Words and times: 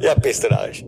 Ja, 0.00 0.14
bist 0.14 0.44
du 0.44 0.50
Arsch. 0.52 0.84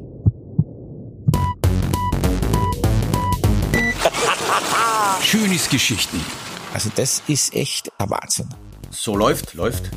Schönes 5.22 5.68
Geschichten. 5.68 6.20
Also 6.72 6.90
das 6.94 7.20
ist 7.26 7.54
echt 7.54 7.90
ein 7.98 8.08
Wahnsinn. 8.08 8.48
So 8.90 9.16
läuft, 9.16 9.54
läuft. 9.54 9.90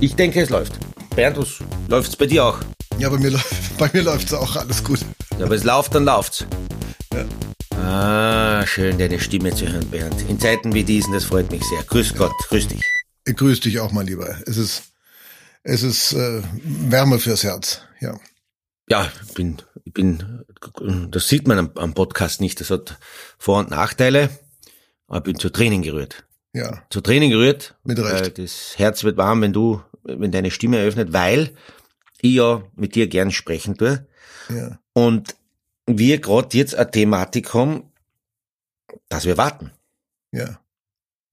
Ich 0.00 0.16
denke, 0.16 0.42
es 0.42 0.50
läuft. 0.50 0.78
Bernd, 1.16 1.38
was 1.38 1.60
läuft's 1.88 2.14
bei 2.14 2.26
dir 2.26 2.44
auch? 2.44 2.58
Ja, 2.98 3.08
bei 3.08 3.16
mir, 3.16 3.40
bei 3.78 3.88
mir 3.92 4.02
läuft's 4.02 4.34
auch 4.34 4.54
alles 4.56 4.84
gut. 4.84 5.00
Ja, 5.38 5.46
aber 5.46 5.54
es 5.54 5.64
läuft, 5.64 5.94
dann 5.94 6.04
läuft's. 6.04 6.44
Ah, 7.74 8.66
schön, 8.66 8.98
deine 8.98 9.18
Stimme 9.18 9.54
zu 9.54 9.66
hören, 9.66 9.88
Bernd. 9.88 10.28
In 10.28 10.38
Zeiten 10.38 10.74
wie 10.74 10.84
diesen, 10.84 11.14
das 11.14 11.24
freut 11.24 11.50
mich 11.50 11.64
sehr. 11.64 11.82
Grüß 11.84 12.14
Gott, 12.16 12.32
grüß 12.48 12.68
dich. 12.68 12.82
Ich 13.24 13.34
grüß 13.34 13.60
dich 13.60 13.80
auch, 13.80 13.92
mein 13.92 14.06
Lieber. 14.06 14.36
Es 14.46 14.58
ist, 14.58 14.82
es 15.62 15.82
ist 15.82 16.12
äh, 16.12 16.42
Wärme 16.62 17.18
fürs 17.18 17.44
Herz. 17.44 17.80
Ja. 18.00 18.18
Ja, 18.90 19.10
ich 19.26 19.34
bin, 19.34 19.58
ich 19.84 19.92
bin, 19.92 20.44
das 21.10 21.28
sieht 21.28 21.46
man 21.46 21.58
am, 21.58 21.70
am 21.74 21.94
Podcast 21.94 22.40
nicht. 22.40 22.60
Das 22.60 22.70
hat 22.70 22.98
Vor- 23.38 23.58
und 23.58 23.70
Nachteile. 23.70 24.30
Aber 25.06 25.18
ich 25.18 25.24
bin 25.24 25.38
zu 25.38 25.50
Tränen 25.50 25.82
gerührt. 25.82 26.24
Ja. 26.52 26.82
Zu 26.90 27.00
Tränen 27.00 27.30
gerührt. 27.30 27.76
Mit 27.84 27.98
Recht. 27.98 28.38
Das 28.38 28.78
Herz 28.78 29.04
wird 29.04 29.16
warm, 29.16 29.42
wenn 29.42 29.52
du, 29.52 29.82
wenn 30.02 30.32
deine 30.32 30.50
Stimme 30.50 30.78
eröffnet, 30.78 31.12
weil 31.12 31.54
ich 32.20 32.34
ja 32.34 32.62
mit 32.74 32.94
dir 32.94 33.08
gern 33.08 33.30
sprechen 33.30 33.76
tue. 33.76 34.06
Ja. 34.48 34.78
Und 34.92 35.34
wir 35.86 36.20
gerade 36.20 36.56
jetzt 36.56 36.74
eine 36.74 36.90
Thematik 36.90 37.54
haben, 37.54 37.90
dass 39.08 39.24
wir 39.24 39.36
warten. 39.36 39.72
Ja. 40.32 40.60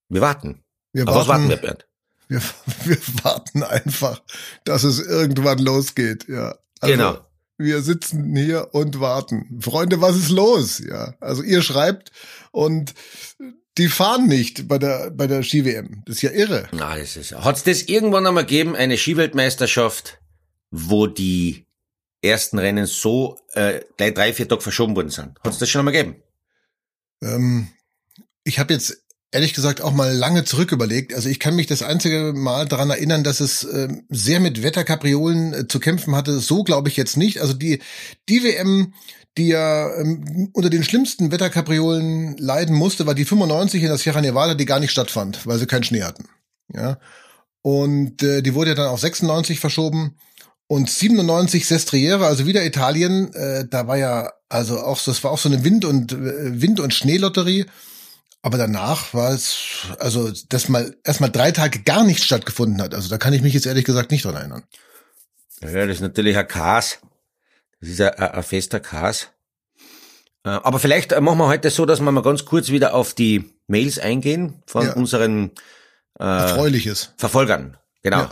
Wir 0.10 0.22
warten. 0.22 0.64
Wir 0.94 1.04
Aber 1.04 1.16
was 1.22 1.28
warten 1.28 1.50
warten, 1.50 1.50
wir, 1.50 1.58
Bernd? 1.58 1.88
wir, 2.28 2.42
wir 2.86 2.98
warten 3.24 3.64
einfach, 3.64 4.22
dass 4.64 4.84
es 4.84 5.00
irgendwann 5.00 5.60
losgeht. 5.60 6.28
Ja. 6.28 6.58
Also, 6.80 6.94
Genau. 6.96 7.18
Wir 7.58 7.82
sitzen 7.82 8.36
hier 8.36 8.70
und 8.74 9.00
warten. 9.00 9.60
Freunde, 9.62 10.02
was 10.02 10.18
ist 10.18 10.30
los? 10.30 10.80
Ja. 10.80 11.16
Also 11.20 11.42
ihr 11.42 11.62
schreibt 11.62 12.12
und 12.52 12.94
die 13.78 13.88
fahren 13.88 14.28
nicht 14.28 14.68
bei 14.68 14.78
der, 14.78 15.12
bei 15.12 15.28
der 15.28 15.44
Ski-WM. 15.44 16.04
Das 16.06 16.18
ist 16.18 16.22
ja 16.22 16.32
irre. 16.32 16.68
Na, 16.72 16.98
das 16.98 17.18
ist, 17.18 17.34
hat's 17.34 17.64
das 17.64 17.84
irgendwann 17.84 18.26
einmal 18.28 18.46
gegeben, 18.46 18.76
eine 18.76 18.98
Skiweltmeisterschaft, 18.98 20.20
wo 20.72 21.08
die 21.08 21.66
ersten 22.22 22.58
Rennen 22.60 22.86
so 22.86 23.38
äh, 23.54 23.82
gleich 23.98 24.14
drei, 24.14 24.34
vier 24.34 24.48
Tage 24.48 24.62
verschoben 24.62 24.96
worden 24.96 25.10
sind? 25.10 25.38
Hat's 25.44 25.60
das 25.60 25.70
schon 25.70 25.80
einmal 25.80 25.94
gegeben? 25.94 26.22
Ähm, 27.22 27.70
ich 28.44 28.60
habe 28.60 28.74
jetzt 28.74 29.05
ehrlich 29.32 29.54
gesagt 29.54 29.82
auch 29.82 29.92
mal 29.92 30.14
lange 30.14 30.46
zurück 30.46 30.72
überlegt. 30.72 31.14
Also 31.14 31.30
ich 31.30 31.40
kann 31.40 31.56
mich 31.56 31.68
das 31.68 31.82
einzige 31.82 32.34
Mal 32.34 32.66
daran 32.66 32.90
erinnern, 32.90 33.24
dass 33.24 33.40
es 33.40 33.64
ähm, 33.64 34.06
sehr 34.10 34.40
mit 34.40 34.64
Wetterkapriolen 34.64 35.54
äh, 35.54 35.68
zu 35.68 35.80
kämpfen 35.80 36.16
hatte. 36.16 36.40
So 36.40 36.64
glaube 36.64 36.90
ich 36.90 36.98
jetzt 36.98 37.18
nicht. 37.18 37.42
Also 37.42 37.54
die, 37.54 37.82
die 38.30 38.44
WM, 38.44 38.94
die 39.38 39.50
ja 39.50 39.94
ähm, 40.00 40.50
unter 40.54 40.70
den 40.70 40.84
schlimmsten 40.84 41.32
Wetterkapriolen 41.32 42.38
leiden 42.38 42.76
musste, 42.76 43.06
war 43.06 43.16
die 43.16 43.26
95 43.26 43.82
in 43.82 43.90
der 43.90 43.98
Sierra 43.98 44.22
Nevada, 44.22 44.54
die 44.54 44.66
gar 44.66 44.80
nicht 44.80 44.92
stattfand, 44.92 45.46
weil 45.46 45.60
sie 45.60 45.68
keinen 45.68 45.84
Schnee 45.84 46.04
hatten. 46.04 46.30
Ja. 46.74 47.00
Und 47.62 48.24
äh, 48.24 48.42
die 48.42 48.54
wurde 48.54 48.70
ja 48.70 48.76
dann 48.76 48.90
auf 48.90 49.00
96 49.00 49.60
verschoben. 49.60 50.18
Und 50.68 50.90
97 50.90 51.68
Sestriere, 51.68 52.26
also 52.26 52.48
wieder 52.48 52.66
Italien, 52.66 53.34
äh, 53.34 53.68
da 53.70 53.88
war 53.88 53.98
ja 53.98 54.32
also 54.50 54.80
auch 54.80 54.98
so, 54.98 55.12
das 55.12 55.24
war 55.24 55.32
auch 55.32 55.38
so 55.38 55.50
eine 55.50 55.64
Wind- 55.64 55.86
und 55.86 56.14
äh, 56.14 56.62
Wind- 56.62 56.80
und 56.80 56.94
Schneelotterie. 56.94 57.66
Aber 58.46 58.60
danach 58.60 59.12
war 59.16 59.32
es, 59.32 59.88
also 59.98 60.32
dass 60.50 60.70
mal 60.70 60.96
erstmal 61.04 61.32
drei 61.32 61.52
Tage 61.52 61.80
gar 61.80 62.04
nichts 62.04 62.26
stattgefunden 62.26 62.80
hat. 62.80 62.94
Also 62.94 63.10
da 63.10 63.18
kann 63.18 63.34
ich 63.34 63.42
mich 63.42 63.56
jetzt 63.56 63.66
ehrlich 63.66 63.86
gesagt 63.86 64.12
nicht 64.12 64.24
dran 64.24 64.36
erinnern. 64.36 64.64
Ja, 65.62 65.72
das 65.88 65.96
ist 65.96 66.02
natürlich 66.02 66.38
ein 66.38 66.48
Kas. 66.48 67.00
Das 67.80 67.90
ist 67.90 68.00
ein, 68.00 68.14
ein, 68.14 68.44
fester 68.44 68.80
Kas. 68.80 69.30
Äh, 70.44 70.50
Aber 70.50 70.78
vielleicht 70.78 71.12
äh, 71.12 71.22
machen 71.22 71.40
wir 71.40 71.48
heute 71.48 71.72
so, 71.72 71.88
dass 71.88 72.00
wir 72.02 72.12
mal 72.12 72.22
ganz 72.22 72.46
kurz 72.46 72.70
wieder 72.70 72.94
auf 72.94 73.16
die 73.16 73.50
Mails 73.66 73.98
eingehen 73.98 74.62
von 74.68 74.86
Ja. 74.86 74.94
unseren 74.94 75.50
äh, 76.20 76.24
Erfreuliches. 76.24 77.14
Verfolgern. 77.18 77.78
Genau. 78.04 78.30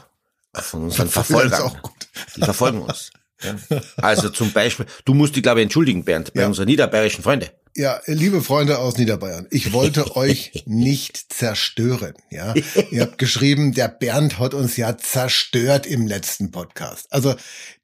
Ja. 0.53 0.61
Von 0.61 0.83
unseren 0.83 1.09
Verfolgern 1.09 1.53
ist 1.53 1.59
auch 1.59 1.81
gut. 1.81 2.07
Die 2.35 2.41
verfolgen 2.41 2.83
uns. 2.83 3.09
Ja. 3.41 3.55
Also 3.97 4.29
zum 4.29 4.53
Beispiel, 4.53 4.85
du 5.03 5.13
musst 5.15 5.35
dich, 5.35 5.43
glaube 5.43 5.59
ich, 5.59 5.63
entschuldigen, 5.63 6.05
Bernd, 6.05 6.33
bei 6.33 6.45
unseren 6.45 6.67
niederbayerischen 6.67 7.23
Freunde. 7.23 7.51
Ja, 7.75 8.01
liebe 8.05 8.43
Freunde 8.43 8.77
aus 8.77 8.97
Niederbayern, 8.97 9.47
ich 9.49 9.73
wollte 9.73 10.15
euch 10.15 10.63
nicht 10.67 11.33
zerstören. 11.33 12.13
Ja, 12.29 12.53
ihr 12.91 13.01
habt 13.01 13.17
geschrieben, 13.17 13.73
der 13.73 13.87
Bernd 13.87 14.37
hat 14.37 14.53
uns 14.53 14.77
ja 14.77 14.95
zerstört 14.95 15.87
im 15.87 16.05
letzten 16.05 16.51
Podcast. 16.51 17.07
Also 17.09 17.33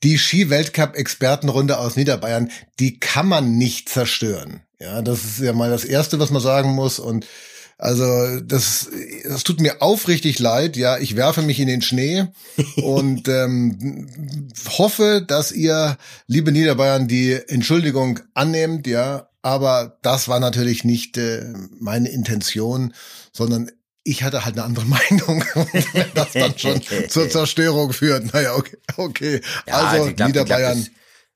die 0.04 0.20
Ski-Weltcup-Expertenrunde 0.20 1.80
aus 1.80 1.96
Niederbayern, 1.96 2.52
die 2.80 3.00
kann 3.00 3.28
man 3.28 3.58
nicht 3.58 3.90
zerstören. 3.90 4.62
Ja, 4.80 5.02
das 5.02 5.24
ist 5.24 5.40
ja 5.40 5.54
mal 5.54 5.72
das 5.72 5.86
Erste, 5.86 6.20
was 6.20 6.30
man 6.30 6.42
sagen 6.42 6.70
muss. 6.70 7.00
Und 7.00 7.26
also 7.80 8.42
das, 8.42 8.90
das 9.24 9.44
tut 9.44 9.60
mir 9.60 9.82
aufrichtig 9.82 10.38
leid. 10.38 10.78
Ja, 10.78 11.00
ich 11.00 11.16
werfe 11.16 11.42
mich 11.42 11.60
in 11.60 11.68
den 11.68 11.82
Schnee 11.82 12.28
und 12.76 13.28
ähm, 13.28 14.08
hoffe, 14.78 15.24
dass 15.26 15.52
ihr, 15.52 15.98
liebe 16.28 16.52
Niederbayern, 16.52 17.08
die 17.08 17.34
Entschuldigung 17.48 18.20
annehmt. 18.36 18.86
Ja, 18.86 19.29
aber 19.42 19.98
das 20.02 20.28
war 20.28 20.40
natürlich 20.40 20.84
nicht 20.84 21.18
äh, 21.18 21.44
meine 21.80 22.10
Intention, 22.10 22.94
sondern 23.32 23.72
ich 24.04 24.24
hatte 24.24 24.46
halt 24.46 24.56
eine 24.58 24.66
andere 24.66 24.86
Meinung. 25.10 25.44
Und 25.56 25.94
wenn 25.94 26.14
das 26.14 26.32
dann 26.34 26.58
schon 26.58 26.82
zur 27.10 27.30
Zerstörung 27.30 27.94
führt. 27.94 28.34
Naja, 28.34 28.56
okay, 28.56 28.78
okay. 28.98 29.42
Ja, 29.68 29.76
also 29.76 30.08
ich 30.10 30.16
glaub- 30.16 30.28
Niederbayern, 30.28 30.88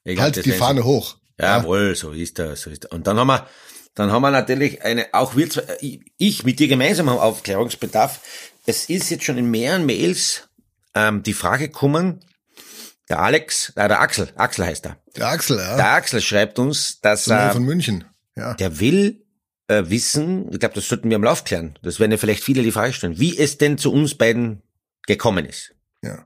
glaub, 0.05 0.19
halt 0.19 0.45
die 0.45 0.51
Fahne 0.51 0.83
hoch. 0.83 1.17
Jawohl, 1.39 1.95
so 1.95 2.11
ist 2.11 2.39
das, 2.39 2.61
so 2.61 2.69
ist 2.69 2.83
das. 2.85 2.91
Und 2.91 3.07
dann 3.07 3.17
haben 3.17 3.27
wir, 3.27 3.47
dann 3.95 4.11
haben 4.11 4.21
wir 4.21 4.31
natürlich 4.31 4.81
eine, 4.83 5.07
auch 5.13 5.35
wir 5.35 5.49
zwei, 5.49 5.63
ich- 5.81 6.01
ich 6.17 6.43
mit 6.45 6.59
dir 6.59 6.67
gemeinsam 6.67 7.09
haben 7.09 7.19
Aufklärungsbedarf. 7.19 8.19
Es 8.65 8.85
ist 8.89 9.09
jetzt 9.09 9.23
schon 9.25 9.37
in 9.37 9.51
mehreren 9.51 9.85
Mails 9.85 10.47
ähm, 10.95 11.21
die 11.23 11.33
Frage 11.33 11.67
gekommen, 11.67 12.19
der 13.09 13.19
Alex, 13.19 13.69
äh, 13.75 13.87
der 13.87 13.99
Axel, 13.99 14.29
Axel 14.35 14.65
heißt 14.65 14.85
er. 14.85 14.97
Der 15.15 15.27
Axel, 15.27 15.57
ja. 15.57 15.75
Der 15.75 15.91
Axel 15.93 16.21
schreibt 16.21 16.59
uns, 16.59 17.01
dass 17.01 17.27
er, 17.27 17.51
von 17.51 17.63
München. 17.63 18.05
Ja. 18.35 18.53
der 18.53 18.79
will 18.79 19.23
äh, 19.67 19.83
wissen, 19.87 20.51
ich 20.51 20.59
glaube, 20.59 20.75
das 20.75 20.87
sollten 20.87 21.09
wir 21.09 21.15
am 21.15 21.23
Lauf 21.23 21.43
klären, 21.43 21.77
das 21.83 21.99
werden 21.99 22.11
ja 22.11 22.17
vielleicht 22.17 22.43
viele 22.43 22.63
die 22.63 22.71
Frage 22.71 22.93
stellen, 22.93 23.19
wie 23.19 23.37
es 23.37 23.57
denn 23.57 23.77
zu 23.77 23.91
uns 23.91 24.15
beiden 24.15 24.61
gekommen 25.05 25.45
ist. 25.45 25.75
Ja. 26.01 26.25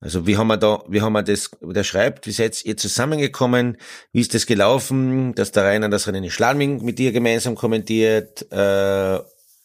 Also 0.00 0.26
wie 0.26 0.36
haben 0.36 0.48
wir 0.48 0.58
da, 0.58 0.84
wie 0.88 1.00
haben 1.00 1.14
wir 1.14 1.22
das, 1.22 1.50
der 1.60 1.82
schreibt, 1.82 2.26
wie 2.26 2.32
seid 2.32 2.62
ihr 2.64 2.76
zusammengekommen, 2.76 3.78
wie 4.12 4.20
ist 4.20 4.34
das 4.34 4.46
gelaufen, 4.46 5.34
dass 5.34 5.52
der 5.52 5.64
Rainer 5.64 5.88
das 5.88 6.06
Rennen 6.06 6.24
in 6.24 6.30
Schladming 6.30 6.84
mit 6.84 6.98
dir 6.98 7.12
gemeinsam 7.12 7.54
kommentiert 7.54 8.46
äh, 8.52 9.18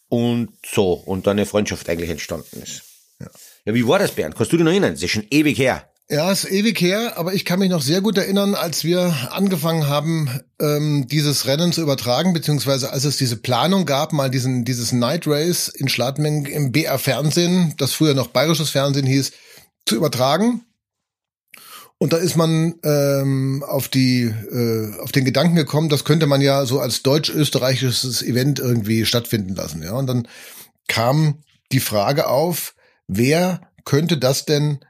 und 0.08 0.54
so 0.66 0.94
und 0.94 1.26
dann 1.26 1.38
eine 1.38 1.46
Freundschaft 1.46 1.88
eigentlich 1.88 2.10
entstanden 2.10 2.62
ist. 2.62 2.82
Ja. 3.20 3.28
ja, 3.66 3.74
wie 3.74 3.86
war 3.86 3.98
das, 3.98 4.12
Bernd? 4.12 4.34
Kannst 4.34 4.52
du 4.52 4.56
dich 4.56 4.64
noch 4.64 4.72
erinnern? 4.72 4.94
Das 4.94 5.02
ist 5.02 5.10
schon 5.10 5.26
ewig 5.30 5.58
her. 5.58 5.91
Ja, 6.12 6.30
ist 6.30 6.44
ewig 6.44 6.78
her, 6.78 7.14
aber 7.16 7.32
ich 7.32 7.46
kann 7.46 7.58
mich 7.58 7.70
noch 7.70 7.80
sehr 7.80 8.02
gut 8.02 8.18
erinnern, 8.18 8.54
als 8.54 8.84
wir 8.84 9.30
angefangen 9.30 9.88
haben, 9.88 10.28
ähm, 10.60 11.06
dieses 11.08 11.46
Rennen 11.46 11.72
zu 11.72 11.80
übertragen, 11.80 12.34
beziehungsweise 12.34 12.92
als 12.92 13.04
es 13.04 13.16
diese 13.16 13.38
Planung 13.38 13.86
gab, 13.86 14.12
mal 14.12 14.28
diesen, 14.28 14.66
dieses 14.66 14.92
Night 14.92 15.26
Race 15.26 15.68
in 15.68 15.88
Schladming 15.88 16.44
im 16.44 16.70
BR 16.70 16.98
Fernsehen, 16.98 17.72
das 17.78 17.94
früher 17.94 18.12
noch 18.12 18.26
bayerisches 18.26 18.68
Fernsehen 18.68 19.06
hieß, 19.06 19.32
zu 19.86 19.96
übertragen. 19.96 20.60
Und 21.96 22.12
da 22.12 22.18
ist 22.18 22.36
man 22.36 22.74
ähm, 22.84 23.64
auf 23.66 23.88
die 23.88 24.24
äh, 24.24 24.94
auf 25.00 25.12
den 25.12 25.24
Gedanken 25.24 25.56
gekommen, 25.56 25.88
das 25.88 26.04
könnte 26.04 26.26
man 26.26 26.42
ja 26.42 26.66
so 26.66 26.78
als 26.78 27.02
deutsch-österreichisches 27.02 28.20
Event 28.20 28.58
irgendwie 28.58 29.06
stattfinden 29.06 29.54
lassen. 29.54 29.82
Ja, 29.82 29.92
und 29.94 30.08
dann 30.08 30.28
kam 30.88 31.38
die 31.72 31.80
Frage 31.80 32.26
auf, 32.26 32.74
wer 33.08 33.62
könnte 33.86 34.18
das 34.18 34.44
denn 34.44 34.80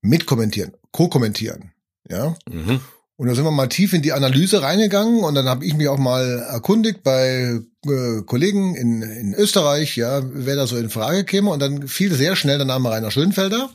mitkommentieren, 0.00 0.72
co-kommentieren. 0.92 1.72
Ja. 2.08 2.36
Mhm. 2.50 2.80
Und 3.16 3.26
da 3.26 3.34
sind 3.34 3.44
wir 3.44 3.50
mal 3.50 3.68
tief 3.68 3.94
in 3.94 4.02
die 4.02 4.12
Analyse 4.12 4.62
reingegangen 4.62 5.24
und 5.24 5.34
dann 5.34 5.48
habe 5.48 5.64
ich 5.64 5.74
mich 5.74 5.88
auch 5.88 5.98
mal 5.98 6.38
erkundigt 6.48 7.02
bei 7.02 7.60
äh, 7.84 8.22
Kollegen 8.24 8.76
in, 8.76 9.02
in 9.02 9.34
Österreich, 9.34 9.96
ja, 9.96 10.22
wer 10.24 10.54
da 10.54 10.68
so 10.68 10.76
in 10.76 10.88
Frage 10.88 11.24
käme. 11.24 11.50
Und 11.50 11.58
dann 11.58 11.88
fiel 11.88 12.14
sehr 12.14 12.36
schnell 12.36 12.58
der 12.58 12.66
Name 12.66 12.90
Rainer 12.90 13.10
Schönfelder. 13.10 13.70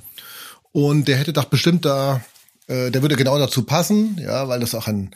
Und 0.71 1.09
der 1.09 1.17
hätte 1.17 1.33
doch 1.33 1.45
bestimmt 1.45 1.83
da, 1.83 2.21
äh, 2.67 2.89
der 2.89 3.01
würde 3.01 3.17
genau 3.17 3.37
dazu 3.37 3.63
passen, 3.63 4.17
ja, 4.17 4.47
weil 4.47 4.61
das 4.61 4.75
auch 4.75 4.87
ein, 4.87 5.11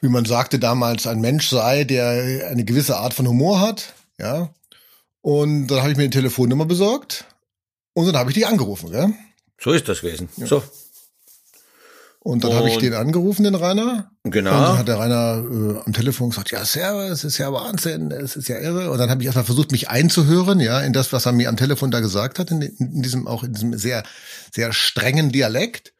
wie 0.00 0.08
man 0.08 0.24
sagte 0.24 0.58
damals, 0.58 1.06
ein 1.06 1.20
Mensch 1.20 1.48
sei, 1.48 1.84
der 1.84 2.48
eine 2.50 2.64
gewisse 2.64 2.96
Art 2.96 3.14
von 3.14 3.28
Humor 3.28 3.60
hat, 3.60 3.94
ja. 4.18 4.50
Und 5.22 5.68
dann 5.68 5.78
habe 5.78 5.92
ich 5.92 5.96
mir 5.96 6.04
eine 6.04 6.10
Telefonnummer 6.10 6.66
besorgt 6.66 7.24
und 7.94 8.06
dann 8.06 8.16
habe 8.16 8.30
ich 8.30 8.34
die 8.34 8.46
angerufen, 8.46 8.90
gell? 8.90 9.14
So 9.60 9.72
ist 9.72 9.88
das 9.88 10.00
gewesen. 10.00 10.28
So, 10.36 10.62
Und 12.20 12.44
dann 12.44 12.52
habe 12.52 12.68
ich 12.68 12.76
Und- 12.76 12.82
den 12.82 12.94
angerufen, 12.94 13.44
den 13.44 13.54
Rainer. 13.54 14.10
Und 14.22 14.30
genau. 14.32 14.50
dann 14.50 14.78
hat 14.78 14.88
der 14.88 14.98
Rainer 14.98 15.44
äh, 15.44 15.82
am 15.84 15.92
Telefon 15.92 16.30
gesagt, 16.30 16.50
ja, 16.50 16.64
Servus, 16.64 17.10
es 17.10 17.24
ist 17.24 17.38
ja 17.38 17.52
Wahnsinn, 17.52 18.10
es 18.10 18.36
ist 18.36 18.48
ja 18.48 18.58
irre. 18.58 18.90
Und 18.90 18.98
dann 18.98 19.08
habe 19.10 19.22
ich 19.22 19.26
erstmal 19.26 19.44
versucht, 19.44 19.72
mich 19.72 19.88
einzuhören, 19.88 20.60
ja, 20.60 20.80
in 20.80 20.92
das, 20.92 21.12
was 21.12 21.26
er 21.26 21.32
mir 21.32 21.48
am 21.48 21.56
Telefon 21.56 21.90
da 21.90 22.00
gesagt 22.00 22.38
hat, 22.38 22.50
in, 22.50 22.60
in 22.62 23.02
diesem, 23.02 23.26
auch 23.26 23.44
in 23.44 23.52
diesem 23.54 23.76
sehr, 23.78 24.02
sehr 24.54 24.72
strengen 24.72 25.30
Dialekt. 25.30 25.92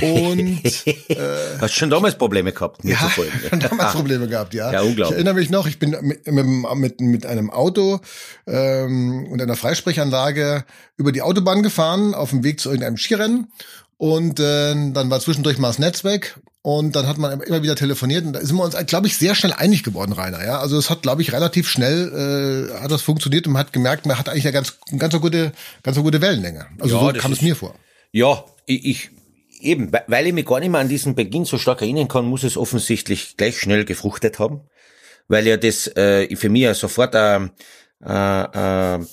Und 0.00 0.60
Hast 1.60 1.74
schon 1.74 1.90
damals 1.90 2.16
Probleme 2.16 2.52
gehabt, 2.52 2.84
mir 2.84 2.92
ja, 2.92 2.98
zu 3.00 3.08
folgen. 3.10 3.32
schon 3.50 3.60
damals 3.60 3.92
Probleme 3.92 4.28
gehabt, 4.28 4.54
ja. 4.54 4.72
Ja, 4.72 4.80
unglaublich. 4.82 5.06
Ich 5.10 5.14
erinnere 5.14 5.34
mich 5.34 5.50
noch, 5.50 5.66
ich 5.66 5.78
bin 5.78 5.96
mit, 6.02 6.26
mit, 6.26 7.00
mit, 7.00 7.26
einem 7.26 7.50
Auto 7.50 8.00
ähm, 8.46 9.26
und 9.30 9.42
einer 9.42 9.56
Freisprechanlage 9.56 10.64
über 10.96 11.12
die 11.12 11.22
Autobahn 11.22 11.62
gefahren, 11.62 12.14
auf 12.14 12.30
dem 12.30 12.44
Weg 12.44 12.60
zu 12.60 12.68
irgendeinem 12.70 12.96
Skirennen. 12.96 13.48
Und 13.96 14.40
äh, 14.40 14.74
dann 14.92 15.10
war 15.10 15.20
zwischendurch 15.20 15.58
mal 15.58 15.68
das 15.68 15.78
Netz 15.78 16.04
weg 16.04 16.36
und 16.62 16.96
dann 16.96 17.06
hat 17.06 17.16
man 17.18 17.40
immer 17.40 17.62
wieder 17.62 17.76
telefoniert 17.76 18.24
und 18.24 18.32
da 18.32 18.40
sind 18.44 18.56
wir 18.56 18.64
uns, 18.64 18.74
glaube 18.86 19.06
ich, 19.06 19.16
sehr 19.16 19.34
schnell 19.34 19.52
einig 19.52 19.82
geworden, 19.82 20.12
Rainer. 20.12 20.44
Ja, 20.44 20.58
also 20.60 20.76
es 20.78 20.90
hat, 20.90 21.02
glaube 21.02 21.22
ich, 21.22 21.32
relativ 21.32 21.68
schnell 21.68 22.70
äh, 22.74 22.80
hat 22.82 22.90
das 22.90 23.02
funktioniert 23.02 23.46
und 23.46 23.52
man 23.52 23.60
hat 23.60 23.72
gemerkt, 23.72 24.06
man 24.06 24.18
hat 24.18 24.28
eigentlich 24.28 24.44
eine 24.46 24.52
ganz, 24.52 24.74
ganz 24.98 25.14
eine 25.14 25.20
gute, 25.20 25.52
ganz 25.82 25.96
eine 25.96 26.04
gute 26.04 26.20
Wellenlänge. 26.20 26.66
Also 26.80 26.96
Ja, 26.96 27.12
so 27.14 27.18
kam 27.20 27.32
es 27.32 27.38
ist- 27.38 27.42
mir 27.44 27.54
vor. 27.56 27.74
Ja, 28.12 28.44
ich, 28.66 28.84
ich 28.84 29.10
eben, 29.64 29.92
we- 29.92 30.04
weil 30.06 30.26
ich 30.26 30.32
mich 30.32 30.46
gar 30.46 30.60
nicht 30.60 30.70
mehr 30.70 30.80
an 30.80 30.88
diesen 30.88 31.14
Beginn 31.14 31.44
so 31.44 31.58
stark 31.58 31.82
erinnern 31.82 32.08
kann, 32.08 32.24
muss 32.26 32.44
es 32.44 32.56
offensichtlich 32.56 33.36
gleich 33.36 33.58
schnell 33.58 33.84
gefruchtet 33.84 34.38
haben, 34.38 34.62
weil 35.28 35.46
ja 35.46 35.56
das 35.56 35.86
äh, 35.96 36.34
für 36.36 36.48
mich 36.48 36.62
ja 36.62 36.74
sofort 36.74 37.14
äh, 37.14 37.40
äh, 38.04 38.96
äh, 38.96 39.04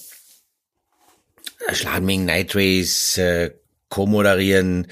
Schladming, 1.74 2.26
Night 2.26 2.56
Race, 2.56 3.18
äh, 3.18 3.52
co-moderieren, 3.90 4.88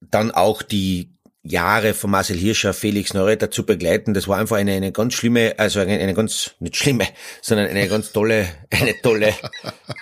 dann 0.00 0.30
auch 0.30 0.62
die 0.62 1.10
Jahre 1.46 1.92
von 1.92 2.10
Marcel 2.10 2.38
Hirscher, 2.38 2.72
Felix 2.72 3.12
Neureuther 3.12 3.50
zu 3.50 3.66
begleiten, 3.66 4.14
das 4.14 4.28
war 4.28 4.38
einfach 4.38 4.56
eine, 4.56 4.72
eine 4.72 4.92
ganz 4.92 5.12
schlimme, 5.12 5.54
also 5.58 5.80
eine, 5.80 5.98
eine 5.98 6.14
ganz, 6.14 6.52
nicht 6.58 6.76
schlimme, 6.76 7.06
sondern 7.42 7.66
eine 7.68 7.86
ganz 7.86 8.12
tolle, 8.12 8.48
eine 8.70 8.94
tolle 9.02 9.34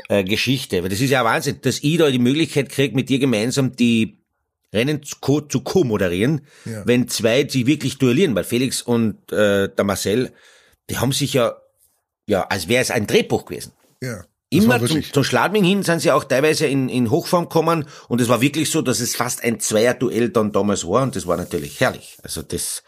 äh, 0.08 0.22
Geschichte. 0.22 0.82
Weil 0.82 0.90
das 0.90 1.00
ist 1.00 1.10
ja 1.10 1.20
ein 1.20 1.26
Wahnsinn, 1.26 1.58
dass 1.60 1.80
ich 1.82 1.98
da 1.98 2.10
die 2.10 2.20
Möglichkeit 2.20 2.68
kriege, 2.68 2.94
mit 2.94 3.08
dir 3.08 3.18
gemeinsam 3.18 3.74
die 3.74 4.21
Rennen 4.72 5.02
zu 5.02 5.16
co- 5.20 5.40
zu 5.42 5.60
co-moderieren, 5.60 6.42
Ja. 6.64 6.82
wenn 6.86 7.08
zwei 7.08 7.42
die 7.42 7.66
wirklich 7.66 7.98
duellieren, 7.98 8.34
weil 8.34 8.44
Felix 8.44 8.82
und 8.82 9.30
äh, 9.32 9.68
der 9.68 9.84
Marcel, 9.84 10.32
die 10.90 10.98
haben 10.98 11.12
sich 11.12 11.34
ja, 11.34 11.56
ja, 12.26 12.42
als 12.48 12.68
wäre 12.68 12.82
es 12.82 12.90
ein 12.90 13.06
Drehbuch 13.06 13.44
gewesen. 13.44 13.72
Ja. 14.00 14.24
Immer 14.50 14.84
zum, 14.84 15.02
zum 15.02 15.24
Schladming 15.24 15.64
hin 15.64 15.82
sind 15.82 16.00
sie 16.00 16.10
auch 16.12 16.24
teilweise 16.24 16.66
in, 16.66 16.90
in 16.90 17.10
Hochform 17.10 17.44
gekommen 17.44 17.86
und 18.08 18.20
es 18.20 18.28
war 18.28 18.42
wirklich 18.42 18.70
so, 18.70 18.82
dass 18.82 19.00
es 19.00 19.16
fast 19.16 19.42
ein 19.42 19.60
Zweierduell 19.60 20.28
dann 20.28 20.52
damals 20.52 20.86
war 20.86 21.02
und 21.04 21.16
das 21.16 21.26
war 21.26 21.38
natürlich 21.38 21.80
herrlich. 21.80 22.18
Also 22.22 22.42
das, 22.42 22.82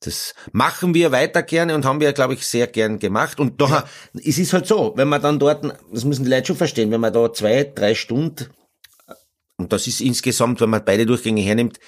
das 0.00 0.34
machen 0.50 0.94
wir 0.94 1.12
weiter 1.12 1.44
gerne 1.44 1.76
und 1.76 1.84
haben 1.84 2.00
wir, 2.00 2.12
glaube 2.12 2.34
ich, 2.34 2.44
sehr 2.44 2.66
gern 2.66 2.98
gemacht. 2.98 3.38
Und 3.38 3.60
da, 3.60 3.88
es 4.14 4.38
ist 4.38 4.52
halt 4.52 4.66
so, 4.66 4.92
wenn 4.96 5.06
man 5.06 5.22
dann 5.22 5.38
dort, 5.38 5.64
das 5.92 6.02
müssen 6.04 6.24
die 6.24 6.30
Leute 6.30 6.46
schon 6.48 6.56
verstehen, 6.56 6.90
wenn 6.90 7.00
man 7.00 7.12
da 7.12 7.32
zwei, 7.32 7.62
drei 7.62 7.94
Stunden, 7.94 8.48
und 9.58 9.72
das 9.72 9.86
ist 9.86 10.00
insgesamt, 10.00 10.60
wenn 10.60 10.70
man 10.70 10.84
beide 10.84 11.04
Durchgänge 11.04 11.42
hernimmt, 11.42 11.78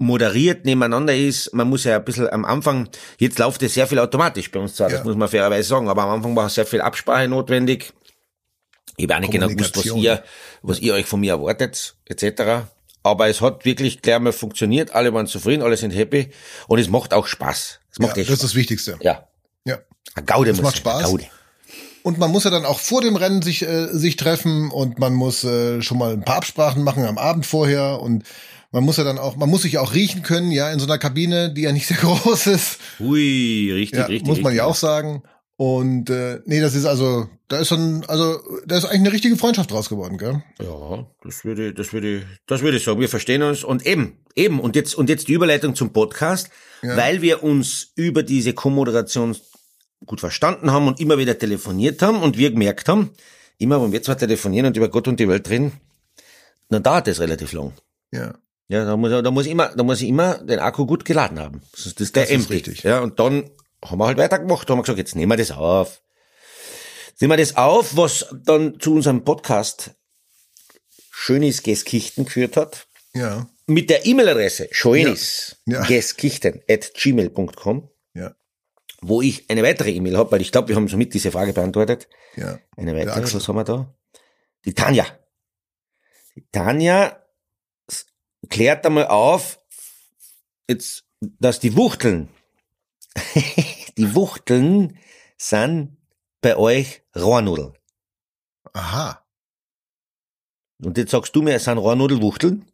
moderiert 0.00 0.64
nebeneinander 0.64 1.14
ist, 1.16 1.54
man 1.54 1.68
muss 1.68 1.84
ja 1.84 1.96
ein 1.96 2.04
bisschen 2.04 2.28
am 2.28 2.44
Anfang, 2.44 2.88
jetzt 3.18 3.38
läuft 3.38 3.62
es 3.62 3.74
sehr 3.74 3.86
viel 3.86 4.00
automatisch 4.00 4.50
bei 4.50 4.58
uns 4.58 4.74
zwar, 4.74 4.88
das 4.88 4.98
Ja. 4.98 5.04
muss 5.04 5.14
man 5.16 5.28
fairerweise 5.28 5.68
sagen, 5.68 5.88
aber 5.88 6.02
am 6.02 6.10
Anfang 6.10 6.34
war 6.34 6.48
sehr 6.48 6.66
viel 6.66 6.80
Absprache 6.80 7.28
notwendig. 7.28 7.92
Ich 8.96 9.04
habe 9.04 9.14
auch 9.16 9.20
nicht 9.20 9.32
genau 9.32 9.46
gewusst, 9.48 9.76
was 9.76 9.84
ihr, 9.86 10.24
was 10.62 10.80
ihr 10.80 10.94
euch 10.94 11.06
von 11.06 11.20
mir 11.20 11.34
erwartet, 11.34 11.94
etc. 12.06 12.66
Aber 13.04 13.28
es 13.28 13.40
hat 13.40 13.64
wirklich 13.64 14.02
gleich 14.02 14.18
mal 14.18 14.32
funktioniert, 14.32 14.92
alle 14.92 15.14
waren 15.14 15.28
zufrieden, 15.28 15.62
alle 15.62 15.76
sind 15.76 15.92
happy 15.92 16.30
und 16.66 16.80
es 16.80 16.88
macht 16.88 17.14
auch 17.14 17.28
Spaß. 17.28 17.80
Es 17.92 17.98
ja, 17.98 18.02
macht 18.02 18.12
das 18.12 18.18
echt 18.18 18.30
ist 18.30 18.38
Spaß. 18.38 18.40
das 18.40 18.54
Wichtigste. 18.56 18.98
Ja. 19.02 19.28
Ja. 19.64 19.78
Ein 20.16 20.26
Gaude 20.26 20.50
Das 20.50 20.60
macht 20.62 20.74
sein, 20.82 20.92
ein 20.92 20.98
Spaß. 20.98 21.10
Gaude. 21.10 21.26
Und 22.06 22.18
man 22.18 22.30
muss 22.30 22.44
ja 22.44 22.50
dann 22.52 22.64
auch 22.64 22.78
vor 22.78 23.00
dem 23.00 23.16
Rennen 23.16 23.42
sich, 23.42 23.62
äh, 23.62 23.88
sich 23.88 24.14
treffen 24.14 24.70
und 24.70 25.00
man 25.00 25.12
muss 25.12 25.42
äh, 25.42 25.82
schon 25.82 25.98
mal 25.98 26.12
ein 26.12 26.24
paar 26.24 26.36
Absprachen 26.36 26.84
machen 26.84 27.04
am 27.04 27.18
Abend 27.18 27.46
vorher 27.46 28.00
und 28.00 28.22
man 28.70 28.84
muss 28.84 28.96
ja 28.96 29.02
dann 29.02 29.18
auch, 29.18 29.34
man 29.34 29.48
muss 29.50 29.62
sich 29.62 29.78
auch 29.78 29.92
riechen 29.92 30.22
können, 30.22 30.52
ja, 30.52 30.70
in 30.70 30.78
so 30.78 30.86
einer 30.86 30.98
Kabine, 30.98 31.52
die 31.52 31.62
ja 31.62 31.72
nicht 31.72 31.88
sehr 31.88 31.96
groß 32.00 32.46
ist. 32.46 32.78
Hui, 33.00 33.72
richtig, 33.72 33.98
Ja, 33.98 34.06
richtig. 34.06 34.24
muss 34.28 34.36
man 34.36 34.52
richtig. 34.52 34.58
ja 34.58 34.66
auch 34.66 34.76
sagen. 34.76 35.24
Und 35.56 36.08
äh, 36.08 36.38
nee, 36.44 36.60
das 36.60 36.76
ist 36.76 36.84
also, 36.84 37.26
da 37.48 37.58
ist 37.58 37.66
schon, 37.70 38.04
also 38.06 38.38
da 38.66 38.76
ist 38.78 38.84
eigentlich 38.84 39.00
eine 39.00 39.12
richtige 39.12 39.36
Freundschaft 39.36 39.72
draus 39.72 39.88
geworden, 39.88 40.16
gell? 40.16 40.44
Ja, 40.62 41.06
das 41.24 41.44
würde, 41.44 41.74
das 41.74 41.92
würde, 41.92 42.22
das 42.46 42.62
würde 42.62 42.76
ich 42.76 42.84
sagen. 42.84 43.00
Wir 43.00 43.08
verstehen 43.08 43.42
uns 43.42 43.64
und 43.64 43.84
eben, 43.84 44.16
eben 44.36 44.60
und 44.60 44.76
jetzt 44.76 44.94
und 44.94 45.08
jetzt 45.08 45.26
die 45.26 45.32
Überleitung 45.32 45.74
zum 45.74 45.92
Podcast, 45.92 46.50
weil 46.82 47.20
wir 47.20 47.42
uns 47.42 47.90
über 47.96 48.22
diese 48.22 48.52
Co-Moderation 48.52 49.34
gut 50.04 50.20
verstanden 50.20 50.70
haben 50.72 50.88
und 50.88 51.00
immer 51.00 51.18
wieder 51.18 51.38
telefoniert 51.38 52.02
haben 52.02 52.22
und 52.22 52.36
wir 52.36 52.50
gemerkt 52.50 52.88
haben, 52.88 53.10
immer 53.58 53.82
wenn 53.82 53.92
wir 53.92 54.02
zwar 54.02 54.18
telefonieren 54.18 54.66
und 54.66 54.76
über 54.76 54.88
Gott 54.88 55.08
und 55.08 55.18
die 55.18 55.28
Welt 55.28 55.48
reden, 55.48 55.72
dann 56.68 56.82
dauert 56.82 57.06
das 57.06 57.20
relativ 57.20 57.52
lang. 57.52 57.72
Ja. 58.12 58.34
Ja, 58.68 58.84
da 58.84 58.96
muss, 58.96 59.10
da 59.10 59.30
muss 59.30 59.46
ich 59.46 59.52
immer, 59.52 59.68
da 59.76 59.84
muss 59.84 60.02
ich 60.02 60.08
immer 60.08 60.38
den 60.38 60.58
Akku 60.58 60.86
gut 60.86 61.04
geladen 61.04 61.38
haben. 61.38 61.62
Das 61.70 61.86
ist, 61.86 62.00
das 62.00 62.08
ist 62.08 62.16
der 62.16 62.24
Das 62.24 62.32
ist 62.32 62.50
richtig. 62.50 62.82
Ja, 62.82 63.00
und 63.00 63.20
dann 63.20 63.48
haben 63.84 63.98
wir 63.98 64.06
halt 64.06 64.18
weitergemacht, 64.18 64.68
haben 64.68 64.78
wir 64.78 64.82
gesagt, 64.82 64.98
jetzt 64.98 65.14
nehmen 65.14 65.30
wir 65.30 65.36
das 65.36 65.52
auf. 65.52 66.02
Nehmen 67.20 67.32
wir 67.32 67.36
das 67.36 67.56
auf, 67.56 67.96
was 67.96 68.26
dann 68.44 68.80
zu 68.80 68.92
unserem 68.92 69.24
Podcast 69.24 69.92
Schönis 71.10 71.62
Geskichten 71.62 72.24
geführt 72.24 72.56
hat. 72.56 72.88
Ja. 73.14 73.48
Mit 73.66 73.88
der 73.88 74.04
E-Mail-Adresse 74.04 74.68
schönis 74.70 75.56
Ja. 75.66 75.80
At 75.80 76.92
gmail.com, 76.94 77.88
Ja. 78.14 78.34
Wo 79.08 79.22
ich 79.22 79.48
eine 79.50 79.62
weitere 79.62 79.90
E-Mail 79.90 80.16
habe, 80.16 80.32
weil 80.32 80.40
ich 80.40 80.52
glaube, 80.52 80.68
wir 80.68 80.76
haben 80.76 80.88
somit 80.88 81.14
diese 81.14 81.30
Frage 81.30 81.52
beantwortet. 81.52 82.08
Ja. 82.34 82.58
Eine 82.76 82.94
weitere, 82.96 83.20
Axel. 83.20 83.36
was 83.36 83.48
haben 83.48 83.56
wir 83.56 83.64
da? 83.64 83.94
Die 84.64 84.74
Tanja. 84.74 85.06
Die 86.34 86.46
Tanja 86.50 87.22
klärt 88.48 88.84
einmal 88.84 89.06
auf, 89.06 89.60
jetzt, 90.68 91.04
dass 91.20 91.60
die 91.60 91.76
Wuchteln, 91.76 92.28
die 93.96 94.14
Wuchteln 94.14 94.98
sind 95.38 95.96
bei 96.40 96.56
euch 96.56 97.02
Rohrnudeln. 97.14 97.74
Aha. 98.72 99.24
Und 100.82 100.98
jetzt 100.98 101.12
sagst 101.12 101.34
du 101.34 101.42
mir, 101.42 101.54
es 101.54 101.64
sind 101.64 101.78
Rohrnudelwuchteln? 101.78 102.66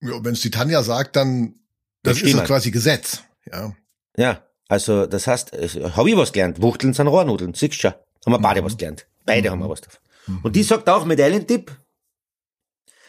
Ja, 0.00 0.24
Wenn 0.24 0.32
es 0.32 0.40
die 0.40 0.50
Tanja 0.50 0.82
sagt, 0.82 1.16
dann 1.16 1.60
das 2.02 2.18
Das 2.18 2.28
ist 2.28 2.34
es 2.34 2.44
quasi 2.44 2.70
Gesetz. 2.70 3.22
Ja. 3.44 3.76
Ja, 4.16 4.45
also 4.68 5.06
das 5.06 5.26
heißt, 5.26 5.52
habe 5.52 6.10
ich 6.10 6.16
was 6.16 6.32
gelernt. 6.32 6.60
Wuchteln 6.60 6.92
sind 6.92 7.06
Rohrnudeln, 7.06 7.54
siehst 7.54 7.74
du 7.74 7.78
schon. 7.78 7.92
Haben 8.24 8.32
wir 8.32 8.38
beide 8.38 8.64
was 8.64 8.76
gelernt. 8.76 9.06
Beide 9.24 9.50
haben 9.50 9.60
wir 9.60 9.68
was 9.68 9.80
davon. 9.80 10.00
Und 10.42 10.56
die 10.56 10.62
sagt 10.62 10.88
auch 10.88 11.04
Medaillentipp. 11.04 11.70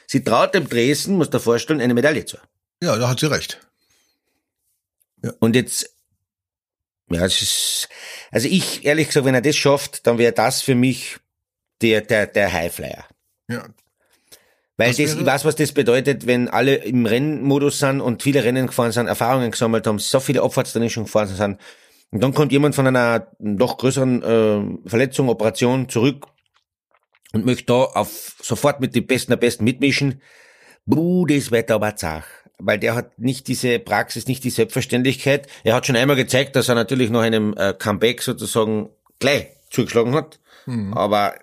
Sie 0.06 0.24
traut 0.24 0.54
dem 0.54 0.70
Dresden, 0.70 1.18
muss 1.18 1.30
dir 1.30 1.40
vorstellen, 1.40 1.82
eine 1.82 1.94
Medaille 1.94 2.26
zu. 2.26 2.38
Ja, 2.82 2.96
da 2.98 3.10
hat 3.10 3.20
sie 3.20 3.30
recht. 3.30 3.60
Und 5.40 5.56
jetzt, 5.56 5.90
ja, 7.10 7.26
es 7.26 7.42
ist, 7.42 7.90
also 8.32 8.48
ich, 8.48 8.86
ehrlich 8.86 9.08
gesagt, 9.08 9.26
wenn 9.26 9.34
er 9.34 9.42
das 9.42 9.56
schafft, 9.56 10.06
dann 10.06 10.18
wäre 10.18 10.32
das 10.32 10.62
für 10.62 10.76
mich 10.76 11.18
der, 11.82 12.02
der, 12.02 12.28
der 12.28 12.54
Highflyer. 12.54 13.06
Ja. 13.50 13.68
Weil 14.78 14.90
Das 14.90 15.00
ich 15.00 15.26
weiß, 15.26 15.44
was 15.44 15.56
das 15.56 15.72
bedeutet, 15.72 16.28
wenn 16.28 16.50
alle 16.50 16.76
im 16.76 17.08
Rennmodus 17.08 17.80
sind 17.80 18.00
und 18.00 18.22
viele 18.22 18.44
Rennen 18.44 18.68
gefahren 18.68 18.92
sind, 18.92 19.08
Erfahrungen 19.08 19.50
gesammelt 19.50 19.88
haben, 19.88 19.98
so 19.98 20.20
viele 20.20 20.44
Abfahrtstraining 20.44 20.90
schon 20.90 21.06
gefahren 21.06 21.28
sind. 21.28 21.58
Und 22.12 22.22
dann 22.24 22.34
kommt 22.34 22.52
jemand 22.52 22.76
von 22.76 22.86
einer 22.86 23.32
doch 23.40 23.78
größeren 23.78 24.24
äh, 24.24 24.90
Verletzung, 24.90 25.30
Operation 25.30 25.90
zurück 25.90 26.28
und 27.34 27.44
möchte 27.44 27.66
da 27.66 27.84
auf 27.84 28.36
sofort 28.42 28.80
mit 28.80 28.96
den 28.96 29.08
Besten 29.08 29.32
der 29.32 29.38
Besten 29.38 29.64
mitmischen. 29.64 30.22
Buh, 30.86 31.26
das 31.26 31.52
wird 31.52 31.72
aber 31.72 31.96
zach. 31.96 32.26
Weil 32.60 32.80
der 32.80 32.96
hat 32.96 33.20
nicht 33.20 33.48
diese 33.48 33.80
Praxis, 33.80 34.28
nicht 34.28 34.44
die 34.44 34.52
Selbstverständlichkeit. 34.52 35.48
Er 35.64 35.76
hat 35.76 35.86
schon 35.86 35.96
einmal 35.96 36.16
gezeigt, 36.16 36.56
dass 36.56 36.70
er 36.70 36.76
natürlich 36.76 37.10
nach 37.10 37.22
einem 37.22 37.54
äh, 37.58 37.74
Comeback 37.74 38.22
sozusagen 38.22 38.90
gleich 39.20 39.48
zugeschlagen 39.70 40.14
hat. 40.14 40.40
Hm. 40.66 40.94
Aber 40.94 41.36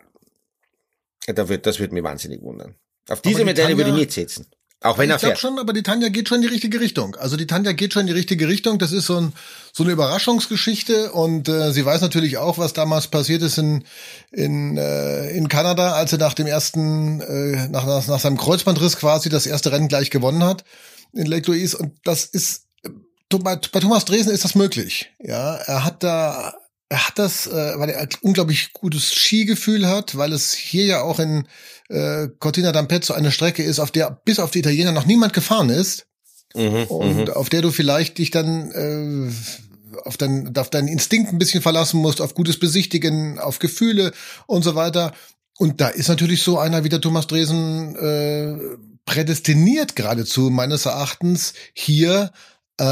das 1.27 1.49
wird, 1.49 1.67
das 1.67 1.79
wird 1.79 1.93
mich 1.93 2.03
wahnsinnig 2.03 2.41
wundern. 2.43 2.77
Auf 3.09 3.23
diese 3.23 3.39
die 3.39 3.45
Medaille 3.45 3.77
würde 3.77 3.91
ich 3.91 3.95
Tanja- 3.97 4.01
nicht 4.01 4.13
setzen. 4.13 4.47
Auch 4.81 4.99
wenn 4.99 5.09
er 5.09 5.17
ich 5.17 5.21
glaube 5.23 5.31
fährt. 5.37 5.41
schon, 5.41 5.59
aber 5.59 5.73
die 5.73 5.83
Tanja 5.83 6.09
geht 6.11 6.29
schon 6.29 6.37
in 6.37 6.43
die 6.43 6.49
richtige 6.49 6.79
Richtung. 6.79 7.17
Also 7.17 7.37
die 7.39 7.47
Tanja 7.47 7.73
geht 7.73 7.95
schon 7.95 8.01
in 8.03 8.07
die 8.09 8.13
richtige 8.13 8.49
Richtung. 8.49 8.79
Das 8.79 8.93
ist 8.93 9.07
so, 9.07 9.17
ein, 9.19 9.33
so 9.73 9.83
eine 9.83 9.93
Überraschungsgeschichte 9.93 11.11
und 11.13 11.49
äh, 11.49 11.73
sie 11.73 11.87
weiß 11.87 12.03
natürlich 12.03 12.37
auch, 12.37 12.59
was 12.59 12.75
damals 12.75 13.09
passiert 13.09 13.43
ist 13.43 13.57
in 13.57 13.85
in, 14.31 14.77
äh, 14.77 15.31
in 15.31 15.49
Kanada, 15.49 15.93
als 15.95 16.13
er 16.13 16.19
nach 16.19 16.35
dem 16.35 16.47
ersten 16.47 17.21
äh, 17.23 17.69
nach, 17.69 17.87
nach 17.87 18.07
nach 18.07 18.21
seinem 18.21 18.37
Kreuzbandriss 18.37 18.97
quasi 18.99 19.31
das 19.31 19.47
erste 19.47 19.73
Rennen 19.73 19.89
gleich 19.89 20.11
gewonnen 20.11 20.45
hat 20.45 20.65
in 21.13 21.27
Lake 21.27 21.51
Louise 21.51 21.79
und 21.79 21.93
das 22.05 22.25
ist 22.27 22.65
äh, 22.85 22.91
bei, 23.39 23.57
bei 23.57 23.81
Thomas 23.81 24.05
Dresen 24.05 24.33
ist 24.33 24.45
das 24.45 24.55
möglich. 24.55 25.11
Ja, 25.23 25.55
er 25.55 25.85
hat 25.85 26.03
da 26.03 26.55
er 26.91 27.07
hat 27.09 27.19
das, 27.19 27.47
äh, 27.47 27.79
weil 27.79 27.89
er 27.89 28.01
ein 28.01 28.09
unglaublich 28.21 28.73
gutes 28.75 29.11
Skigefühl 29.11 29.89
hat, 29.89 30.19
weil 30.19 30.33
es 30.35 30.53
hier 30.53 30.85
ja 30.85 31.01
auch 31.01 31.19
in 31.19 31.47
äh, 31.89 32.29
Cortina 32.39 32.71
d'Ampezzo 32.71 33.13
eine 33.13 33.31
Strecke 33.31 33.63
ist, 33.63 33.79
auf 33.79 33.91
der 33.91 34.11
bis 34.25 34.39
auf 34.39 34.51
die 34.51 34.61
Italiener 34.61 34.93
noch 34.93 35.07
niemand 35.07 35.33
gefahren 35.33 35.71
ist 35.71 36.07
Mhm, 36.55 36.85
und 36.85 37.17
mhm. 37.17 37.29
auf 37.31 37.49
der 37.49 37.63
du 37.63 37.71
vielleicht 37.71 38.19
dich 38.19 38.31
dann 38.31 38.71
äh, 38.71 39.99
auf, 40.05 40.17
dein, 40.17 40.57
auf 40.57 40.71
deinen 40.71 40.89
Instinkt 40.89 41.33
ein 41.33 41.39
bisschen 41.39 41.63
verlassen 41.63 42.01
musst, 42.01 42.21
auf 42.21 42.35
gutes 42.35 42.59
Besichtigen, 42.59 43.39
auf 43.39 43.59
Gefühle 43.59 44.13
und 44.47 44.63
so 44.63 44.75
weiter. 44.75 45.13
Und 45.59 45.81
da 45.81 45.89
ist 45.89 46.09
natürlich 46.09 46.43
so 46.43 46.59
einer 46.59 46.85
wie 46.85 46.89
der 46.89 47.01
Thomas 47.01 47.27
Dresen 47.27 47.97
äh, 47.97 48.57
prädestiniert 49.05 49.97
geradezu 49.97 50.51
meines 50.51 50.87
Erachtens 50.87 51.55
hier 51.75 52.33
äh, 52.79 52.85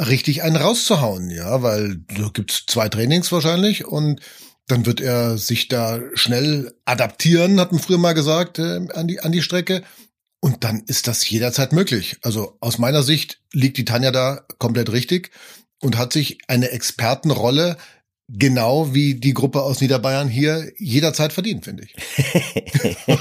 richtig 0.00 0.42
einen 0.42 0.56
rauszuhauen, 0.56 1.30
ja, 1.30 1.62
weil 1.62 1.98
da 2.08 2.30
gibt's 2.32 2.64
zwei 2.66 2.88
Trainings 2.88 3.30
wahrscheinlich 3.30 3.84
und 3.84 4.20
dann 4.68 4.86
wird 4.86 5.00
er 5.00 5.38
sich 5.38 5.68
da 5.68 6.00
schnell 6.14 6.74
adaptieren, 6.84 7.60
hat 7.60 7.72
man 7.72 7.80
früher 7.80 7.98
mal 7.98 8.12
gesagt, 8.12 8.58
äh, 8.58 8.86
an 8.92 9.08
die 9.08 9.20
an 9.20 9.32
die 9.32 9.42
Strecke. 9.42 9.82
Und 10.40 10.62
dann 10.62 10.84
ist 10.86 11.08
das 11.08 11.28
jederzeit 11.28 11.72
möglich. 11.72 12.18
Also 12.22 12.56
aus 12.60 12.78
meiner 12.78 13.02
Sicht 13.02 13.40
liegt 13.52 13.76
die 13.76 13.84
Tanja 13.84 14.12
da 14.12 14.46
komplett 14.58 14.92
richtig 14.92 15.32
und 15.80 15.98
hat 15.98 16.12
sich 16.12 16.38
eine 16.46 16.70
Expertenrolle 16.70 17.76
genau 18.28 18.94
wie 18.94 19.14
die 19.14 19.32
Gruppe 19.32 19.62
aus 19.62 19.80
Niederbayern 19.80 20.28
hier 20.28 20.70
jederzeit 20.76 21.32
verdient, 21.32 21.64
finde 21.64 21.84
ich. 21.84 21.94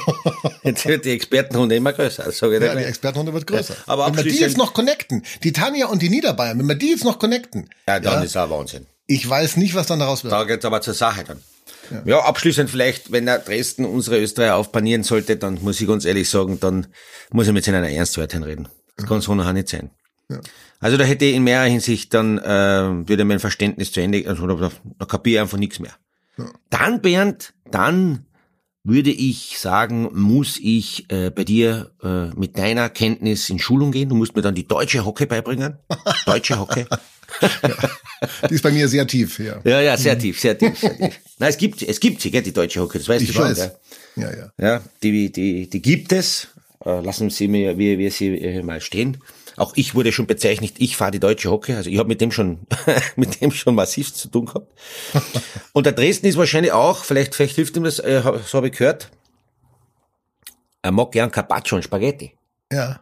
Jetzt 0.64 0.86
wird 0.86 1.06
die 1.06 1.12
Expertenrunde 1.12 1.76
immer 1.76 1.94
größer. 1.94 2.28
Ich 2.28 2.42
ja, 2.42 2.76
die 2.76 2.84
Expertenrunde 2.84 3.34
wird 3.34 3.48
größer. 3.48 3.74
Ja, 3.74 3.84
aber 3.88 4.08
wenn 4.08 4.18
wir 4.18 4.24
die 4.32 4.40
jetzt 4.40 4.58
noch 4.58 4.74
connecten, 4.74 5.24
die 5.44 5.54
Tanja 5.54 5.88
und 5.88 6.02
die 6.02 6.10
Niederbayern, 6.10 6.60
wenn 6.60 6.68
wir 6.68 6.76
die 6.76 6.90
jetzt 6.90 7.06
noch 7.06 7.20
connecten, 7.20 7.70
ja, 7.88 8.00
dann 8.00 8.20
ja, 8.20 8.22
ist 8.22 8.36
auch 8.36 8.50
Wahnsinn. 8.50 8.86
Ich 9.08 9.28
weiß 9.28 9.58
nicht, 9.58 9.74
was 9.74 9.88
dann 9.88 10.00
daraus 10.00 10.24
wird. 10.24 10.34
Da 10.34 10.44
geht's 10.44 10.66
aber 10.66 10.82
zur 10.82 10.94
Sache 10.94 11.24
dann. 11.24 11.42
Ja. 11.90 12.02
ja, 12.06 12.20
abschließend 12.20 12.70
vielleicht, 12.70 13.12
wenn 13.12 13.26
der 13.26 13.40
Dresden 13.40 13.86
unsere 13.86 14.20
Österreicher 14.20 14.58
aufpanieren 14.58 15.04
sollte, 15.04 15.38
dann 15.38 15.60
muss 15.62 15.80
ich 15.80 15.88
ganz 15.88 16.04
ehrlich 16.04 16.30
sagen, 16.30 16.60
dann 16.60 16.88
muss 17.32 17.48
ich 17.48 17.54
mit 17.54 17.64
seiner 17.64 17.88
Ernst 17.90 18.18
weiterreden. 18.18 18.68
Das 18.98 19.06
kann 19.06 19.22
so 19.22 19.34
noch 19.36 19.52
nicht 19.54 19.70
sein. 19.70 19.92
Ja. 20.30 20.42
Also 20.80 20.98
da 20.98 21.06
hätte 21.06 21.26
ich 21.26 21.36
in 21.36 21.44
mehrerer 21.44 21.70
Hinsicht 21.70 22.14
dann, 22.14 22.38
äh, 22.40 23.08
würde 23.08 23.24
mein 23.24 23.40
Verständnis 23.40 23.92
zu 23.92 24.02
Ende, 24.02 24.28
also 24.28 24.46
da, 24.48 24.72
da 25.00 25.06
kapiere 25.06 25.36
ich 25.36 25.42
einfach 25.42 25.58
nichts 25.58 25.80
mehr. 25.80 25.94
Ja. 26.38 26.52
Dann, 26.70 27.02
Bernd, 27.02 27.54
dann 27.72 28.26
würde 28.84 29.10
ich 29.10 29.60
sagen, 29.60 30.10
muss 30.14 30.60
ich 30.62 31.10
äh, 31.12 31.30
bei 31.30 31.44
dir 31.44 31.92
äh, 32.02 32.28
mit 32.38 32.58
deiner 32.58 32.90
Kenntnis 32.90 33.50
in 33.50 33.60
Schulung 33.60 33.92
gehen. 33.92 34.10
Du 34.10 34.16
musst 34.16 34.36
mir 34.36 34.42
dann 34.42 34.56
die 34.56 34.68
deutsche 34.68 35.06
Hockey 35.06 35.26
beibringen. 35.26 35.78
Deutsche 36.26 36.60
Hockey. 36.60 36.86
Die 38.50 38.56
ist 38.56 38.64
bei 38.64 38.72
mir 38.72 38.88
sehr 38.88 39.06
tief, 39.06 39.40
ja. 39.40 39.60
Ja, 39.64 39.82
ja, 39.82 39.98
sehr 39.98 40.18
tief, 40.18 40.40
sehr 40.40 40.58
tief. 40.58 40.78
Sehr 40.80 40.98
tief. 40.98 41.20
Na, 41.40 41.48
es 41.48 41.58
gibt, 41.58 41.82
es 41.82 42.00
gibt 42.00 42.22
sie, 42.22 42.32
gell, 42.32 42.42
die 42.42 42.54
deutsche 42.54 42.82
Hockey, 42.82 42.98
das 42.98 43.08
weißt 43.08 43.22
ich 43.22 43.30
du 43.30 43.34
schon. 43.36 43.50
Weiß. 43.50 43.72
Ja, 44.16 44.36
ja. 44.36 44.52
Ja, 44.60 44.82
die, 45.04 45.32
die, 45.32 45.70
die 45.70 45.82
gibt 45.82 46.12
es. 46.12 46.48
Äh, 46.86 47.02
lassen 47.02 47.30
Sie 47.30 47.48
mir, 47.48 47.78
wie 47.78 47.98
wir 47.98 48.12
sie 48.12 48.38
äh, 48.40 48.64
mal 48.64 48.82
stehen. 48.82 49.18
Auch 49.56 49.74
ich 49.76 49.96
wurde 49.96 50.12
schon 50.12 50.28
bezeichnet, 50.28 50.76
ich 50.78 50.96
fahre 50.96 51.12
die 51.12 51.20
deutsche 51.20 51.50
Hockey. 51.50 51.74
Also 51.74 51.90
ich 51.90 51.98
habe 51.98 52.08
mit 52.08 52.22
dem 52.22 52.32
schon, 52.32 52.60
mit 53.16 53.42
dem 53.42 53.52
schon 53.52 53.76
massiv 53.76 54.14
zu 54.14 54.30
tun 54.30 54.46
gehabt. 54.46 54.72
Und 55.74 55.86
der 55.86 55.94
Dresden 55.94 56.28
ist 56.28 56.38
wahrscheinlich 56.38 56.72
auch, 56.72 57.04
vielleicht, 57.04 57.34
vielleicht 57.34 57.56
hilft 57.56 57.76
ihm 57.76 57.84
das, 57.84 58.00
äh, 58.00 58.22
so 58.46 58.58
habe 58.58 58.68
ich 58.68 58.78
gehört. 58.78 59.10
Er 60.84 60.92
mag 60.92 61.12
gern 61.12 61.32
Carpaccio 61.32 61.76
und 61.76 61.84
Spaghetti. 61.84 62.34
Ja. 62.72 63.02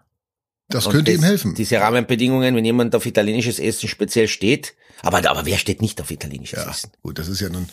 Das 0.68 0.88
und 0.88 0.94
könnte 0.94 1.12
das, 1.12 1.22
ihm 1.22 1.24
helfen. 1.24 1.56
Diese 1.56 1.80
Rahmenbedingungen, 1.80 2.56
wenn 2.56 2.66
jemand 2.66 2.96
auf 2.96 3.06
italienisches 3.06 3.60
Essen 3.60 3.88
speziell 3.88 4.28
steht. 4.28 4.74
Aber, 5.02 5.18
aber 5.30 5.46
wer 5.46 5.58
steht 5.58 5.82
nicht 5.82 6.02
auf 6.02 6.10
italienisches 6.10 6.60
ja, 6.60 6.70
Essen? 6.70 6.92
Gut, 7.02 7.20
das 7.20 7.28
ist 7.28 7.42
ja 7.42 7.50
nun, 7.50 7.68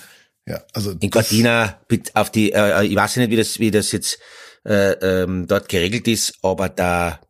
ja, 0.47 0.63
also. 0.73 0.93
In 0.93 1.11
Cortina, 1.11 1.81
auf 2.15 2.31
die, 2.31 2.53
äh, 2.53 2.85
ich 2.85 2.97
weiß 2.97 3.17
nicht, 3.17 3.31
wie 3.31 3.37
das, 3.37 3.59
wie 3.59 3.71
das 3.71 3.93
jetzt, 3.93 4.19
äh, 4.65 4.93
ähm, 4.93 5.47
dort 5.47 5.69
geregelt 5.69 6.09
ist, 6.09 6.35
aber 6.43 6.69
da, 6.69 7.21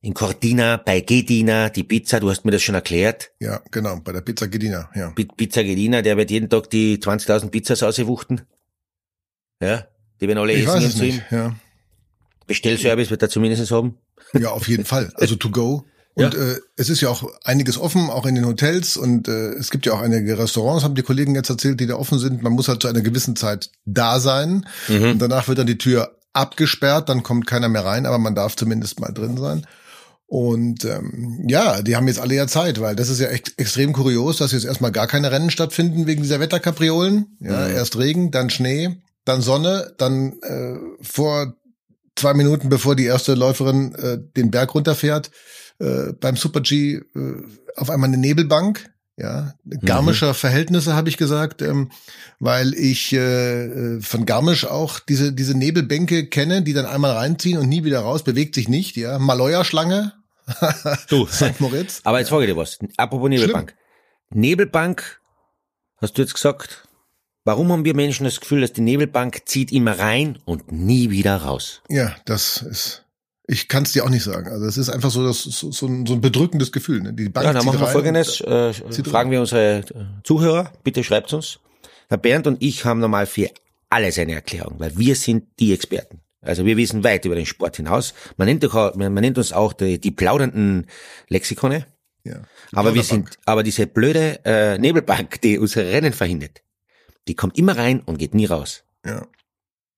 in 0.00 0.14
Cortina, 0.14 0.78
bei 0.78 1.00
Gedina, 1.00 1.68
die 1.68 1.84
Pizza, 1.84 2.20
du 2.20 2.30
hast 2.30 2.44
mir 2.44 2.52
das 2.52 2.62
schon 2.62 2.74
erklärt. 2.74 3.32
Ja, 3.40 3.60
genau, 3.70 4.00
bei 4.00 4.12
der 4.12 4.22
Pizza 4.22 4.48
Gedina, 4.48 4.90
ja. 4.94 5.10
Pizza 5.10 5.62
Gedina, 5.62 6.02
der 6.02 6.16
wird 6.16 6.30
jeden 6.30 6.48
Tag 6.48 6.70
die 6.70 6.98
20.000 6.98 7.50
Pizzas 7.50 7.82
ausgewuchten. 7.82 8.42
Ja, 9.60 9.86
die 10.20 10.28
werden 10.28 10.38
alle 10.38 10.54
ich 10.54 10.64
essen 10.64 10.74
weiß 10.74 10.84
es 10.84 10.96
nicht, 10.96 11.22
ja. 11.30 11.54
Bestellservice 12.46 13.10
wird 13.10 13.22
er 13.22 13.28
zumindest 13.28 13.70
haben. 13.70 13.98
Ja, 14.32 14.50
auf 14.50 14.68
jeden 14.68 14.84
Fall. 14.84 15.12
Also 15.14 15.36
to 15.36 15.50
go. 15.50 15.86
Und 16.14 16.34
ja. 16.34 16.40
äh, 16.40 16.60
es 16.76 16.90
ist 16.90 17.00
ja 17.00 17.08
auch 17.08 17.24
einiges 17.44 17.78
offen, 17.78 18.10
auch 18.10 18.26
in 18.26 18.34
den 18.34 18.46
Hotels. 18.46 18.96
Und 18.96 19.28
äh, 19.28 19.52
es 19.52 19.70
gibt 19.70 19.86
ja 19.86 19.92
auch 19.92 20.00
einige 20.00 20.38
Restaurants, 20.38 20.84
haben 20.84 20.94
die 20.94 21.02
Kollegen 21.02 21.34
jetzt 21.34 21.50
erzählt, 21.50 21.80
die 21.80 21.86
da 21.86 21.94
offen 21.94 22.18
sind. 22.18 22.42
Man 22.42 22.52
muss 22.52 22.68
halt 22.68 22.82
zu 22.82 22.88
einer 22.88 23.00
gewissen 23.00 23.36
Zeit 23.36 23.70
da 23.84 24.20
sein. 24.20 24.66
Mhm. 24.88 25.12
Und 25.12 25.18
danach 25.20 25.48
wird 25.48 25.58
dann 25.58 25.66
die 25.66 25.78
Tür 25.78 26.16
abgesperrt, 26.32 27.08
dann 27.08 27.22
kommt 27.22 27.46
keiner 27.46 27.68
mehr 27.68 27.84
rein, 27.84 28.06
aber 28.06 28.18
man 28.18 28.34
darf 28.34 28.56
zumindest 28.56 29.00
mal 29.00 29.12
drin 29.12 29.36
sein. 29.36 29.66
Und 30.26 30.84
ähm, 30.84 31.44
ja, 31.48 31.82
die 31.82 31.96
haben 31.96 32.06
jetzt 32.06 32.20
alle 32.20 32.36
ja 32.36 32.46
Zeit, 32.46 32.80
weil 32.80 32.94
das 32.94 33.08
ist 33.08 33.18
ja 33.18 33.28
echt 33.28 33.54
extrem 33.56 33.92
kurios, 33.92 34.36
dass 34.36 34.52
jetzt 34.52 34.64
erstmal 34.64 34.92
gar 34.92 35.08
keine 35.08 35.32
Rennen 35.32 35.50
stattfinden 35.50 36.06
wegen 36.06 36.22
dieser 36.22 36.38
Wetterkapriolen. 36.38 37.36
Ja, 37.40 37.66
mhm. 37.66 37.74
erst 37.74 37.98
Regen, 37.98 38.30
dann 38.30 38.48
Schnee, 38.48 39.02
dann 39.24 39.40
Sonne, 39.40 39.92
dann 39.98 40.34
äh, 40.42 40.76
vor 41.02 41.54
zwei 42.20 42.34
Minuten, 42.34 42.68
bevor 42.68 42.94
die 42.94 43.06
erste 43.06 43.34
Läuferin 43.34 43.94
äh, 43.94 44.18
den 44.36 44.50
Berg 44.50 44.74
runterfährt, 44.74 45.30
äh, 45.78 46.12
beim 46.12 46.36
Super 46.36 46.60
G 46.60 46.94
äh, 46.94 47.02
auf 47.76 47.90
einmal 47.90 48.08
eine 48.08 48.18
Nebelbank. 48.18 48.90
Ja, 49.16 49.52
Garmischer 49.84 50.28
mhm. 50.28 50.34
Verhältnisse 50.34 50.94
habe 50.94 51.10
ich 51.10 51.18
gesagt, 51.18 51.60
ähm, 51.60 51.90
weil 52.38 52.72
ich 52.72 53.12
äh, 53.12 53.64
äh, 53.66 54.00
von 54.00 54.24
Garmisch 54.24 54.64
auch 54.64 54.98
diese 54.98 55.34
diese 55.34 55.54
Nebelbänke 55.54 56.26
kenne, 56.26 56.62
die 56.62 56.72
dann 56.72 56.86
einmal 56.86 57.12
reinziehen 57.12 57.58
und 57.58 57.68
nie 57.68 57.84
wieder 57.84 58.00
raus, 58.00 58.22
bewegt 58.22 58.54
sich 58.54 58.68
nicht. 58.68 58.96
Ja, 58.96 59.18
Maloya-Schlange. 59.18 60.14
du, 61.08 61.26
St. 61.30 61.60
Moritz. 61.60 62.00
Aber 62.04 62.18
jetzt 62.18 62.30
frage 62.30 62.44
ich 62.44 62.50
dir 62.50 62.56
was. 62.56 62.78
Apropos 62.96 63.28
Nebelbank. 63.28 63.74
Schlimm. 64.30 64.40
Nebelbank, 64.40 65.20
hast 65.98 66.16
du 66.16 66.22
jetzt 66.22 66.34
gesagt? 66.34 66.88
Warum 67.44 67.72
haben 67.72 67.84
wir 67.84 67.94
Menschen 67.94 68.24
das 68.24 68.40
Gefühl, 68.40 68.60
dass 68.60 68.72
die 68.72 68.82
Nebelbank 68.82 69.42
zieht 69.46 69.72
immer 69.72 69.98
rein 69.98 70.38
und 70.44 70.72
nie 70.72 71.10
wieder 71.10 71.36
raus? 71.36 71.82
Ja, 71.88 72.14
das 72.26 72.58
ist. 72.62 73.04
Ich 73.46 73.66
kann 73.66 73.82
es 73.82 73.92
dir 73.92 74.04
auch 74.04 74.10
nicht 74.10 74.22
sagen. 74.22 74.48
Also 74.48 74.66
es 74.66 74.76
ist 74.76 74.90
einfach 74.90 75.10
so, 75.10 75.26
das, 75.26 75.42
so, 75.42 75.72
so, 75.72 75.86
ein, 75.86 76.06
so 76.06 76.12
ein 76.14 76.20
bedrückendes 76.20 76.70
Gefühl. 76.70 77.00
Ne? 77.00 77.12
Die 77.14 77.28
Bank 77.28 77.46
ja, 77.46 77.52
dann 77.52 77.64
machen 77.64 77.80
wir 77.80 77.88
folgendes. 77.88 78.40
Äh, 78.42 78.72
fragen 79.04 79.30
wir 79.30 79.40
unsere 79.40 79.78
äh, 79.78 79.84
Zuhörer, 80.22 80.72
bitte 80.84 81.02
schreibt 81.02 81.32
uns. 81.32 81.58
Herr 82.08 82.18
Bernd 82.18 82.46
und 82.46 82.62
ich 82.62 82.84
haben 82.84 83.00
normal 83.00 83.26
für 83.26 83.50
alles 83.88 84.18
eine 84.18 84.34
Erklärung, 84.34 84.78
weil 84.78 84.96
wir 84.96 85.16
sind 85.16 85.46
die 85.58 85.72
Experten. 85.72 86.20
Also 86.42 86.64
wir 86.64 86.76
wissen 86.76 87.02
weit 87.04 87.24
über 87.24 87.34
den 87.34 87.46
Sport 87.46 87.76
hinaus. 87.76 88.14
Man 88.36 88.46
nennt, 88.46 88.62
doch, 88.62 88.94
man 88.94 89.14
nennt 89.14 89.38
uns 89.38 89.52
auch 89.52 89.72
die, 89.72 89.98
die 89.98 90.10
plaudernden 90.10 90.86
Lexikone. 91.28 91.86
Ja, 92.22 92.42
aber 92.72 92.94
wir 92.94 93.02
sind, 93.02 93.38
aber 93.46 93.62
diese 93.62 93.86
blöde 93.86 94.40
äh, 94.44 94.78
Nebelbank, 94.78 95.40
die 95.40 95.58
unsere 95.58 95.90
Rennen 95.90 96.12
verhindert, 96.12 96.62
die 97.30 97.36
kommt 97.36 97.56
immer 97.56 97.76
rein 97.76 98.00
und 98.00 98.18
geht 98.18 98.34
nie 98.34 98.46
raus. 98.46 98.82
Ja. 99.06 99.24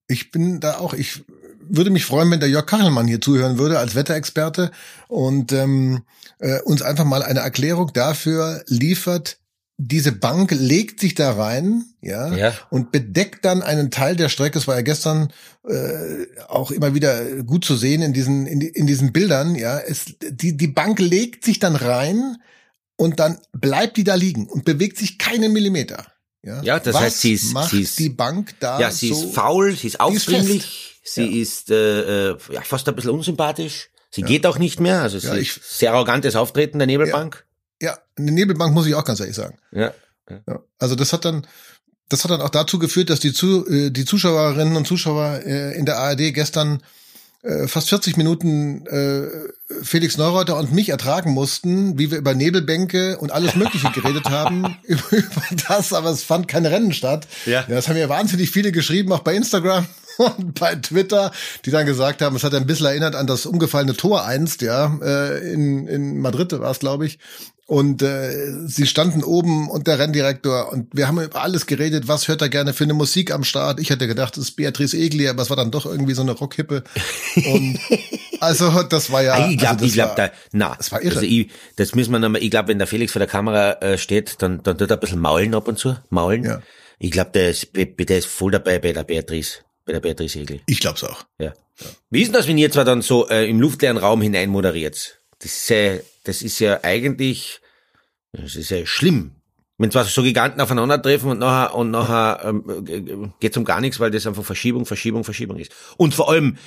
Ich 0.07 0.29
bin 0.29 0.59
da 0.59 0.77
auch, 0.77 0.93
ich 0.93 1.23
würde 1.67 1.89
mich 1.89 2.05
freuen, 2.05 2.29
wenn 2.29 2.39
der 2.39 2.49
Jörg 2.49 2.67
Kachelmann 2.67 3.07
hier 3.07 3.21
zuhören 3.21 3.57
würde 3.57 3.79
als 3.79 3.95
Wetterexperte 3.95 4.69
und 5.07 5.51
ähm, 5.51 6.03
äh, 6.37 6.61
uns 6.61 6.83
einfach 6.83 7.05
mal 7.05 7.23
eine 7.23 7.39
Erklärung 7.39 7.91
dafür 7.91 8.63
liefert. 8.67 9.39
Diese 9.77 10.11
Bank 10.11 10.51
legt 10.51 10.99
sich 10.99 11.15
da 11.15 11.31
rein, 11.31 11.85
ja, 12.01 12.31
ja, 12.35 12.53
und 12.69 12.91
bedeckt 12.91 13.43
dann 13.43 13.63
einen 13.63 13.89
Teil 13.89 14.15
der 14.15 14.29
Strecke. 14.29 14.59
Es 14.59 14.67
war 14.67 14.75
ja 14.75 14.83
gestern 14.83 15.33
äh, 15.67 16.27
auch 16.47 16.69
immer 16.69 16.93
wieder 16.93 17.41
gut 17.41 17.65
zu 17.65 17.75
sehen 17.75 18.03
in 18.03 18.13
diesen 18.13 18.45
in, 18.45 18.61
in 18.61 18.85
diesen 18.85 19.11
Bildern. 19.11 19.55
Ja, 19.55 19.79
es 19.79 20.13
die 20.21 20.55
die 20.55 20.67
Bank 20.67 20.99
legt 20.99 21.43
sich 21.43 21.57
dann 21.57 21.75
rein 21.75 22.37
und 22.97 23.19
dann 23.19 23.39
bleibt 23.51 23.97
die 23.97 24.03
da 24.03 24.13
liegen 24.13 24.45
und 24.45 24.63
bewegt 24.63 24.99
sich 24.99 25.17
keinen 25.17 25.51
Millimeter. 25.51 26.05
Ja, 26.43 26.61
ja 26.61 26.79
das 26.79 26.93
Was 26.93 27.01
heißt, 27.01 27.21
sie 27.21 27.33
ist, 27.33 27.53
macht 27.53 27.71
sie 27.71 27.81
ist 27.81 27.97
die 27.99 28.09
Bank 28.09 28.55
da. 28.59 28.79
Ja, 28.79 28.91
sie 28.91 29.09
so, 29.09 29.23
ist 29.23 29.33
faul, 29.33 29.75
sie 29.75 29.87
ist 29.87 29.99
aufdringlich, 29.99 30.99
sie 31.03 31.23
ja. 31.23 31.41
ist 31.41 31.71
äh, 31.71 32.31
äh, 32.31 32.37
ja, 32.51 32.61
fast 32.61 32.87
ein 32.87 32.95
bisschen 32.95 33.11
unsympathisch. 33.11 33.89
Sie 34.11 34.21
ja. 34.21 34.27
geht 34.27 34.45
auch 34.45 34.59
nicht 34.59 34.79
mehr, 34.79 35.01
also 35.01 35.17
sie 35.17 35.39
ich, 35.39 35.57
ist 35.57 35.79
sehr 35.79 35.93
arrogantes 35.93 36.35
Auftreten 36.35 36.77
der 36.77 36.85
Nebelbank. 36.85 37.45
Ja, 37.81 37.97
eine 38.17 38.31
Nebelbank 38.31 38.73
muss 38.73 38.85
ich 38.85 38.93
auch 38.93 39.05
ganz 39.05 39.19
ehrlich 39.19 39.35
sagen. 39.35 39.57
Ja. 39.71 39.93
ja. 40.29 40.59
Also 40.77 40.95
das 40.95 41.13
hat 41.13 41.25
dann, 41.25 41.47
das 42.09 42.23
hat 42.23 42.31
dann 42.31 42.41
auch 42.41 42.49
dazu 42.49 42.77
geführt, 42.77 43.09
dass 43.09 43.19
die, 43.19 43.33
zu, 43.33 43.67
äh, 43.67 43.89
die 43.89 44.05
Zuschauerinnen 44.05 44.75
und 44.75 44.85
Zuschauer 44.85 45.41
äh, 45.45 45.75
in 45.77 45.85
der 45.85 45.97
ARD 45.97 46.33
gestern 46.33 46.83
äh, 47.43 47.67
fast 47.67 47.89
40 47.89 48.17
Minuten 48.17 48.85
äh, 48.87 49.27
Felix 49.83 50.17
Neureuter 50.17 50.57
und 50.57 50.71
mich 50.71 50.89
ertragen 50.89 51.31
mussten, 51.31 51.99
wie 51.99 52.09
wir 52.09 52.17
über 52.17 52.33
Nebelbänke 52.33 53.17
und 53.17 53.31
alles 53.31 53.55
Mögliche 53.55 53.91
geredet 53.91 54.29
haben, 54.29 54.77
über, 54.83 55.11
über 55.11 55.43
das, 55.67 55.93
aber 55.93 56.09
es 56.09 56.23
fand 56.23 56.47
kein 56.47 56.65
Rennen 56.65 56.93
statt. 56.93 57.27
Ja. 57.45 57.61
ja. 57.61 57.65
Das 57.67 57.89
haben 57.89 57.97
ja 57.97 58.09
wahnsinnig 58.09 58.49
viele 58.49 58.71
geschrieben, 58.71 59.11
auch 59.11 59.19
bei 59.19 59.35
Instagram 59.35 59.85
und 60.17 60.57
bei 60.59 60.75
Twitter, 60.75 61.31
die 61.65 61.71
dann 61.71 61.85
gesagt 61.85 62.21
haben, 62.21 62.35
es 62.35 62.43
hat 62.43 62.53
ein 62.53 62.65
bisschen 62.65 62.85
erinnert 62.85 63.15
an 63.15 63.27
das 63.27 63.45
umgefallene 63.45 63.95
Tor 63.95 64.25
einst, 64.25 64.61
ja, 64.61 64.97
äh, 65.01 65.51
in, 65.53 65.87
in 65.87 66.19
Madrid 66.19 66.51
war 66.53 66.71
es, 66.71 66.79
glaube 66.79 67.05
ich, 67.05 67.19
und 67.65 68.01
äh, 68.01 68.51
sie 68.67 68.85
standen 68.85 69.23
oben 69.23 69.69
und 69.69 69.87
der 69.87 69.97
Renndirektor 69.97 70.71
und 70.71 70.89
wir 70.93 71.07
haben 71.07 71.21
über 71.21 71.41
alles 71.41 71.65
geredet, 71.65 72.07
was 72.07 72.27
hört 72.27 72.41
er 72.41 72.49
gerne 72.49 72.73
für 72.73 72.83
eine 72.83 72.93
Musik 72.93 73.31
am 73.31 73.43
Start. 73.43 73.79
Ich 73.79 73.89
hätte 73.89 74.07
gedacht, 74.07 74.37
es 74.37 74.49
ist 74.49 74.55
Beatrice 74.57 74.97
Egli, 74.97 75.27
aber 75.29 75.41
es 75.41 75.49
war 75.49 75.57
dann 75.57 75.71
doch 75.71 75.85
irgendwie 75.85 76.13
so 76.13 76.21
eine 76.21 76.33
Rockhippe. 76.33 76.83
Und 77.35 77.79
also 78.41 78.83
das 78.83 79.11
war 79.11 79.23
ja. 79.23 79.49
Ich 79.49 79.57
glaube, 79.57 79.75
also 79.75 79.85
ich 79.85 79.93
glaube, 79.93 80.13
da, 80.17 80.31
na, 80.51 80.75
das 80.75 80.91
war 80.91 81.01
irre. 81.01 81.15
Also 81.15 81.25
ich, 81.25 81.49
das 81.77 81.95
müssen 81.95 82.11
wir 82.11 82.19
nochmal, 82.19 82.43
ich 82.43 82.51
glaube, 82.51 82.67
wenn 82.67 82.79
der 82.79 82.87
Felix 82.87 83.13
vor 83.13 83.19
der 83.19 83.29
Kamera 83.29 83.73
äh, 83.81 83.97
steht, 83.97 84.41
dann, 84.41 84.61
dann 84.63 84.77
tut 84.77 84.89
er 84.89 84.97
ein 84.97 84.99
bisschen 84.99 85.19
maulen 85.19 85.55
ab 85.55 85.67
und 85.67 85.79
zu, 85.79 85.95
maulen. 86.09 86.43
Ja. 86.43 86.61
Ich 86.99 87.11
glaube, 87.11 87.31
der 87.31 87.49
ist, 87.49 87.69
der 87.73 88.17
ist 88.17 88.27
voll 88.27 88.51
dabei 88.51 88.79
bei 88.79 88.91
der 88.91 89.03
Beatrice. 89.03 89.59
bei 89.85 89.93
der 89.93 90.01
Beatrice 90.01 90.39
Egel. 90.39 90.59
Ich 90.67 90.79
glaub's 90.81 91.03
auch. 91.03 91.23
Ja. 91.39 91.53
Wie 92.09 92.21
ist 92.21 92.27
denn 92.27 92.33
das, 92.33 92.47
wenn 92.47 92.57
ihr 92.57 92.71
zwar 92.71 92.85
dann 92.85 93.01
so 93.01 93.27
äh, 93.29 93.49
im 93.49 93.59
luftleeren 93.59 93.97
Raum 93.97 94.21
hinein 94.21 94.49
moderiert? 94.49 95.22
Das 95.43 95.51
ist 95.51 95.69
ja, 95.69 95.97
das 96.23 96.41
ist 96.41 96.59
ja 96.59 96.79
eigentlich, 96.83 97.59
das 98.31 98.55
ist 98.55 98.69
ja 98.69 98.85
schlimm. 98.85 99.35
Wenn 99.77 99.91
zwar 99.91 100.05
so 100.05 100.23
Giganten 100.23 100.61
aufeinandertreffen 100.61 101.31
und 101.31 101.39
nachher, 101.39 101.75
und 101.75 101.91
nachher 101.91 102.45
ähm, 102.45 103.33
geht's 103.41 103.57
um 103.57 103.65
gar 103.65 103.81
nichts, 103.81 103.99
weil 103.99 104.11
das 104.11 104.25
einfach 104.25 104.45
Verschiebung, 104.45 104.85
Verschiebung, 104.85 105.25
Verschiebung 105.25 105.57
ist. 105.59 105.73
Und 105.97 106.13
vor 106.13 106.29
allem, 106.29 106.57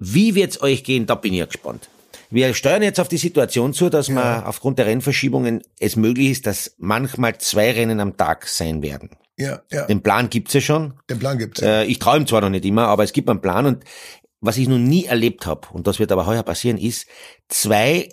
wie 0.00 0.34
wird's 0.34 0.60
euch 0.60 0.82
gehen, 0.82 1.06
da 1.06 1.14
bin 1.14 1.32
ich 1.32 1.38
ja 1.38 1.46
gespannt. 1.46 1.88
Wir 2.30 2.52
steuern 2.54 2.82
jetzt 2.82 2.98
auf 2.98 3.06
die 3.06 3.18
Situation 3.18 3.72
zu, 3.72 3.88
dass 3.90 4.08
man 4.08 4.42
aufgrund 4.42 4.80
der 4.80 4.86
Rennverschiebungen 4.86 5.62
es 5.78 5.94
möglich 5.94 6.30
ist, 6.30 6.46
dass 6.46 6.74
manchmal 6.78 7.38
zwei 7.38 7.70
Rennen 7.70 8.00
am 8.00 8.16
Tag 8.16 8.48
sein 8.48 8.82
werden. 8.82 9.10
Ja, 9.36 9.62
ja. 9.70 9.86
Den 9.86 10.02
Plan 10.02 10.28
gibt's 10.28 10.54
ja 10.54 10.60
schon. 10.60 10.94
Den 11.08 11.20
Plan 11.20 11.38
gibt's. 11.38 11.60
Ja. 11.60 11.82
Äh, 11.82 11.84
ich 11.84 12.00
träume 12.00 12.24
zwar 12.24 12.40
noch 12.40 12.50
nicht 12.50 12.64
immer, 12.64 12.88
aber 12.88 13.04
es 13.04 13.12
gibt 13.12 13.28
einen 13.28 13.40
Plan 13.40 13.66
und 13.66 13.84
was 14.40 14.56
ich 14.58 14.68
noch 14.68 14.78
nie 14.78 15.04
erlebt 15.04 15.46
habe, 15.46 15.68
und 15.72 15.86
das 15.86 15.98
wird 15.98 16.12
aber 16.12 16.26
heuer 16.26 16.42
passieren, 16.42 16.76
ist 16.76 17.06
zwei 17.48 18.08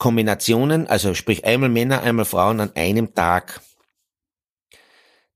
Kombinationen, 0.00 0.88
also 0.88 1.14
sprich 1.14 1.44
einmal 1.44 1.68
Männer, 1.68 2.02
einmal 2.02 2.24
Frauen 2.24 2.58
an 2.58 2.72
einem 2.74 3.14
Tag. 3.14 3.60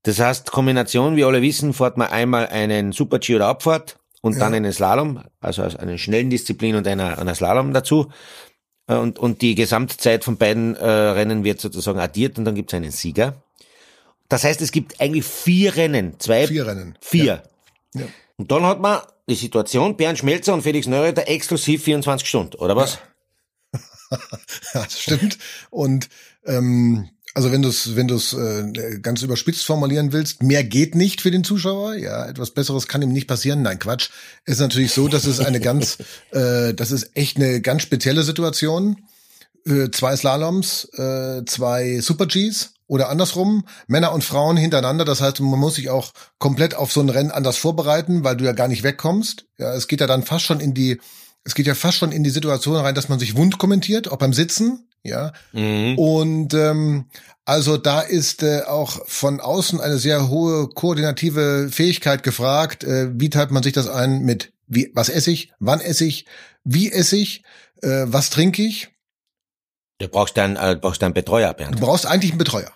Das 0.03 0.19
heißt, 0.19 0.51
Kombination, 0.51 1.15
wie 1.15 1.23
alle 1.23 1.41
wissen, 1.41 1.73
fährt 1.73 1.97
man 1.97 2.07
einmal 2.09 2.47
einen 2.47 2.91
Super-G 2.91 3.35
oder 3.35 3.47
Abfahrt 3.47 3.97
und 4.21 4.39
dann 4.39 4.53
einen 4.53 4.73
Slalom, 4.73 5.23
also 5.39 5.61
einen 5.61 5.97
schnellen 5.97 6.29
Disziplin 6.29 6.75
und 6.75 6.87
einer, 6.87 7.17
einer 7.17 7.35
Slalom 7.35 7.73
dazu. 7.73 8.11
Äh, 8.87 8.95
Und, 8.95 9.19
und 9.19 9.41
die 9.41 9.55
Gesamtzeit 9.55 10.23
von 10.23 10.37
beiden 10.37 10.75
äh, 10.75 10.85
Rennen 10.87 11.43
wird 11.43 11.61
sozusagen 11.61 11.99
addiert 11.99 12.37
und 12.37 12.45
dann 12.45 12.55
gibt 12.55 12.71
es 12.73 12.77
einen 12.77 12.91
Sieger. 12.91 13.35
Das 14.27 14.43
heißt, 14.43 14.61
es 14.61 14.71
gibt 14.71 14.99
eigentlich 14.99 15.25
vier 15.25 15.75
Rennen. 15.75 16.19
Zwei, 16.19 16.47
Vier 16.47 16.65
Rennen. 16.65 16.97
Vier. 17.01 17.43
Ja. 17.93 18.01
Ja. 18.01 18.07
Und 18.37 18.51
dann 18.51 18.63
hat 18.63 18.79
man 18.81 19.01
die 19.29 19.35
Situation, 19.35 19.95
Bernd 19.95 20.17
Schmelzer 20.17 20.53
und 20.53 20.63
Felix 20.63 20.87
Neureuther 20.87 21.27
exklusiv 21.29 21.83
24 21.83 22.27
Stunden, 22.27 22.55
oder 22.57 22.75
was? 22.75 22.99
Ja, 24.73 24.83
das 24.83 24.99
stimmt. 24.99 25.37
Und 25.69 26.09
ähm, 26.45 27.09
also 27.35 27.51
wenn 27.51 27.61
du 27.61 27.69
es 27.69 27.95
wenn 27.95 28.07
du's, 28.07 28.33
äh, 28.33 28.99
ganz 29.01 29.21
überspitzt 29.21 29.65
formulieren 29.65 30.13
willst, 30.13 30.41
mehr 30.41 30.63
geht 30.63 30.95
nicht 30.95 31.21
für 31.21 31.31
den 31.31 31.43
Zuschauer. 31.43 31.95
Ja, 31.95 32.25
etwas 32.25 32.51
Besseres 32.51 32.87
kann 32.87 33.01
ihm 33.01 33.11
nicht 33.11 33.27
passieren. 33.27 33.61
Nein, 33.61 33.77
Quatsch. 33.77 34.09
Ist 34.45 34.61
natürlich 34.61 34.93
so, 34.93 35.09
dass 35.09 35.25
es 35.25 35.41
eine 35.41 35.59
ganz, 35.59 35.97
äh, 36.31 36.73
das 36.73 36.91
ist 36.91 37.15
echt 37.15 37.37
eine 37.37 37.61
ganz 37.61 37.81
spezielle 37.81 38.23
Situation. 38.23 38.97
Äh, 39.67 39.89
zwei 39.91 40.15
Slaloms, 40.15 40.85
äh, 40.93 41.43
zwei 41.45 41.99
Super 41.99 42.27
Gs 42.27 42.73
oder 42.87 43.09
andersrum, 43.09 43.65
Männer 43.87 44.13
und 44.13 44.23
Frauen 44.23 44.57
hintereinander. 44.57 45.03
Das 45.03 45.19
heißt, 45.19 45.41
man 45.41 45.59
muss 45.59 45.75
sich 45.75 45.89
auch 45.89 46.13
komplett 46.37 46.75
auf 46.75 46.93
so 46.93 47.01
ein 47.01 47.09
Rennen 47.09 47.31
anders 47.31 47.57
vorbereiten, 47.57 48.23
weil 48.23 48.37
du 48.37 48.45
ja 48.45 48.53
gar 48.53 48.67
nicht 48.67 48.83
wegkommst. 48.83 49.45
Ja, 49.57 49.73
es 49.73 49.87
geht 49.87 50.01
ja 50.01 50.07
dann 50.07 50.23
fast 50.23 50.45
schon 50.45 50.59
in 50.59 50.73
die, 50.73 51.01
es 51.45 51.55
geht 51.55 51.67
ja 51.67 51.75
fast 51.75 51.97
schon 51.97 52.11
in 52.11 52.23
die 52.23 52.31
Situation 52.31 52.75
rein, 52.75 52.95
dass 52.95 53.07
man 53.07 53.19
sich 53.19 53.37
wund 53.37 53.57
kommentiert, 53.57 54.11
auch 54.11 54.17
beim 54.17 54.33
Sitzen. 54.33 54.89
Ja, 55.03 55.33
und 55.97 56.55
ähm, 56.55 57.05
also 57.45 57.77
da 57.77 58.01
ist 58.01 58.41
äh, 58.41 58.63
auch 58.63 59.01
von 59.05 59.39
außen 59.39 59.79
eine 59.79 59.99
sehr 59.99 60.29
hohe 60.29 60.67
koordinative 60.67 61.69
Fähigkeit 61.71 62.23
gefragt. 62.23 62.83
Äh, 62.83 63.11
wie 63.13 63.29
teilt 63.29 63.51
man 63.51 63.61
sich 63.61 63.73
das 63.73 63.87
ein 63.87 64.21
mit 64.21 64.51
wie 64.67 64.91
was 64.95 65.09
esse 65.09 65.29
ich, 65.29 65.53
wann 65.59 65.79
esse 65.79 66.05
ich, 66.05 66.25
wie 66.63 66.91
esse 66.91 67.17
ich, 67.17 67.43
äh, 67.83 68.05
was 68.07 68.31
trinke 68.31 68.63
ich? 68.63 68.89
Du 69.99 70.07
brauchst 70.07 70.35
dann, 70.37 70.55
äh, 70.55 70.75
brauchst 70.79 71.03
dann 71.03 71.13
Betreuer, 71.13 71.53
Bernd. 71.53 71.75
Du 71.75 71.79
brauchst 71.79 72.07
eigentlich 72.07 72.31
einen 72.31 72.39
Betreuer. 72.39 72.71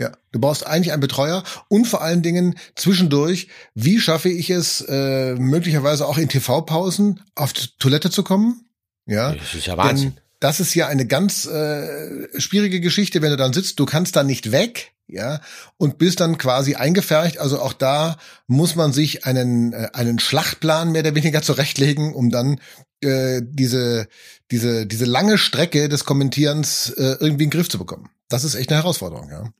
Ja, 0.00 0.12
du 0.32 0.40
brauchst 0.40 0.66
eigentlich 0.66 0.92
einen 0.92 1.00
Betreuer 1.00 1.44
und 1.68 1.86
vor 1.86 2.02
allen 2.02 2.22
Dingen 2.22 2.58
zwischendurch, 2.74 3.48
wie 3.74 4.00
schaffe 4.00 4.28
ich 4.28 4.50
es, 4.50 4.80
äh, 4.80 5.34
möglicherweise 5.36 6.06
auch 6.06 6.18
in 6.18 6.28
TV-Pausen 6.28 7.20
auf 7.36 7.52
die 7.52 7.68
Toilette 7.78 8.10
zu 8.10 8.24
kommen? 8.24 8.68
Ja, 9.06 9.34
Das 9.34 9.54
ist 9.54 9.66
ja 9.66 9.76
Wahnsinn. 9.76 10.14
Denn 10.14 10.20
das 10.40 10.60
ist 10.60 10.74
ja 10.74 10.88
eine 10.88 11.06
ganz 11.06 11.46
äh, 11.46 12.40
schwierige 12.40 12.80
Geschichte, 12.80 13.22
wenn 13.22 13.30
du 13.30 13.36
dann 13.36 13.52
sitzt, 13.52 13.78
du 13.78 13.86
kannst 13.86 14.16
da 14.16 14.24
nicht 14.24 14.50
weg, 14.50 14.92
ja, 15.06 15.40
und 15.76 15.98
bist 15.98 16.20
dann 16.20 16.38
quasi 16.38 16.74
eingefercht. 16.74 17.38
Also 17.38 17.60
auch 17.60 17.72
da 17.72 18.16
muss 18.46 18.74
man 18.74 18.92
sich 18.92 19.24
einen 19.26 19.72
äh, 19.72 19.90
einen 19.92 20.18
Schlachtplan 20.18 20.92
mehr 20.92 21.02
oder 21.02 21.14
weniger 21.14 21.42
zurechtlegen, 21.42 22.14
um 22.14 22.30
dann 22.30 22.60
äh, 23.00 23.42
diese 23.42 24.08
diese 24.50 24.86
diese 24.86 25.04
lange 25.04 25.38
Strecke 25.38 25.88
des 25.88 26.04
Kommentierens 26.04 26.90
äh, 26.90 27.16
irgendwie 27.20 27.44
in 27.44 27.50
den 27.50 27.50
Griff 27.50 27.68
zu 27.68 27.78
bekommen. 27.78 28.10
Das 28.28 28.44
ist 28.44 28.54
echt 28.54 28.70
eine 28.70 28.82
Herausforderung, 28.82 29.30
ja. 29.30 29.50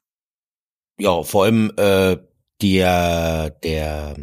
Ja, 0.99 1.23
vor 1.23 1.45
allem 1.45 1.73
äh, 1.77 2.17
der, 2.63 3.51
der, 3.51 4.17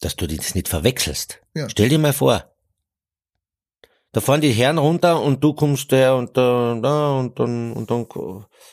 dass 0.00 0.16
du 0.16 0.26
das 0.26 0.54
nicht 0.54 0.68
verwechselst. 0.68 1.40
Ja. 1.54 1.68
Stell 1.68 1.88
dir 1.88 1.98
mal 1.98 2.12
vor, 2.12 2.44
da 4.12 4.20
fahren 4.20 4.40
die 4.40 4.50
Herren 4.50 4.78
runter 4.78 5.22
und 5.22 5.42
du 5.42 5.52
kommst 5.52 5.92
der 5.92 6.16
und 6.16 6.36
da, 6.36 6.78
da 6.82 7.12
und 7.18 7.38
dann 7.38 7.72
und 7.72 7.90
dann 7.90 8.06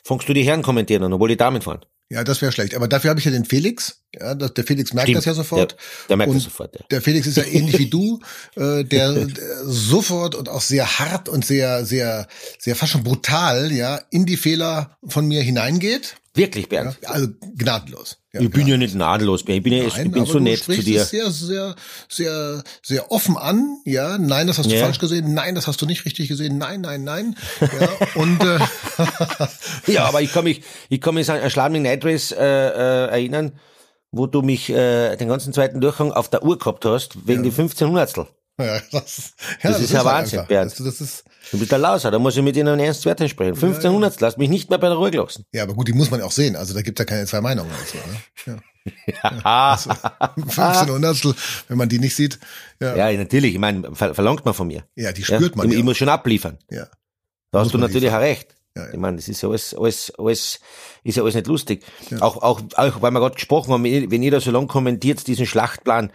fängst 0.03 0.27
du 0.27 0.33
die 0.33 0.43
Herren 0.43 0.63
kommentieren 0.63 1.03
an, 1.03 1.13
obwohl 1.13 1.29
die 1.29 1.37
Damen 1.37 1.61
fahren. 1.61 1.85
Ja, 2.09 2.23
das 2.23 2.41
wäre 2.41 2.53
schlecht. 2.53 2.73
Aber 2.73 2.87
dafür 2.87 3.09
habe 3.09 3.19
ich 3.19 3.25
ja 3.25 3.31
den 3.31 3.43
Felix. 3.43 4.01
Ja, 4.17 4.33
der 4.33 4.63
Felix 4.63 4.93
merkt 4.93 5.09
Stimmt. 5.09 5.17
das 5.17 5.25
ja 5.25 5.33
sofort. 5.33 5.71
Der, 5.71 5.77
der 6.09 6.17
merkt 6.17 6.29
Und 6.29 6.37
das 6.37 6.45
sofort. 6.45 6.75
Ja. 6.75 6.85
Der 6.89 7.01
Felix 7.01 7.27
ist 7.27 7.35
ja 7.35 7.43
ähnlich 7.43 7.77
wie 7.77 7.89
du, 7.89 8.21
äh, 8.55 8.85
der, 8.85 9.25
der 9.25 9.65
sofort 9.65 10.33
und 10.33 10.47
auch 10.47 10.61
sehr 10.61 10.99
hart 10.99 11.27
und 11.27 11.45
sehr, 11.45 11.85
sehr, 11.85 12.27
sehr 12.59 12.77
fast 12.77 12.93
schon 12.93 13.03
brutal, 13.03 13.73
ja, 13.73 13.99
in 14.09 14.25
die 14.25 14.37
Fehler 14.37 14.97
von 15.05 15.27
mir 15.27 15.41
hineingeht. 15.41 16.15
Wirklich, 16.37 16.69
Bernd. 16.69 16.97
Ja, 17.01 17.09
also 17.09 17.27
gnadenlos. 17.55 18.17
Ja, 18.31 18.41
ich 18.41 18.49
bin 18.51 18.67
ja 18.67 18.77
nicht 18.77 18.93
nadellos, 18.95 19.43
Bernd. 19.43 19.57
ich 19.57 19.63
bin, 19.63 19.73
ja, 19.73 19.85
ich 19.85 19.95
Nein, 19.97 20.11
bin 20.11 20.21
aber 20.21 20.31
so 20.31 20.37
du 20.37 20.43
nett 20.43 20.63
zu 20.63 20.71
dir. 20.81 21.01
es 21.01 21.09
sehr, 21.09 21.31
sehr, 21.31 21.75
sehr, 22.09 22.63
sehr 22.83 23.11
offen 23.11 23.35
an. 23.37 23.77
Ja, 23.85 24.17
nein, 24.17 24.47
das 24.47 24.57
hast 24.59 24.69
du 24.69 24.75
Ja. 24.75 24.83
falsch 24.83 24.99
gesehen. 24.99 25.33
Nein, 25.33 25.55
das 25.55 25.67
hast 25.67 25.81
du 25.81 25.85
nicht 25.85 26.05
richtig 26.05 26.27
gesehen. 26.29 26.57
Nein, 26.57 26.81
nein, 26.81 27.03
nein. 27.03 27.35
Ja, 27.59 27.89
und 28.21 28.41
äh, 28.43 28.59
Ja, 29.91 30.05
aber 30.05 30.21
ich 30.21 30.31
kann 30.31 30.43
mich, 30.43 30.61
ich 30.89 31.01
kann 31.01 31.15
mich 31.15 31.29
an 31.29 31.49
Schladming 31.49 31.81
Night 31.83 32.05
Race 32.05 32.31
äh, 32.31 32.37
äh, 32.37 33.07
erinnern, 33.09 33.53
wo 34.11 34.27
du 34.27 34.41
mich 34.41 34.69
äh, 34.69 35.15
den 35.15 35.27
ganzen 35.27 35.53
zweiten 35.53 35.81
Durchgang 35.81 36.11
auf 36.11 36.29
der 36.29 36.43
Uhr 36.43 36.57
gehabt 36.57 36.85
hast, 36.85 37.27
wegen 37.27 37.43
die 37.43 37.51
15 37.51 37.87
Hundertstel. 37.87 38.27
ja, 38.59 38.79
das, 38.91 39.33
ja, 39.63 39.71
Das 39.71 39.81
ist 39.81 39.91
ja 39.91 39.97
halt 39.99 40.05
Wahnsinn, 40.07 40.39
einfach. 40.39 40.49
Bernd. 40.49 40.71
Das, 40.71 40.85
das 40.85 41.01
ist, 41.01 41.23
Du 41.51 41.59
bist 41.59 41.71
der 41.71 41.79
Lauser, 41.79 42.11
da 42.11 42.19
muss 42.19 42.35
ich 42.35 42.43
mit 42.43 42.57
einen 42.57 42.79
ernsten 42.79 43.05
Wert 43.05 43.29
sprechen. 43.29 43.55
15 43.55 43.91
Hundertstel, 43.91 44.25
lass 44.25 44.37
mich 44.37 44.49
nicht 44.49 44.69
mehr 44.69 44.79
bei 44.79 44.87
der 44.87 44.97
Ruhe 44.97 45.11
gelassen. 45.11 45.45
ja, 45.53 45.63
aber 45.63 45.73
gut, 45.73 45.87
die 45.87 45.93
muss 45.93 46.11
man 46.11 46.19
ja 46.19 46.25
auch 46.25 46.31
sehen. 46.31 46.55
Also 46.55 46.73
da 46.73 46.81
gibt's 46.81 46.99
ja 46.99 47.05
keine 47.05 47.25
zwei 47.25 47.41
Meinungen 47.41 47.71
dazu. 47.71 47.97
Ne? 47.97 48.59
Ja. 49.05 49.41
Ah, 49.43 49.77
15 49.77 50.89
Hundertstel, 50.89 51.35
wenn 51.67 51.77
man 51.77 51.89
die 51.89 51.99
nicht 51.99 52.15
sieht. 52.15 52.39
Ja, 52.81 52.95
ja. 52.95 53.09
ja, 53.09 53.17
natürlich, 53.17 53.53
ich 53.53 53.59
meine, 53.59 53.93
ver 53.93 54.15
verlangt 54.15 54.45
man 54.45 54.53
von 54.53 54.67
mir. 54.67 54.85
die 54.95 55.23
spürt 55.23 55.57
man 55.57 55.67
ich, 55.67 55.73
ja. 55.73 55.79
ich 55.79 55.83
muss 55.83 55.97
schon 55.97 56.07
abliefern. 56.07 56.57
ja. 56.71 56.87
Da 57.51 57.59
hast 57.59 57.73
du 57.73 57.77
natürlich 57.77 58.11
auch 58.11 58.19
recht. 58.19 58.55
Ja, 58.75 58.85
ja. 58.85 58.93
Ich 58.93 58.99
meine, 58.99 59.17
das 59.17 59.27
ist 59.27 59.41
ja 59.41 59.49
alles, 59.49 59.73
alles, 59.73 60.13
alles, 60.17 60.59
ist 61.03 61.17
ja 61.17 61.23
alles 61.23 61.35
nicht 61.35 61.47
lustig. 61.47 61.83
Auch, 62.19 62.37
auch, 62.37 62.61
auch, 62.75 63.01
weil 63.01 63.11
wir 63.11 63.19
gerade 63.19 63.35
gesprochen 63.35 63.73
haben, 63.73 63.83
wenn 63.83 64.23
ihr 64.23 64.31
da 64.31 64.39
so 64.39 64.51
lang 64.51 64.67
kommentiert, 64.67 65.25
diesen 65.27 65.45
Schlachtplan, 65.45 66.11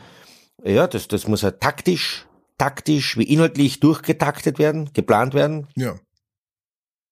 ja, 0.62 0.87
das, 0.87 1.09
das 1.09 1.27
muss 1.27 1.42
ja 1.42 1.51
taktisch, 1.51 2.27
taktisch 2.62 3.18
wie 3.18 3.25
inhaltlich 3.25 3.81
durchgetaktet 3.81 4.61
werden, 4.61 4.90
geplant 4.92 5.35
werden. 5.35 5.66
Ja. 5.75 5.96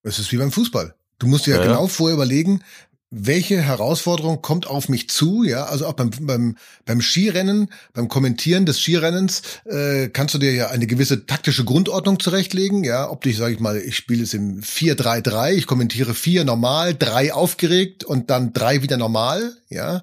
Es 0.05 0.21
ist 0.21 0.31
wie 0.31 0.37
beim 0.37 0.53
Fußball. 0.53 0.95
Du 1.19 1.27
musst 1.27 1.47
dir 1.47 1.57
ja, 1.57 1.57
Ja, 1.57 1.67
genau 1.67 1.89
vorher 1.89 2.15
überlegen, 2.15 2.63
welche 3.11 3.61
Herausforderung 3.61 4.43
kommt 4.43 4.69
auf 4.69 4.89
mich 4.89 5.11
zu, 5.11 5.43
ja, 5.43 5.65
also 5.65 5.89
auch 5.89 5.95
beim, 5.95 6.11
beim, 6.21 6.57
beim 6.85 7.01
Skirennen, 7.01 7.69
beim 7.93 8.07
Kommentieren 8.07 8.65
des 8.65 8.79
Skirennens, 8.79 9.43
äh, 9.65 10.09
kannst 10.11 10.37
du 10.37 10.39
dir 10.39 10.55
ja 10.55 10.69
eine 10.69 10.87
gewisse 10.87 11.27
taktische 11.27 11.65
Grundordnung 11.65 12.21
zurechtlegen, 12.21 12.85
ja, 12.85 13.11
ob 13.11 13.23
dich, 13.23 13.37
sage 13.37 13.55
ich 13.55 13.59
mal, 13.59 13.77
ich 13.77 13.97
spiele 13.97 14.23
es 14.23 14.33
im 14.35 14.61
4-3-3, 14.61 15.55
ich 15.55 15.67
kommentiere 15.67 16.15
vier 16.15 16.45
normal, 16.45 16.95
drei 16.95 17.35
aufgeregt 17.35 18.05
und 18.05 18.31
dann 18.31 18.53
drei 18.53 18.83
wieder 18.83 18.97
normal, 18.97 19.57
ja. 19.69 20.03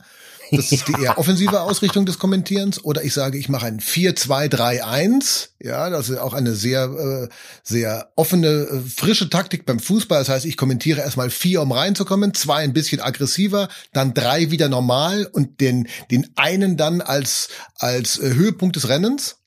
Das 0.51 0.71
ist 0.71 0.87
die 0.87 0.93
eher 1.01 1.17
offensive 1.17 1.61
Ausrichtung 1.61 2.05
des 2.05 2.19
Kommentierens. 2.19 2.83
Oder 2.83 3.03
ich 3.03 3.13
sage, 3.13 3.37
ich 3.37 3.49
mache 3.49 3.65
ein 3.65 3.79
4-2-3-1. 3.79 5.49
Ja, 5.61 5.89
das 5.89 6.09
ist 6.09 6.17
auch 6.17 6.33
eine 6.33 6.53
sehr, 6.55 6.83
äh, 7.29 7.33
sehr 7.63 8.11
offene, 8.15 8.47
äh, 8.47 8.79
frische 8.89 9.29
Taktik 9.29 9.65
beim 9.65 9.79
Fußball. 9.79 10.19
Das 10.19 10.29
heißt, 10.29 10.45
ich 10.45 10.57
kommentiere 10.57 11.01
erstmal 11.01 11.29
vier, 11.29 11.61
um 11.61 11.71
reinzukommen, 11.71 12.33
zwei 12.33 12.57
ein 12.57 12.73
bisschen 12.73 13.01
aggressiver, 13.01 13.69
dann 13.93 14.13
drei 14.13 14.51
wieder 14.51 14.69
normal 14.69 15.27
und 15.31 15.59
den, 15.61 15.87
den 16.11 16.27
einen 16.35 16.77
dann 16.77 17.01
als, 17.01 17.49
als 17.75 18.19
äh, 18.19 18.33
Höhepunkt 18.33 18.75
des 18.75 18.89
Rennens. 18.89 19.37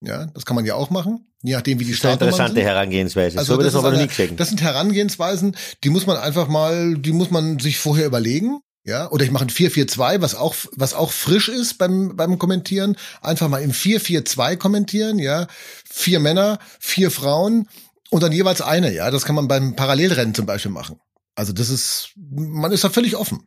Ja, 0.00 0.26
das 0.26 0.44
kann 0.46 0.56
man 0.56 0.64
ja 0.64 0.74
auch 0.74 0.90
machen. 0.90 1.26
Je 1.44 1.54
nachdem, 1.54 1.80
wie 1.80 1.84
die 1.84 1.90
Das 1.90 1.98
ist 1.98 2.04
eine 2.04 2.12
Startnummern 2.16 2.32
interessante 2.34 2.60
sind. 2.60 2.68
Herangehensweise. 2.68 3.38
Also 3.38 3.54
so 3.54 3.58
das 3.62 3.72
ist 3.72 3.78
aber 3.78 3.88
eine- 3.88 4.02
nie 4.02 4.06
gesehen. 4.08 4.36
Das 4.36 4.48
sind 4.48 4.62
Herangehensweisen, 4.62 5.56
die 5.82 5.90
muss 5.90 6.06
man 6.06 6.16
einfach 6.16 6.48
mal, 6.48 6.96
die 6.98 7.12
muss 7.12 7.30
man 7.30 7.58
sich 7.58 7.78
vorher 7.78 8.06
überlegen. 8.06 8.60
Ja, 8.84 9.10
oder 9.12 9.24
ich 9.24 9.30
mache 9.30 9.44
ein 9.44 9.50
4-4-2, 9.50 10.22
was 10.22 10.34
auch, 10.34 10.56
was 10.72 10.94
auch 10.94 11.12
frisch 11.12 11.48
ist 11.48 11.78
beim, 11.78 12.16
beim 12.16 12.38
Kommentieren. 12.38 12.96
Einfach 13.20 13.48
mal 13.48 13.62
im 13.62 13.70
4-4-2 13.70 14.56
kommentieren, 14.56 15.20
ja. 15.20 15.46
Vier 15.88 16.18
Männer, 16.18 16.58
vier 16.80 17.12
Frauen 17.12 17.68
und 18.10 18.22
dann 18.22 18.32
jeweils 18.32 18.60
eine, 18.60 18.92
ja. 18.92 19.10
Das 19.12 19.24
kann 19.24 19.36
man 19.36 19.46
beim 19.46 19.76
Parallelrennen 19.76 20.34
zum 20.34 20.46
Beispiel 20.46 20.72
machen. 20.72 21.00
Also 21.36 21.52
das 21.52 21.70
ist, 21.70 22.10
man 22.16 22.72
ist 22.72 22.82
da 22.82 22.90
völlig 22.90 23.16
offen. 23.16 23.44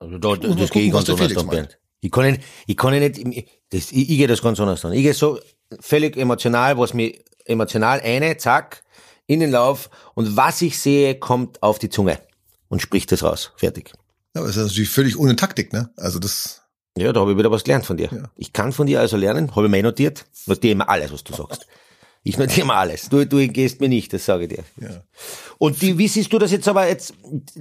Also 0.00 0.18
da, 0.18 0.34
das 0.34 0.40
gucken, 0.40 0.68
gehe 0.72 0.86
ich 0.86 0.92
ganz 0.92 1.04
der 1.04 1.14
anders 1.14 1.36
an, 1.36 1.46
Bernd. 1.48 1.78
Ich 2.00 2.10
kann 2.10 2.24
nicht, 2.24 2.42
ich 2.66 2.76
kann 2.76 2.98
nicht, 2.98 3.48
das, 3.70 3.92
ich, 3.92 4.10
ich 4.10 4.18
gehe 4.18 4.26
das 4.26 4.42
ganz 4.42 4.58
anders 4.58 4.84
an. 4.84 4.92
Ich 4.92 5.02
gehe 5.02 5.14
so 5.14 5.38
völlig 5.78 6.16
emotional, 6.16 6.76
was 6.76 6.92
mich 6.92 7.24
emotional 7.44 8.00
eine, 8.00 8.36
zack, 8.36 8.82
in 9.26 9.38
den 9.38 9.52
Lauf 9.52 9.90
und 10.14 10.36
was 10.36 10.60
ich 10.60 10.78
sehe, 10.78 11.14
kommt 11.14 11.62
auf 11.62 11.78
die 11.78 11.88
Zunge 11.88 12.18
und 12.68 12.82
spricht 12.82 13.12
das 13.12 13.22
raus. 13.22 13.52
Fertig. 13.56 13.92
Ja, 14.34 14.40
aber 14.40 14.46
das 14.48 14.56
ist 14.56 14.66
natürlich 14.66 14.90
völlig 14.90 15.18
ohne 15.18 15.36
Taktik, 15.36 15.72
ne? 15.72 15.90
Also 15.96 16.18
das. 16.18 16.62
Ja, 16.96 17.12
da 17.12 17.20
habe 17.20 17.32
ich 17.32 17.38
wieder 17.38 17.50
was 17.50 17.64
gelernt 17.64 17.86
von 17.86 17.96
dir. 17.96 18.10
Ja. 18.12 18.30
Ich 18.36 18.52
kann 18.52 18.72
von 18.72 18.86
dir 18.86 19.00
also 19.00 19.16
lernen, 19.16 19.54
habe 19.56 19.66
ich 19.66 19.70
mir 19.70 19.82
notiert, 19.82 20.26
notiere 20.46 20.72
immer 20.72 20.88
alles, 20.88 21.12
was 21.12 21.24
du 21.24 21.32
sagst. 21.32 21.66
Ich 22.22 22.38
notiere 22.38 22.62
immer 22.62 22.76
alles. 22.76 23.08
Du, 23.08 23.26
du 23.26 23.48
gehst 23.48 23.80
mir 23.80 23.88
nicht, 23.88 24.12
das 24.12 24.26
sage 24.26 24.44
ich 24.44 24.50
dir. 24.50 24.64
Ja. 24.80 25.02
Und 25.58 25.80
die, 25.80 25.98
wie 25.98 26.06
siehst 26.06 26.32
du 26.32 26.38
das 26.38 26.52
jetzt 26.52 26.68
aber 26.68 26.86
jetzt, 26.86 27.14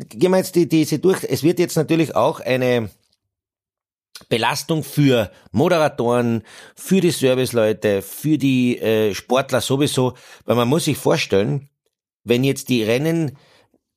gehen 0.09 0.31
wir 0.31 0.37
jetzt 0.37 0.55
die, 0.55 0.67
diese 0.67 0.99
durch. 0.99 1.23
Es 1.23 1.43
wird 1.43 1.59
jetzt 1.59 1.77
natürlich 1.77 2.15
auch 2.15 2.41
eine 2.41 2.89
Belastung 4.29 4.83
für 4.83 5.31
Moderatoren, 5.51 6.43
für 6.75 7.01
die 7.01 7.11
Serviceleute, 7.11 8.01
für 8.01 8.37
die 8.37 8.77
äh, 8.79 9.13
Sportler 9.15 9.61
sowieso, 9.61 10.13
weil 10.45 10.55
man 10.55 10.67
muss 10.67 10.85
sich 10.85 10.97
vorstellen, 10.97 11.69
wenn 12.23 12.43
jetzt 12.43 12.69
die 12.69 12.83
Rennen, 12.83 13.37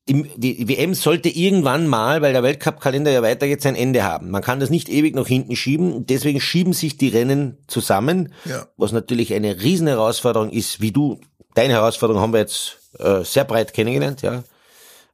die, 0.07 0.67
WM 0.67 0.93
sollte 0.93 1.29
irgendwann 1.29 1.87
mal, 1.87 2.21
weil 2.21 2.33
der 2.33 2.43
Weltcup-Kalender 2.43 3.11
ja 3.11 3.21
weitergeht, 3.23 3.61
sein 3.61 3.75
Ende 3.75 4.03
haben. 4.03 4.29
Man 4.29 4.41
kann 4.43 4.59
das 4.59 4.69
nicht 4.69 4.87
ewig 4.89 5.15
nach 5.15 5.27
hinten 5.27 5.55
schieben, 5.55 6.05
deswegen 6.05 6.39
schieben 6.39 6.73
sich 6.73 6.97
die 6.97 7.09
Rennen 7.09 7.57
zusammen, 7.67 8.31
Ja. 8.45 8.67
was 8.77 8.91
natürlich 8.91 9.33
eine 9.33 9.61
riesen 9.61 9.87
Herausforderung 9.87 10.51
ist, 10.51 10.79
wie 10.81 10.91
du, 10.91 11.19
deine 11.55 11.73
Herausforderung 11.73 12.21
haben 12.21 12.33
wir 12.33 12.39
jetzt 12.41 12.77
äh, 12.99 13.23
sehr 13.23 13.45
breit 13.45 13.73
kennengelernt, 13.73 14.21
ja. 14.21 14.43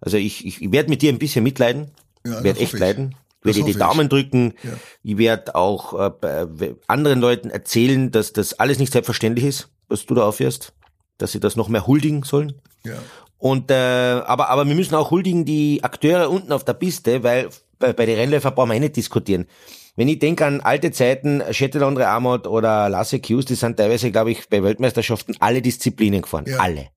Also 0.02 0.18
ich, 0.18 0.46
ich, 0.46 0.62
ich 0.62 0.72
werde 0.72 0.90
mit 0.90 1.02
dir 1.02 1.12
ein 1.12 1.20
bisschen 1.20 1.44
mitleiden, 1.44 1.92
Ja, 2.26 2.44
werde 2.44 2.60
echt 2.60 2.74
ich. 2.74 2.80
leiden, 2.80 3.16
Das 3.44 3.46
werde 3.56 3.60
dir 3.60 3.66
die 3.66 3.72
ich. 3.72 3.78
Daumen 3.78 4.10
drücken, 4.10 4.54
Ja. 4.64 4.72
ich 5.04 5.18
werde 5.18 5.56
auch 5.56 5.94
äh, 5.98 6.10
bei 6.10 6.76
anderen 6.88 7.22
Leuten 7.22 7.50
erzählen, 7.50 8.12
dass 8.12 8.34
das 8.34 8.56
alles 8.60 8.78
nicht 8.80 8.92
selbstverständlich 8.92 9.46
ist, 9.46 9.70
was 9.88 10.06
du 10.06 10.16
da 10.16 10.24
aufhörst, 10.26 10.74
dass 11.18 11.32
sie 11.32 11.40
das 11.40 11.56
noch 11.56 11.70
mehr 11.70 11.88
huldigen 11.88 12.24
sollen. 12.24 12.56
Ja. 12.84 12.96
Und 13.42 13.72
äh, 13.72 13.74
aber 13.74 14.50
aber 14.50 14.68
wir 14.68 14.76
müssen 14.76 14.94
auch 14.94 15.10
huldigen 15.10 15.46
die 15.46 15.84
Akteure 15.84 16.30
unten 16.30 16.52
auf 16.52 16.64
der 16.64 16.76
Piste, 16.76 17.24
weil 17.24 17.50
bei, 17.80 17.92
bei 17.92 18.06
den 18.06 18.20
Rennläufer 18.20 18.52
brauchen 18.52 18.70
wir 18.70 18.76
eh 18.76 18.80
nicht 18.80 18.96
diskutieren. 18.96 19.48
Wenn 19.96 20.08
ich 20.08 20.20
denke 20.20 20.46
an 20.46 20.62
alte 20.62 20.92
Zeiten, 20.92 21.42
Shetland 21.50 22.00
Amot 22.00 22.46
oder 22.46 22.88
Lasse 22.88 23.18
Hughes, 23.18 23.46
die 23.46 23.56
sind 23.56 23.78
teilweise, 23.78 24.12
glaube 24.12 24.30
ich, 24.30 24.48
bei 24.48 24.62
Weltmeisterschaften 24.62 25.36
alle 25.40 25.64
Disziplinen 25.64 26.22
gefahren. 26.22 26.46
Ja. 26.48 26.60
Alle. 26.60 26.90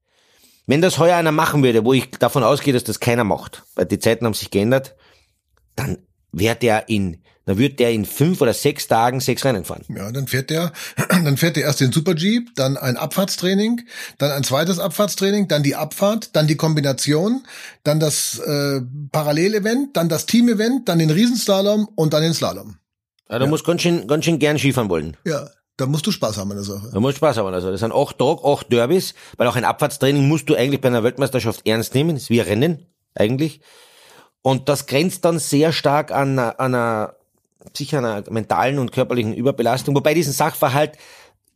Wenn 0.67 0.83
das 0.83 0.99
heuer 0.99 1.17
einer 1.17 1.33
machen 1.33 1.63
würde, 1.63 1.83
wo 1.83 1.95
ich 1.95 2.11
davon 2.11 2.45
ausgehe, 2.45 2.75
dass 2.75 2.85
das 2.85 3.01
keiner 3.01 3.25
macht, 3.25 3.65
weil 3.75 3.87
die 3.87 3.99
Zeiten 3.99 4.27
haben 4.27 4.35
sich 4.35 4.51
geändert, 4.51 4.97
dann 5.77 5.97
wäre 6.31 6.57
der 6.57 6.91
in, 6.91 7.23
dann 7.47 7.59
wird 7.59 7.79
der 7.79 7.93
in 7.93 8.05
fünf 8.05 8.41
oder 8.41 8.55
sechs 8.55 8.89
Tagen 8.89 9.21
sechs 9.21 9.45
Rennen 9.45 9.65
fahren. 9.65 9.83
Ja, 9.89 10.11
dann 10.11 10.27
fährt 10.27 10.51
der, 10.51 10.73
dann 11.09 11.37
fährt 11.37 11.57
der 11.57 11.65
erst 11.65 11.81
den 11.81 11.93
Super 11.93 12.15
G, 12.15 12.41
dann 12.57 12.77
ein 12.77 12.97
Abfahrtstraining, 12.97 13.83
dann 14.19 14.33
ein 14.33 14.45
zweites 14.45 14.79
Abfahrtstraining, 14.79 15.49
dann 15.49 15.63
die 15.63 15.77
Abfahrt, 15.77 16.35
dann 16.37 16.47
die 16.47 16.57
Kombination, 16.57 17.45
dann 17.83 18.01
das 18.01 18.39
äh, 18.39 18.81
Parallelevent, 19.13 19.97
dann 19.97 20.09
das 20.09 20.27
Teamevent, 20.27 20.89
dann 20.89 20.99
den 20.99 21.11
Riesenslalom 21.11 21.89
und 21.95 22.13
dann 22.13 22.23
den 22.23 22.35
Slalom. 22.35 22.77
Ja, 23.31 23.39
du 23.39 23.47
musst 23.47 23.65
ganz 23.65 23.83
schön, 23.83 24.07
ganz 24.07 24.25
schön 24.25 24.39
gern 24.39 24.59
Skifahren 24.59 24.89
wollen. 24.89 25.17
Ja, 25.25 25.49
da 25.77 25.87
musst 25.87 26.07
du 26.07 26.13
Spaß 26.13 26.37
haben 26.37 26.51
an 26.53 26.59
der 26.59 26.65
Sache. 26.65 26.91
Da 26.93 27.01
muss 27.01 27.17
Spaß 27.17 27.37
haben. 27.37 27.53
Also 27.53 27.71
das 27.71 27.81
sind 27.81 27.93
acht 27.93 28.19
Tage, 28.19 28.45
acht 28.45 28.73
Derbys, 28.73 29.15
weil 29.37 29.49
auch 29.49 29.57
ein 29.57 29.65
Abfahrtstraining 29.65 30.29
musst 30.29 30.49
du 30.49 30.55
eigentlich 30.55 30.81
bei 30.81 30.89
einer 30.89 31.03
Weltmeisterschaft 31.03 31.67
ernst 31.67 31.95
nehmen. 31.95 32.15
Das 32.15 32.25
ist 32.25 32.31
wie 32.31 32.41
ein 32.41 32.47
Rennen, 32.47 32.87
eigentlich. 33.15 33.61
Und 34.43 34.69
das 34.69 34.87
grenzt 34.87 35.25
dann 35.25 35.39
sehr 35.39 35.73
stark 35.73 36.13
an, 36.13 36.39
an 36.39 36.75
einer, 36.75 37.15
sicher 37.73 37.99
einer 37.99 38.25
mentalen 38.31 38.79
und 38.79 38.93
körperlichen 38.93 39.35
Überbelastung. 39.35 39.95
Wobei 39.95 40.15
diesen 40.15 40.33
Sachverhalt, 40.33 40.93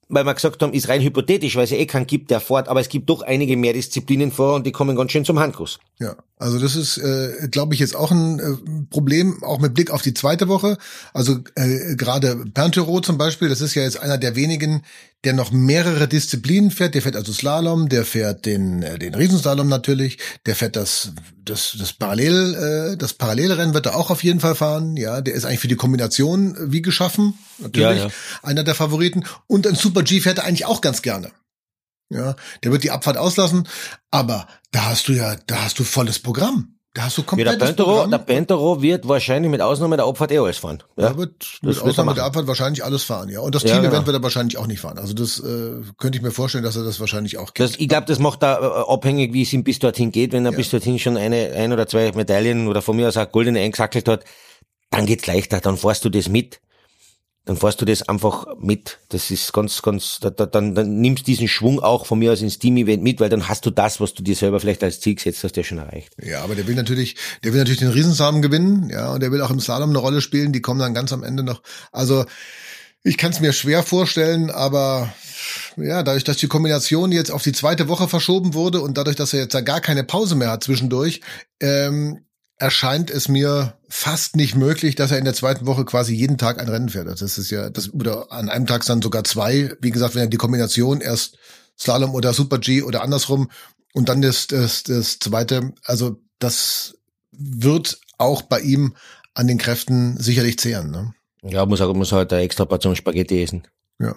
weil 0.08 0.24
wir 0.24 0.34
gesagt 0.34 0.62
haben, 0.62 0.72
ist 0.72 0.88
rein 0.88 1.02
hypothetisch, 1.02 1.56
weil 1.56 1.64
es 1.64 1.70
ja 1.70 1.76
eh 1.76 1.86
keinen 1.86 2.06
gibt, 2.06 2.30
der 2.30 2.40
fort, 2.40 2.68
aber 2.68 2.80
es 2.80 2.88
gibt 2.88 3.10
doch 3.10 3.22
einige 3.22 3.56
mehr 3.56 3.72
Disziplinen 3.72 4.32
vor 4.32 4.54
und 4.54 4.66
die 4.66 4.72
kommen 4.72 4.96
ganz 4.96 5.12
schön 5.12 5.24
zum 5.24 5.38
Handkuss. 5.38 5.78
Ja, 6.00 6.14
also 6.36 6.60
das 6.60 6.76
ist, 6.76 6.96
äh, 6.98 7.48
glaube 7.50 7.74
ich, 7.74 7.80
jetzt 7.80 7.96
auch 7.96 8.12
ein 8.12 8.38
äh, 8.38 8.84
Problem, 8.88 9.42
auch 9.42 9.58
mit 9.58 9.74
Blick 9.74 9.90
auf 9.90 10.00
die 10.00 10.14
zweite 10.14 10.46
Woche. 10.46 10.78
Also 11.12 11.40
äh, 11.56 11.96
gerade 11.96 12.44
Pantero 12.54 13.00
zum 13.00 13.18
Beispiel, 13.18 13.48
das 13.48 13.60
ist 13.60 13.74
ja 13.74 13.82
jetzt 13.82 13.98
einer 13.98 14.16
der 14.16 14.36
wenigen, 14.36 14.84
der 15.24 15.32
noch 15.32 15.50
mehrere 15.50 16.06
Disziplinen 16.06 16.70
fährt. 16.70 16.94
Der 16.94 17.02
fährt 17.02 17.16
also 17.16 17.32
Slalom, 17.32 17.88
der 17.88 18.04
fährt 18.04 18.46
den 18.46 18.84
äh, 18.84 18.96
den 19.00 19.16
Riesenslalom 19.16 19.68
natürlich, 19.68 20.18
der 20.46 20.54
fährt 20.54 20.76
das 20.76 21.14
das 21.44 21.74
das 21.76 21.92
Parallel 21.94 22.92
äh, 22.92 22.96
das 22.96 23.14
Parallelrennen 23.14 23.74
wird 23.74 23.86
er 23.86 23.96
auch 23.96 24.12
auf 24.12 24.22
jeden 24.22 24.38
Fall 24.38 24.54
fahren. 24.54 24.96
Ja, 24.96 25.20
der 25.20 25.34
ist 25.34 25.44
eigentlich 25.44 25.60
für 25.60 25.66
die 25.66 25.74
Kombination 25.74 26.54
äh, 26.54 26.72
wie 26.72 26.82
geschaffen, 26.82 27.34
natürlich 27.58 27.98
Ja, 27.98 28.06
ja. 28.06 28.12
einer 28.42 28.62
der 28.62 28.76
Favoriten. 28.76 29.24
Und 29.48 29.66
ein 29.66 29.74
Super 29.74 30.04
G 30.04 30.20
fährt 30.20 30.38
er 30.38 30.44
eigentlich 30.44 30.66
auch 30.66 30.80
ganz 30.80 31.02
gerne. 31.02 31.32
Ja, 32.10 32.36
der 32.64 32.72
wird 32.72 32.84
die 32.84 32.90
Abfahrt 32.90 33.16
auslassen, 33.18 33.68
aber 34.10 34.46
da 34.70 34.86
hast 34.86 35.08
du 35.08 35.12
ja, 35.12 35.36
da 35.46 35.64
hast 35.64 35.78
du 35.78 35.84
volles 35.84 36.18
Programm. 36.18 36.74
Da 36.94 37.02
hast 37.04 37.18
du 37.18 37.22
Ja, 37.36 37.44
der 37.44 37.64
Pentero, 37.64 37.90
Programm. 37.90 38.10
der 38.10 38.18
Pentero 38.18 38.82
wird 38.82 39.06
wahrscheinlich 39.06 39.50
mit 39.50 39.60
Ausnahme 39.60 39.96
der 39.98 40.06
Abfahrt 40.06 40.32
eh 40.32 40.38
alles 40.38 40.56
fahren. 40.58 40.82
Ja. 40.96 41.08
er 41.08 41.18
wird 41.18 41.34
das 41.42 41.58
mit 41.62 41.74
wird 41.76 41.84
er 41.84 41.88
Ausnahme 41.90 42.14
der. 42.14 42.24
Abfahrt 42.24 42.46
wahrscheinlich 42.48 42.82
alles 42.82 43.04
fahren, 43.04 43.28
ja. 43.28 43.40
Und 43.40 43.54
das 43.54 43.62
Ja, 43.62 43.68
Team-Event 43.74 43.92
genau. 43.92 44.06
wird 44.06 44.16
er 44.16 44.22
wahrscheinlich 44.22 44.56
auch 44.56 44.66
nicht 44.66 44.80
fahren. 44.80 44.98
Also 44.98 45.12
das 45.12 45.38
äh, 45.38 45.82
könnte 45.98 46.16
ich 46.18 46.22
mir 46.22 46.30
vorstellen, 46.32 46.64
dass 46.64 46.76
er 46.76 46.84
das 46.84 46.98
wahrscheinlich 46.98 47.36
auch 47.36 47.52
gibt. 47.52 47.60
Das, 47.60 47.76
ich 47.78 47.88
glaube, 47.88 48.06
das 48.06 48.18
macht 48.18 48.42
da 48.42 48.58
äh, 48.58 48.90
abhängig, 48.92 49.32
wie 49.34 49.42
es 49.42 49.52
ihm 49.52 49.62
bis 49.62 49.78
dorthin 49.78 50.10
geht. 50.10 50.32
Wenn 50.32 50.46
er 50.46 50.52
bis 50.52 50.70
dorthin 50.70 50.98
schon 50.98 51.18
eine, 51.18 51.52
ein 51.52 51.72
oder 51.72 51.86
zwei 51.86 52.10
Medaillen 52.12 52.66
oder 52.68 52.80
von 52.82 52.96
mir 52.96 53.06
aus 53.08 53.16
auch 53.18 53.30
goldene 53.30 53.60
eingesackelt 53.60 54.08
hat, 54.08 54.24
dann 54.90 55.04
geht's 55.06 55.26
leichter, 55.26 55.60
dann 55.60 55.76
fährst 55.76 56.04
du 56.06 56.08
das 56.08 56.28
mit. 56.28 56.58
Dann 57.48 57.56
fährst 57.56 57.80
du 57.80 57.86
das 57.86 58.06
einfach 58.06 58.44
mit. 58.60 58.98
Das 59.08 59.30
ist 59.30 59.54
ganz, 59.54 59.80
ganz, 59.80 60.18
da, 60.20 60.28
da, 60.28 60.44
dann, 60.44 60.74
dann 60.74 61.00
nimmst 61.00 61.26
diesen 61.26 61.48
Schwung 61.48 61.80
auch 61.80 62.04
von 62.04 62.18
mir 62.18 62.30
aus 62.30 62.42
ins 62.42 62.58
Team-Event 62.58 63.02
mit, 63.02 63.20
weil 63.20 63.30
dann 63.30 63.48
hast 63.48 63.64
du 63.64 63.70
das, 63.70 64.02
was 64.02 64.12
du 64.12 64.22
dir 64.22 64.36
selber 64.36 64.60
vielleicht 64.60 64.84
als 64.84 65.00
Ziel 65.00 65.14
gesetzt 65.14 65.44
hast, 65.44 65.56
ja 65.56 65.64
schon 65.64 65.78
erreicht. 65.78 66.14
Ja, 66.22 66.42
aber 66.44 66.56
der 66.56 66.66
will 66.66 66.74
natürlich, 66.74 67.16
der 67.42 67.54
will 67.54 67.60
natürlich 67.60 67.78
den 67.78 67.88
Riesenslalom 67.88 68.42
gewinnen, 68.42 68.90
ja, 68.90 69.14
und 69.14 69.22
der 69.22 69.32
will 69.32 69.40
auch 69.40 69.50
im 69.50 69.60
Slalom 69.60 69.88
eine 69.88 69.98
Rolle 69.98 70.20
spielen. 70.20 70.52
Die 70.52 70.60
kommen 70.60 70.78
dann 70.78 70.92
ganz 70.92 71.10
am 71.10 71.22
Ende 71.22 71.42
noch. 71.42 71.62
Also 71.90 72.26
ich 73.02 73.16
kann 73.16 73.30
es 73.30 73.40
mir 73.40 73.54
schwer 73.54 73.82
vorstellen, 73.82 74.50
aber 74.50 75.10
ja, 75.78 76.02
dadurch, 76.02 76.24
dass 76.24 76.36
die 76.36 76.48
Kombination 76.48 77.12
jetzt 77.12 77.30
auf 77.30 77.44
die 77.44 77.52
zweite 77.52 77.88
Woche 77.88 78.08
verschoben 78.08 78.52
wurde 78.52 78.82
und 78.82 78.98
dadurch, 78.98 79.16
dass 79.16 79.32
er 79.32 79.40
jetzt 79.40 79.54
da 79.54 79.62
gar 79.62 79.80
keine 79.80 80.04
Pause 80.04 80.34
mehr 80.34 80.50
hat 80.50 80.64
zwischendurch, 80.64 81.22
ähm, 81.60 82.26
erscheint 82.58 83.10
es 83.10 83.28
mir 83.28 83.74
fast 83.88 84.36
nicht 84.36 84.54
möglich, 84.56 84.94
dass 84.96 85.10
er 85.10 85.18
in 85.18 85.24
der 85.24 85.34
zweiten 85.34 85.66
Woche 85.66 85.84
quasi 85.84 86.14
jeden 86.14 86.38
Tag 86.38 86.60
ein 86.60 86.68
Rennen 86.68 86.88
fährt. 86.88 87.06
Also 87.08 87.24
Das 87.24 87.38
ist 87.38 87.50
ja, 87.50 87.70
das, 87.70 87.92
oder 87.94 88.30
an 88.32 88.48
einem 88.48 88.66
Tag 88.66 88.84
dann 88.84 89.00
sogar 89.00 89.24
zwei. 89.24 89.72
Wie 89.80 89.90
gesagt, 89.90 90.14
wenn 90.14 90.22
er 90.22 90.28
die 90.28 90.36
Kombination 90.36 91.00
erst 91.00 91.38
Slalom 91.78 92.14
oder 92.14 92.32
Super 92.32 92.58
G 92.58 92.82
oder 92.82 93.02
andersrum 93.02 93.50
und 93.94 94.08
dann 94.08 94.20
das, 94.22 94.48
das, 94.48 94.82
das 94.82 95.18
zweite, 95.20 95.72
also 95.84 96.20
das 96.40 96.94
wird 97.30 98.00
auch 98.18 98.42
bei 98.42 98.60
ihm 98.60 98.94
an 99.34 99.46
den 99.46 99.58
Kräften 99.58 100.16
sicherlich 100.18 100.58
zehren. 100.58 100.90
Ne? 100.90 101.14
Ja, 101.42 101.64
muss, 101.64 101.80
auch, 101.80 101.94
muss 101.94 102.10
halt 102.10 102.32
extra 102.32 102.64
Portion 102.64 102.96
Spaghetti 102.96 103.40
essen. 103.40 103.62
Ja, 104.00 104.16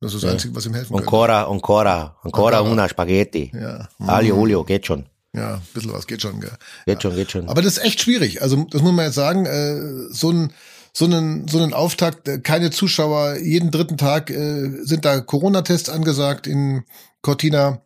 das 0.00 0.14
ist 0.14 0.22
das 0.22 0.28
Ja. 0.28 0.30
Einzige, 0.32 0.54
was 0.54 0.64
ihm 0.64 0.72
helfen 0.72 0.92
könnte. 0.94 1.04
Ancora, 1.04 1.42
ancora, 1.44 2.16
ancora 2.22 2.60
una 2.62 2.88
Spaghetti. 2.88 3.52
Ja, 3.54 3.88
Alio, 3.98 4.36
olio, 4.38 4.64
geht 4.64 4.86
schon. 4.86 5.04
Ja, 5.34 5.54
ein 5.54 5.62
bisschen 5.72 5.92
was 5.92 6.06
geht 6.06 6.22
schon. 6.22 6.40
Gell? 6.40 6.52
Geht 6.86 7.02
schon, 7.02 7.14
geht 7.14 7.30
schon. 7.30 7.48
Aber 7.48 7.62
das 7.62 7.78
ist 7.78 7.84
echt 7.84 8.00
schwierig. 8.00 8.42
Also 8.42 8.66
das 8.70 8.82
muss 8.82 8.92
man 8.92 9.06
jetzt 9.06 9.14
sagen. 9.14 9.46
Äh, 9.46 10.12
so 10.12 10.30
ein 10.30 10.52
so 10.94 11.06
einen 11.06 11.48
so 11.48 11.58
einen 11.58 11.72
Auftakt, 11.72 12.28
äh, 12.28 12.38
keine 12.38 12.70
Zuschauer. 12.70 13.36
Jeden 13.36 13.70
dritten 13.70 13.96
Tag 13.96 14.30
äh, 14.30 14.70
sind 14.82 15.04
da 15.04 15.20
Corona-Tests 15.20 15.88
angesagt 15.88 16.46
in 16.46 16.84
Cortina. 17.22 17.82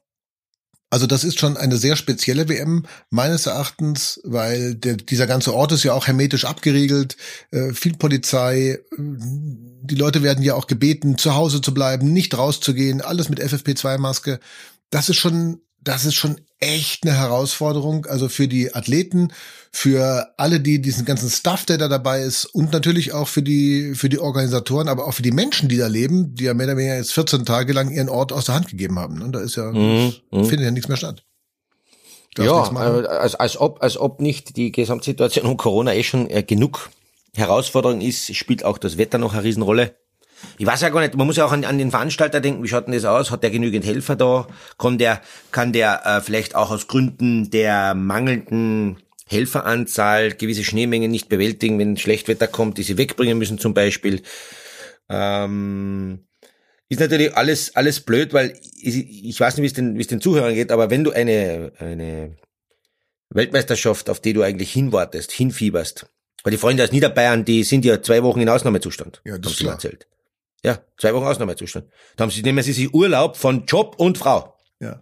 Also 0.91 1.07
das 1.07 1.25
ist 1.25 1.39
schon 1.39 1.57
eine 1.57 1.77
sehr 1.77 1.97
spezielle 1.97 2.49
WM 2.49 2.87
meines 3.11 3.47
Erachtens, 3.47 4.21
weil 4.25 4.75
der, 4.75 4.97
dieser 4.97 5.27
ganze 5.27 5.53
Ort 5.53 5.73
ist 5.73 5.83
ja 5.83 5.93
auch 5.93 6.07
hermetisch 6.07 6.45
abgeriegelt, 6.45 7.17
äh, 7.51 7.73
viel 7.73 7.95
Polizei, 7.97 8.79
äh, 8.79 8.79
die 8.99 9.97
Leute 9.97 10.23
werden 10.23 10.43
ja 10.43 10.55
auch 10.55 10.67
gebeten, 10.67 11.19
zu 11.19 11.35
Hause 11.35 11.61
zu 11.61 11.75
bleiben, 11.75 12.13
nicht 12.13 12.37
rauszugehen, 12.37 13.03
alles 13.03 13.29
mit 13.29 13.41
FFP2-Maske. 13.41 14.41
Das 14.91 15.09
ist 15.09 15.17
schon, 15.17 15.61
das 15.87 16.05
ist 16.05 16.15
schon 16.15 16.41
echt 16.59 17.05
eine 17.07 17.17
Herausforderung, 17.17 18.07
also 18.07 18.29
für 18.29 18.49
die 18.49 18.75
Athleten, 18.75 19.33
für 19.71 20.33
alle, 20.37 20.59
die 20.59 20.83
diesen 20.83 21.05
ganzen 21.05 21.31
Stuff, 21.31 21.65
der 21.65 21.79
da 21.79 21.87
dabei 21.87 22.23
ist 22.23 22.45
und 22.47 22.73
natürlich 22.73 23.13
auch 23.13 23.29
für 23.29 23.43
die, 23.43 23.95
für 23.95 24.09
die 24.09 24.19
Organisatoren, 24.19 24.89
aber 24.89 25.07
auch 25.07 25.13
für 25.13 25.23
die 25.23 25.31
Menschen, 25.31 25.69
die 25.69 25.77
da 25.77 25.87
leben, 25.87 26.35
die 26.35 26.45
ja 26.45 26.55
mehr 26.55 26.67
oder 26.67 26.77
weniger 26.77 26.97
jetzt 26.97 27.13
14 27.13 27.45
Tage 27.45 27.73
lang 27.73 27.91
ihren 27.91 28.09
Ort 28.09 28.33
aus 28.33 28.47
der 28.47 28.57
Hand 28.57 28.69
gegeben 28.69 28.99
haben. 28.99 29.23
Und 29.23 29.33
da 29.33 29.41
ist 29.41 29.55
ja, 29.57 29.71
Mhm, 29.71 30.15
mhm. 30.33 30.45
findet 30.45 30.63
ja 30.63 30.71
nichts 30.73 30.89
mehr 30.89 30.97
statt. 30.97 31.23
Ja, 32.37 32.67
äh, 32.73 33.07
als, 33.07 33.37
als, 33.37 33.57
ob, 33.57 33.83
als 33.83 33.97
ob 33.97 34.21
nicht 34.21 34.57
die 34.57 34.73
Gesamtsituation 34.73 35.47
um 35.47 35.57
Corona 35.57 35.95
eh 35.95 36.03
schon 36.03 36.29
äh, 36.29 36.43
genug 36.43 36.91
Herausforderung 37.35 38.01
ist, 38.01 38.35
spielt 38.35 38.65
auch 38.65 38.79
das 38.79 38.99
Wetter 38.99 39.19
noch 39.19 39.35
eine 39.35 39.45
Riesenrolle. 39.45 39.95
Ich 40.59 40.67
weiß 40.67 40.81
ja 40.83 40.89
gar 40.91 41.01
nicht, 41.01 41.15
man 41.17 41.27
muss 41.27 41.37
ja 41.37 41.45
auch 41.45 41.53
an, 41.53 41.65
an 41.65 41.79
den 41.79 41.91
Veranstalter 41.91 42.41
denken, 42.41 42.63
wie 42.63 42.69
schaut 42.69 42.87
denn 42.87 42.95
das 42.95 43.05
aus? 43.05 43.31
Hat 43.31 43.43
der 43.43 43.51
genügend 43.51 43.85
Helfer 43.85 44.17
da? 44.17 44.47
Kann 44.79 44.99
der, 44.99 45.21
kann 45.51 45.73
der 45.73 46.05
äh, 46.05 46.21
vielleicht 46.21 46.55
auch 46.55 46.71
aus 46.71 46.89
Gründen 46.89 47.51
der 47.51 47.95
mangelnden 47.95 48.99
Helferanzahl, 49.27 50.33
gewisse 50.33 50.65
Schneemengen 50.65 51.11
nicht 51.11 51.29
bewältigen, 51.29 51.79
wenn 51.79 51.97
Schlechtwetter 51.97 52.47
kommt, 52.47 52.79
die 52.79 52.85
sie 52.85 52.97
wegbringen 52.97 53.39
müssen 53.39 53.59
zum 53.59 53.75
Beispiel. 53.75 54.23
Ähm, 55.09 56.27
ist 56.89 57.01
natürlich 57.01 57.37
alles, 57.37 57.75
alles 57.75 58.01
blöd, 58.01 58.33
weil 58.33 58.59
ich, 58.81 59.25
ich 59.25 59.41
weiß 59.41 59.57
nicht, 59.57 59.63
wie 59.63 59.67
es 59.67 59.73
den, 59.73 59.97
wie 59.97 60.01
es 60.01 60.07
den 60.07 60.21
Zuhörern 60.21 60.55
geht, 60.55 60.71
aber 60.71 60.91
wenn 60.91 61.03
du 61.03 61.11
eine, 61.11 61.73
eine 61.79 62.37
Weltmeisterschaft, 63.31 64.09
auf 64.09 64.21
die 64.21 64.33
du 64.33 64.43
eigentlich 64.43 64.73
hinwartest, 64.73 65.33
hinfieberst, 65.33 66.07
weil 66.45 66.53
die 66.53 66.59
Freunde 66.59 66.85
aus 66.85 66.93
Niederbayern, 66.93 67.45
die 67.45 67.65
sind 67.65 67.85
ja 67.85 68.01
zwei 68.01 68.23
Wochen 68.23 68.41
in 68.41 68.49
Ausnahmezustand. 68.49 69.21
Ja, 69.25 69.37
das 69.39 69.47
haben 69.47 69.53
ist 69.53 69.59
sie 69.59 69.67
erzählt. 69.67 70.07
Ja, 70.67 70.81
zwei 70.99 71.15
Wochen 71.15 71.25
Ausnahmezustand. 71.27 71.87
Da 72.17 72.23
haben 72.23 72.31
sie, 72.31 72.43
nehmen 72.43 72.61
sie 72.65 72.73
sich 72.73 72.93
Urlaub 72.93 73.37
von 73.37 73.65
Job 73.67 73.95
und 73.99 74.19
Frau. 74.19 74.57
Ja. 74.81 75.01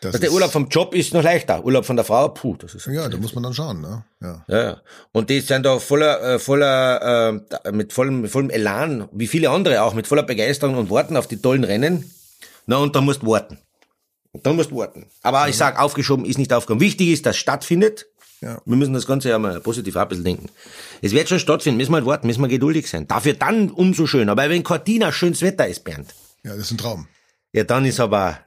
Das 0.00 0.14
Also 0.14 0.18
der 0.18 0.32
Urlaub 0.32 0.50
vom 0.52 0.68
Job 0.68 0.94
ist 0.94 1.12
noch 1.12 1.24
leichter. 1.24 1.64
Urlaub 1.64 1.84
von 1.84 1.96
der 1.96 2.04
Frau, 2.04 2.28
puh, 2.28 2.56
das 2.56 2.74
ist. 2.76 2.86
Ja, 2.86 3.08
da 3.08 3.16
muss 3.16 3.34
man 3.34 3.42
dann 3.42 3.52
schauen, 3.54 3.80
ne? 3.80 4.04
Ja. 4.20 4.44
Ja, 4.46 4.62
ja. 4.62 4.80
Und 5.12 5.28
die 5.28 5.40
sind 5.40 5.64
da 5.66 5.78
voller, 5.80 6.22
äh, 6.22 6.38
voller, 6.38 7.32
äh, 7.34 7.40
da- 7.48 7.72
mit 7.72 7.92
vollem, 7.92 8.20
mit 8.20 8.30
vollem 8.30 8.50
Elan, 8.50 9.08
wie 9.12 9.26
viele 9.26 9.50
andere 9.50 9.82
auch, 9.82 9.94
mit 9.94 10.06
voller 10.06 10.22
Begeisterung 10.22 10.76
und 10.76 10.88
Warten 10.90 11.16
auf 11.16 11.26
die 11.26 11.40
tollen 11.42 11.64
Rennen. 11.64 12.08
Na, 12.66 12.76
und 12.76 12.94
da 12.94 13.00
musst 13.00 13.22
du 13.22 13.26
warten. 13.26 13.58
Und 14.30 14.46
dann 14.46 14.54
musst 14.56 14.70
du 14.70 14.76
warten. 14.76 15.06
Aber 15.22 15.48
ich 15.48 15.56
sag, 15.56 15.80
aufgeschoben 15.80 16.24
ist 16.24 16.38
nicht 16.38 16.52
aufgekommen. 16.52 16.80
Wichtig 16.80 17.08
ist, 17.08 17.26
dass 17.26 17.34
es 17.36 17.40
stattfindet. 17.40 18.06
Ja. 18.42 18.60
Wir 18.64 18.76
müssen 18.76 18.92
das 18.92 19.06
Ganze 19.06 19.28
ja 19.28 19.38
mal 19.38 19.60
positiv 19.60 19.94
auch 19.96 20.02
ein 20.02 20.08
bisschen 20.08 20.24
denken. 20.24 20.48
Es 21.00 21.12
wird 21.12 21.28
schon 21.28 21.38
stattfinden, 21.38 21.76
müssen 21.78 21.92
wir 21.92 21.96
halt 21.98 22.06
warten, 22.06 22.26
müssen 22.26 22.42
wir 22.42 22.48
geduldig 22.48 22.90
sein. 22.90 23.06
Dafür 23.06 23.34
dann 23.34 23.70
umso 23.70 24.06
schöner. 24.06 24.32
Aber 24.32 24.50
wenn 24.50 24.64
Cortina 24.64 25.12
schönes 25.12 25.42
Wetter 25.42 25.66
ist, 25.68 25.84
Bernd, 25.84 26.12
Ja, 26.44 26.50
das 26.56 26.62
ist 26.66 26.70
ein 26.72 26.78
Traum. 26.78 27.06
ja, 27.52 27.62
dann 27.64 27.84
ist 27.84 28.00
aber, 28.00 28.38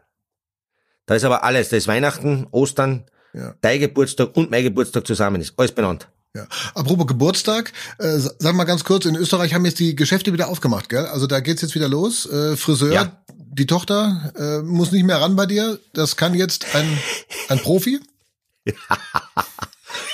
da 1.06 1.16
ist 1.16 1.24
aber 1.24 1.44
alles. 1.46 1.70
Da 1.70 1.78
ist 1.78 1.88
Weihnachten, 1.88 2.46
Ostern, 2.52 3.06
Ja. 3.34 3.56
dein 3.62 3.80
Geburtstag 3.80 4.36
und 4.36 4.52
mein 4.52 4.64
Geburtstag 4.64 5.08
zusammen 5.08 5.40
ist. 5.42 5.54
Alles 5.58 5.72
benannt. 5.72 6.10
Ja. 6.36 6.46
Apropos 6.74 7.08
Geburtstag, 7.08 7.72
äh, 7.98 8.18
sa- 8.20 8.34
sag 8.40 8.54
mal 8.56 8.66
ganz 8.66 8.84
kurz, 8.84 9.06
in 9.06 9.16
Österreich 9.16 9.54
haben 9.54 9.64
jetzt 9.66 9.80
die 9.80 9.96
Geschäfte 9.96 10.34
wieder 10.34 10.50
aufgemacht, 10.50 10.90
gell? 10.90 11.06
Also 11.06 11.28
da 11.28 11.40
geht's 11.40 11.62
jetzt 11.62 11.76
wieder 11.76 11.88
los. 11.88 12.26
Äh, 12.26 12.58
Friseur, 12.58 12.92
Ja. 12.94 13.24
die 13.34 13.66
Tochter 13.68 14.34
äh, 14.38 14.62
muss 14.62 14.92
nicht 14.92 15.06
mehr 15.06 15.22
ran 15.22 15.38
bei 15.38 15.46
dir. 15.46 15.80
Das 15.94 16.18
kann 16.18 16.34
jetzt 16.34 16.76
ein, 16.76 16.86
ein 17.48 17.60
Profi. 17.60 18.02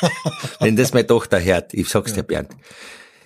Wenn 0.60 0.76
das 0.76 0.94
meine 0.94 1.08
Tochter 1.08 1.44
hört, 1.44 1.74
ich 1.74 1.90
sag's 1.90 2.14
dir, 2.14 2.24
Bernd, 2.24 2.50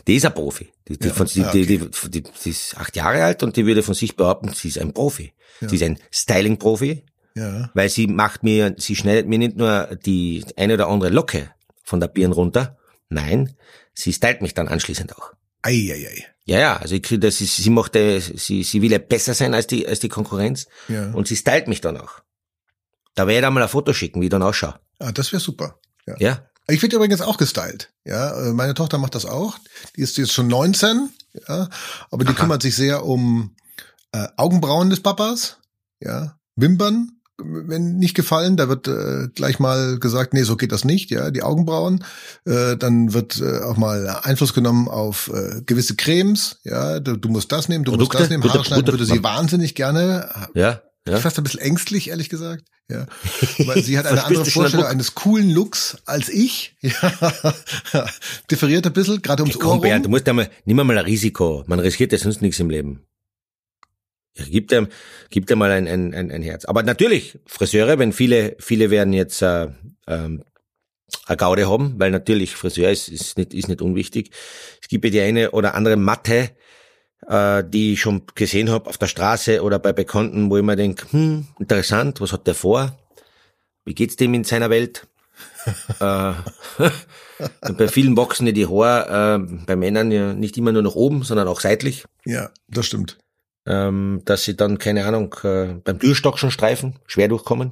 die 0.07 0.15
ist 0.15 0.25
ein 0.25 0.33
Profi. 0.33 0.71
Die, 0.87 0.97
die, 0.99 1.09
von, 1.09 1.25
die, 1.27 1.43
ah, 1.43 1.51
die, 1.51 1.65
die, 1.65 2.23
ist 2.49 2.77
acht 2.77 2.95
Jahre 2.95 3.23
alt 3.23 3.41
und 3.43 3.55
die 3.57 3.65
würde 3.65 3.81
von 3.83 3.93
sich 3.95 4.15
behaupten, 4.15 4.49
sie 4.53 4.67
ist 4.67 4.77
ein 4.79 4.93
Profi. 4.93 5.33
Sie 5.61 5.75
ist 5.77 5.83
ein 5.83 5.97
Styling-Profi, 6.11 7.03
Ja. 7.35 7.71
weil 7.73 7.89
sie 7.89 8.07
macht 8.07 8.43
mir, 8.43 8.75
sie 8.77 8.95
schneidet 8.95 9.27
mir 9.27 9.39
nicht 9.39 9.55
nur 9.57 9.95
die 10.05 10.45
eine 10.57 10.73
oder 10.75 10.87
andere 10.89 11.09
Locke 11.09 11.49
von 11.83 11.99
der 11.99 12.07
Birne 12.07 12.35
runter, 12.35 12.77
nein, 13.09 13.55
sie 13.93 14.13
stylt 14.13 14.41
mich 14.41 14.53
dann 14.53 14.67
anschließend 14.67 15.15
auch. 15.17 15.31
Eieiei. 15.61 16.25
Ja, 16.43 16.59
ja, 16.59 16.77
also 16.77 16.93
ich 16.93 17.01
krieg 17.01 17.21
das, 17.21 17.41
ist, 17.41 17.55
sie 17.55 17.69
macht, 17.71 17.95
äh, 17.95 18.19
sie, 18.19 18.61
sie 18.63 18.81
will 18.83 18.91
ja 18.91 18.99
besser 18.99 19.33
sein 19.33 19.55
als 19.55 19.65
die, 19.65 19.87
als 19.87 19.99
die 19.99 20.09
Konkurrenz 20.09 20.67
Ja. 20.87 21.11
und 21.13 21.27
sie 21.27 21.35
stylt 21.35 21.67
mich 21.67 21.81
dann 21.81 21.97
auch. 21.97 22.19
Da 23.15 23.25
werde 23.25 23.37
ich 23.39 23.41
dann 23.41 23.53
mal 23.53 23.63
ein 23.63 23.69
Foto 23.69 23.93
schicken, 23.93 24.21
wie 24.21 24.25
ich 24.25 24.29
dann 24.31 24.43
ausschaue. 24.43 24.75
Ah, 24.99 25.11
das 25.11 25.31
wäre 25.31 25.39
super. 25.39 25.79
Ja. 26.05 26.15
Ja, 26.19 26.49
Ich 26.67 26.81
werde 26.81 26.95
übrigens 26.95 27.21
auch 27.21 27.37
gestylt. 27.37 27.91
Ja, 28.05 28.31
äh, 28.47 28.53
meine 28.53 28.73
Tochter 28.73 28.97
macht 28.97 29.15
das 29.15 29.25
auch. 29.25 29.57
Die 29.95 30.01
ist 30.01 30.17
jetzt 30.17 30.33
schon 30.33 30.47
19, 30.47 31.09
ja, 31.47 31.69
aber 32.11 32.23
die 32.25 32.33
kümmert 32.33 32.61
sich 32.61 32.75
sehr 32.75 33.05
um 33.05 33.55
äh, 34.11 34.27
Augenbrauen 34.37 34.89
des 34.89 35.01
Papas, 35.01 35.57
ja, 35.99 36.37
Wimpern, 36.55 37.11
wenn 37.37 37.97
nicht 37.97 38.15
gefallen, 38.15 38.55
da 38.55 38.69
wird 38.69 38.87
äh, 38.87 39.27
gleich 39.35 39.59
mal 39.59 39.99
gesagt, 39.99 40.33
nee, 40.33 40.43
so 40.43 40.55
geht 40.55 40.71
das 40.71 40.85
nicht, 40.85 41.11
ja, 41.11 41.31
die 41.31 41.43
Augenbrauen. 41.43 42.03
Äh, 42.45 42.77
dann 42.77 43.11
wird 43.13 43.41
äh, 43.41 43.59
auch 43.59 43.75
mal 43.75 44.07
Einfluss 44.23 44.53
genommen 44.53 44.87
auf 44.87 45.29
äh, 45.33 45.61
gewisse 45.65 45.95
Cremes, 45.97 46.59
ja, 46.63 46.99
du, 47.01 47.17
du 47.17 47.27
musst 47.29 47.51
das 47.51 47.67
nehmen, 47.67 47.83
du 47.83 47.91
Produkte, 47.91 48.17
musst 48.19 48.23
das 48.23 48.29
nehmen. 48.29 48.41
gute- 48.41 48.53
Haare 48.53 48.63
schneiden 48.65 48.85
gute- 48.85 48.93
würde 48.93 49.05
sie 49.05 49.21
wahnsinnig 49.21 49.75
gerne. 49.75 50.29
ja, 50.53 50.81
ja. 51.07 51.17
Fast 51.19 51.37
ein 51.37 51.43
bisschen 51.43 51.61
ängstlich, 51.61 52.09
ehrlich 52.09 52.29
gesagt. 52.29 52.65
Ja. 52.89 53.07
Weil 53.59 53.83
sie 53.83 53.97
hat 53.97 54.05
eine 54.05 54.23
andere 54.23 54.45
Vorstellung 54.45 54.85
eines 54.85 55.15
coolen 55.15 55.49
Looks 55.49 55.97
als 56.05 56.29
ich. 56.29 56.75
Ja. 57.93 58.07
Differiert 58.49 58.85
ein 58.85 58.93
bisschen, 58.93 59.21
gerade 59.21 59.43
ums 59.43 59.55
Ohr 59.57 59.61
Komm, 59.61 59.81
Bernd, 59.81 60.05
du 60.05 60.09
musst 60.09 60.27
einmal, 60.27 60.49
nimm 60.65 60.79
einmal 60.79 60.97
ein 60.97 61.05
Risiko. 61.05 61.63
Man 61.67 61.79
riskiert 61.79 62.11
ja 62.11 62.17
sonst 62.17 62.41
nichts 62.41 62.59
im 62.59 62.69
Leben. 62.69 63.05
Ja, 64.37 64.45
gib 64.49 64.67
dir, 64.67 64.89
gib 65.29 65.47
dir 65.47 65.55
mal 65.55 65.71
ein, 65.71 65.87
ein, 65.87 66.13
ein, 66.13 66.31
ein 66.31 66.41
Herz. 66.41 66.65
Aber 66.65 66.83
natürlich, 66.83 67.39
Friseure, 67.45 67.99
wenn 67.99 68.11
viele, 68.11 68.57
viele 68.59 68.89
werden 68.89 69.13
jetzt 69.13 69.41
äh, 69.41 69.69
ähm, 70.07 70.43
eine 71.25 71.37
Gaude 71.37 71.69
haben, 71.69 71.95
weil 71.97 72.11
natürlich 72.11 72.55
Friseur 72.55 72.91
ist, 72.91 73.07
ist, 73.07 73.37
nicht, 73.37 73.53
ist 73.53 73.67
nicht 73.67 73.81
unwichtig. 73.81 74.31
Es 74.81 74.87
gibt 74.87 75.05
ja 75.05 75.11
die 75.11 75.21
eine 75.21 75.51
oder 75.51 75.75
andere 75.75 75.95
Matte, 75.95 76.51
äh, 77.27 77.63
die 77.65 77.93
ich 77.93 78.01
schon 78.01 78.23
gesehen 78.35 78.69
habe 78.69 78.89
auf 78.89 78.97
der 78.97 79.07
Straße 79.07 79.61
oder 79.63 79.79
bei 79.79 79.93
Bekannten, 79.93 80.49
wo 80.49 80.57
ich 80.57 80.63
mir 80.63 80.75
denke, 80.75 81.11
hm, 81.11 81.47
interessant, 81.59 82.21
was 82.21 82.31
hat 82.33 82.47
der 82.47 82.55
vor? 82.55 82.97
Wie 83.85 83.93
geht's 83.95 84.15
dem 84.15 84.33
in 84.33 84.43
seiner 84.43 84.69
Welt? 84.69 85.07
äh, 85.99 86.33
bei 87.77 87.87
vielen 87.87 88.15
wachsen 88.15 88.47
ja 88.47 88.53
die 88.53 88.67
Haare 88.67 89.35
äh, 89.43 89.63
bei 89.65 89.75
Männern 89.75 90.11
ja 90.11 90.33
nicht 90.33 90.57
immer 90.57 90.71
nur 90.71 90.81
nach 90.83 90.95
oben, 90.95 91.23
sondern 91.23 91.47
auch 91.47 91.59
seitlich, 91.59 92.05
Ja, 92.25 92.49
das 92.67 92.85
stimmt. 92.85 93.17
ähm, 93.65 94.21
dass 94.25 94.43
sie 94.43 94.55
dann, 94.55 94.77
keine 94.77 95.05
Ahnung, 95.05 95.35
äh, 95.43 95.73
beim 95.83 95.99
Türstock 95.99 96.39
schon 96.39 96.51
streifen, 96.51 96.95
schwer 97.07 97.27
durchkommen. 97.27 97.71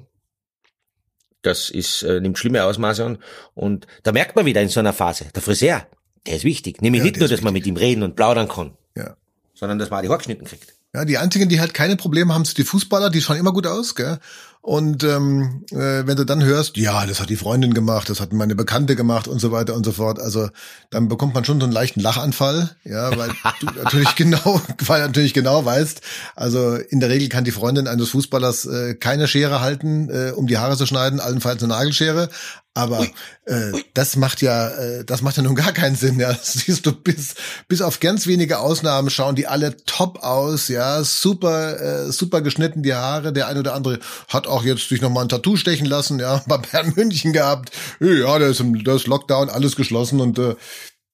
Das 1.41 1.69
ist, 1.69 2.03
äh, 2.03 2.19
nimmt 2.21 2.37
schlimme 2.37 2.63
Ausmaße 2.63 3.03
an. 3.05 3.17
Und 3.53 3.85
da 4.03 4.11
merkt 4.13 4.35
man 4.35 4.45
wieder 4.45 4.61
in 4.61 4.69
so 4.69 4.79
einer 4.79 4.93
Phase, 4.93 5.25
der 5.35 5.41
Friseur, 5.41 5.85
der 6.25 6.37
ist 6.37 6.45
wichtig. 6.45 6.81
Nämlich 6.81 6.99
Ja, 7.01 7.05
nicht 7.05 7.19
nur, 7.19 7.27
dass 7.27 7.41
man 7.41 7.53
mit 7.53 7.65
ihm 7.67 7.75
reden 7.75 8.01
und 8.03 8.15
plaudern 8.15 8.47
kann, 8.47 8.77
Ja. 8.95 9.15
Sondern 9.53 9.79
dass 9.79 9.89
man 9.89 10.01
die 10.01 10.09
Haare 10.09 10.17
geschnitten 10.17 10.45
kriegt. 10.45 10.73
Ja, 10.95 11.05
die 11.05 11.17
einzigen, 11.17 11.49
die 11.49 11.59
halt 11.59 11.73
keine 11.73 11.95
Probleme 11.95 12.33
haben, 12.33 12.45
sind 12.45 12.59
die 12.59 12.63
Fußballer, 12.63 13.09
die 13.09 13.21
schauen 13.21 13.37
immer 13.37 13.51
gut 13.51 13.65
aus, 13.65 13.95
gell? 13.95 14.19
Und 14.61 15.03
ähm, 15.03 15.65
äh, 15.71 16.07
wenn 16.07 16.15
du 16.15 16.23
dann 16.23 16.41
hörst, 16.41 16.77
ja, 16.77 17.05
das 17.05 17.19
hat 17.19 17.29
die 17.29 17.35
Freundin 17.35 17.73
gemacht, 17.73 18.09
das 18.09 18.21
hat 18.21 18.31
meine 18.31 18.55
Bekannte 18.55 18.95
gemacht 18.95 19.27
und 19.27 19.39
so 19.39 19.51
weiter 19.51 19.73
und 19.73 19.85
so 19.85 19.91
fort, 19.91 20.19
also 20.19 20.47
dann 20.89 21.09
bekommt 21.09 21.33
man 21.33 21.43
schon 21.43 21.59
so 21.59 21.65
einen 21.65 21.73
leichten 21.73 21.99
Lachanfall, 21.99 22.73
ja, 22.85 23.17
weil 23.17 23.31
du 23.59 23.65
natürlich 23.83 24.15
genau, 24.15 24.61
weil 24.85 25.01
du 25.01 25.07
natürlich 25.07 25.33
genau 25.33 25.65
weißt, 25.65 25.99
also 26.37 26.75
in 26.75 27.01
der 27.01 27.09
Regel 27.09 27.27
kann 27.27 27.43
die 27.43 27.51
Freundin 27.51 27.87
eines 27.87 28.11
Fußballers 28.11 28.65
äh, 28.67 28.95
keine 28.95 29.27
Schere 29.27 29.59
halten, 29.59 30.09
äh, 30.09 30.31
um 30.31 30.47
die 30.47 30.57
Haare 30.57 30.77
zu 30.77 30.85
schneiden, 30.85 31.19
allenfalls 31.19 31.61
eine 31.61 31.73
Nagelschere. 31.73 32.29
Aber 32.75 33.05
äh, 33.45 33.71
das 33.93 34.15
macht 34.15 34.41
ja, 34.41 34.69
äh, 34.69 35.05
das 35.05 35.21
macht 35.21 35.37
ja 35.37 35.43
nun 35.43 35.53
gar 35.53 35.73
keinen 35.73 35.95
Sinn. 35.95 36.19
Ja, 36.19 36.29
das 36.33 36.53
siehst 36.53 36.85
du 36.85 36.91
bis 36.91 37.35
bis 37.67 37.81
auf 37.81 37.99
ganz 37.99 38.25
wenige 38.25 38.59
Ausnahmen 38.59 39.09
schauen 39.09 39.35
die 39.35 39.47
alle 39.47 39.77
top 39.85 40.23
aus. 40.23 40.69
Ja, 40.69 41.03
super, 41.03 41.79
äh, 41.79 42.11
super 42.11 42.41
geschnitten 42.41 42.81
die 42.81 42.95
Haare. 42.95 43.31
Der 43.31 43.47
eine 43.47 43.59
oder 43.59 43.75
andere 43.75 43.99
hat 44.27 44.47
auch 44.47 44.63
jetzt 44.63 44.89
sich 44.89 45.01
noch 45.01 45.11
mal 45.11 45.21
ein 45.21 45.29
Tattoo 45.29 45.55
stechen 45.55 45.85
lassen. 45.85 46.19
Ja, 46.19 46.43
bei 46.47 46.57
Bern 46.57 46.93
München 46.95 47.31
gehabt. 47.31 47.71
Ja, 47.99 48.39
da 48.39 48.47
ist 48.47 48.59
im 48.59 48.83
da 48.83 48.95
ist 48.95 49.07
Lockdown 49.07 49.49
alles 49.49 49.75
geschlossen 49.75 50.19
und 50.19 50.39
äh, 50.39 50.55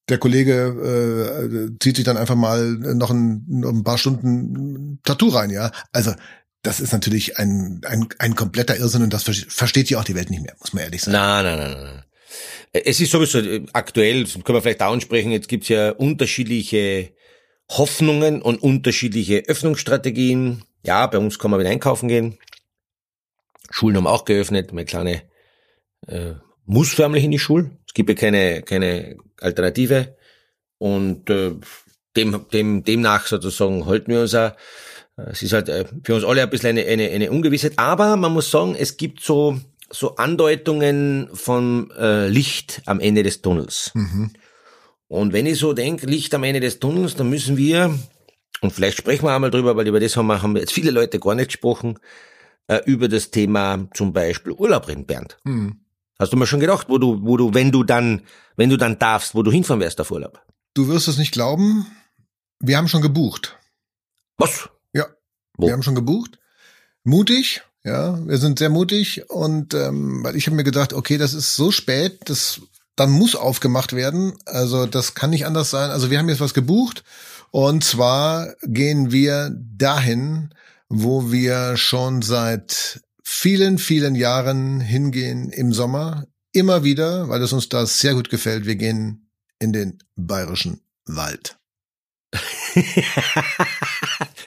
der 0.08 0.18
Kollege 0.18 1.70
äh, 1.72 1.78
zieht 1.78 1.96
sich 1.96 2.04
dann 2.04 2.16
einfach 2.16 2.34
mal 2.34 2.72
noch 2.72 3.10
ein, 3.10 3.44
noch 3.46 3.70
ein 3.70 3.84
paar 3.84 3.98
Stunden 3.98 4.98
Tattoo 5.04 5.28
rein. 5.28 5.50
Ja, 5.50 5.70
also 5.92 6.12
das 6.62 6.80
ist 6.80 6.92
natürlich 6.92 7.38
ein, 7.38 7.80
ein, 7.84 8.08
ein 8.18 8.34
kompletter 8.34 8.76
Irrsinn 8.76 9.02
und 9.02 9.12
das 9.12 9.24
ver- 9.24 9.32
versteht 9.32 9.90
ja 9.90 9.98
auch 9.98 10.04
die 10.04 10.14
Welt 10.14 10.30
nicht 10.30 10.42
mehr, 10.42 10.56
muss 10.60 10.72
man 10.72 10.84
ehrlich 10.84 11.02
sagen. 11.02 11.12
Nein, 11.12 11.44
nein, 11.44 11.58
nein, 11.58 11.82
nein. 11.84 12.04
Es 12.72 13.00
ist 13.00 13.10
sowieso 13.10 13.38
äh, 13.38 13.66
aktuell, 13.72 14.24
das 14.24 14.34
können 14.34 14.56
wir 14.56 14.62
vielleicht 14.62 14.82
auch 14.82 14.92
ansprechen, 14.92 15.32
jetzt 15.32 15.48
gibt's 15.48 15.68
ja 15.68 15.90
unterschiedliche 15.90 17.12
Hoffnungen 17.68 18.42
und 18.42 18.62
unterschiedliche 18.62 19.44
Öffnungsstrategien. 19.46 20.64
Ja, 20.82 21.06
bei 21.06 21.18
uns 21.18 21.38
kann 21.38 21.50
man 21.50 21.60
wieder 21.60 21.70
einkaufen 21.70 22.08
gehen. 22.08 22.38
Schulen 23.70 23.96
haben 23.96 24.06
auch 24.06 24.24
geöffnet, 24.24 24.72
meine 24.72 24.86
kleine 24.86 25.22
äh, 26.06 26.32
muss 26.64 26.92
förmlich 26.92 27.24
in 27.24 27.30
die 27.30 27.38
Schule. 27.38 27.70
Es 27.86 27.94
gibt 27.94 28.08
ja 28.08 28.14
keine, 28.14 28.62
keine 28.62 29.16
Alternative. 29.40 30.16
Und 30.78 31.30
äh, 31.30 31.52
dem, 32.16 32.46
dem, 32.52 32.84
demnach 32.84 33.26
sozusagen 33.26 33.86
halten 33.86 34.12
wir 34.12 34.22
uns 34.22 34.34
auch. 34.34 34.52
Es 35.30 35.42
ist 35.42 35.52
halt 35.52 35.68
äh, 35.68 35.84
für 36.04 36.14
uns 36.14 36.24
alle 36.24 36.42
ein 36.42 36.50
bisschen 36.50 36.70
eine, 36.70 36.84
eine, 36.84 37.08
eine 37.08 37.30
Ungewissheit. 37.30 37.72
Aber 37.76 38.16
man 38.16 38.32
muss 38.32 38.50
sagen, 38.50 38.74
es 38.78 38.96
gibt 38.96 39.20
so, 39.22 39.60
so 39.90 40.16
Andeutungen 40.16 41.28
von 41.32 41.90
äh, 41.98 42.28
Licht 42.28 42.82
am 42.86 43.00
Ende 43.00 43.22
des 43.22 43.42
Tunnels. 43.42 43.90
Mhm. 43.94 44.32
Und 45.08 45.32
wenn 45.32 45.46
ich 45.46 45.58
so 45.58 45.72
denke, 45.72 46.06
Licht 46.06 46.34
am 46.34 46.44
Ende 46.44 46.60
des 46.60 46.78
Tunnels, 46.78 47.16
dann 47.16 47.28
müssen 47.28 47.56
wir, 47.56 47.98
und 48.60 48.72
vielleicht 48.72 48.96
sprechen 48.96 49.24
wir 49.24 49.34
einmal 49.34 49.50
drüber, 49.50 49.76
weil 49.76 49.88
über 49.88 49.98
das 49.98 50.16
haben 50.16 50.28
wir, 50.28 50.40
haben 50.40 50.56
jetzt 50.56 50.72
viele 50.72 50.92
Leute 50.92 51.18
gar 51.18 51.34
nicht 51.34 51.48
gesprochen, 51.48 51.98
äh, 52.68 52.80
über 52.86 53.08
das 53.08 53.30
Thema 53.32 53.88
zum 53.94 54.12
Beispiel 54.12 54.52
Urlaub 54.52 54.86
reden, 54.86 55.06
Bernd. 55.06 55.38
Hm. 55.44 55.80
Hast 56.20 56.32
du 56.32 56.36
mal 56.36 56.46
schon 56.46 56.60
gedacht, 56.60 56.88
wo 56.88 56.98
du, 56.98 57.20
wo 57.22 57.36
du, 57.36 57.54
wenn 57.54 57.72
du 57.72 57.82
dann, 57.82 58.22
wenn 58.56 58.70
du 58.70 58.76
dann 58.76 58.98
darfst, 58.98 59.34
wo 59.34 59.42
du 59.42 59.50
hinfahren 59.50 59.80
wirst 59.80 60.00
auf 60.00 60.10
Urlaub? 60.10 60.40
Du 60.74 60.86
wirst 60.86 61.08
es 61.08 61.18
nicht 61.18 61.32
glauben, 61.32 61.86
wir 62.60 62.76
haben 62.76 62.88
schon 62.88 63.02
gebucht. 63.02 63.58
Was? 64.36 64.68
Wo? 65.60 65.66
Wir 65.66 65.72
haben 65.72 65.82
schon 65.82 65.94
gebucht. 65.94 66.38
Mutig, 67.04 67.62
Ja, 67.82 68.18
wir 68.26 68.36
sind 68.38 68.58
sehr 68.58 68.68
mutig 68.68 69.30
und 69.30 69.72
ähm, 69.72 70.22
weil 70.22 70.36
ich 70.36 70.46
habe 70.46 70.56
mir 70.56 70.64
gedacht, 70.64 70.92
okay, 70.92 71.16
das 71.16 71.32
ist 71.32 71.56
so 71.56 71.70
spät, 71.70 72.20
das 72.26 72.60
dann 72.94 73.10
muss 73.10 73.34
aufgemacht 73.34 73.94
werden. 73.94 74.34
Also 74.44 74.84
das 74.84 75.14
kann 75.14 75.30
nicht 75.30 75.46
anders 75.46 75.70
sein. 75.70 75.90
Also 75.90 76.10
wir 76.10 76.18
haben 76.18 76.28
jetzt 76.28 76.42
was 76.42 76.52
gebucht 76.52 77.04
und 77.50 77.82
zwar 77.82 78.54
gehen 78.62 79.10
wir 79.10 79.50
dahin, 79.56 80.52
wo 80.88 81.32
wir 81.32 81.76
schon 81.78 82.20
seit 82.20 83.00
vielen, 83.24 83.78
vielen 83.78 84.14
Jahren 84.14 84.80
hingehen 84.80 85.48
im 85.50 85.72
Sommer. 85.72 86.26
Immer 86.52 86.84
wieder, 86.84 87.28
weil 87.28 87.40
es 87.42 87.52
uns 87.52 87.68
da 87.68 87.86
sehr 87.86 88.14
gut 88.14 88.28
gefällt. 88.28 88.66
Wir 88.66 88.76
gehen 88.76 89.30
in 89.58 89.72
den 89.72 89.98
bayerischen 90.16 90.80
Wald. 91.06 91.59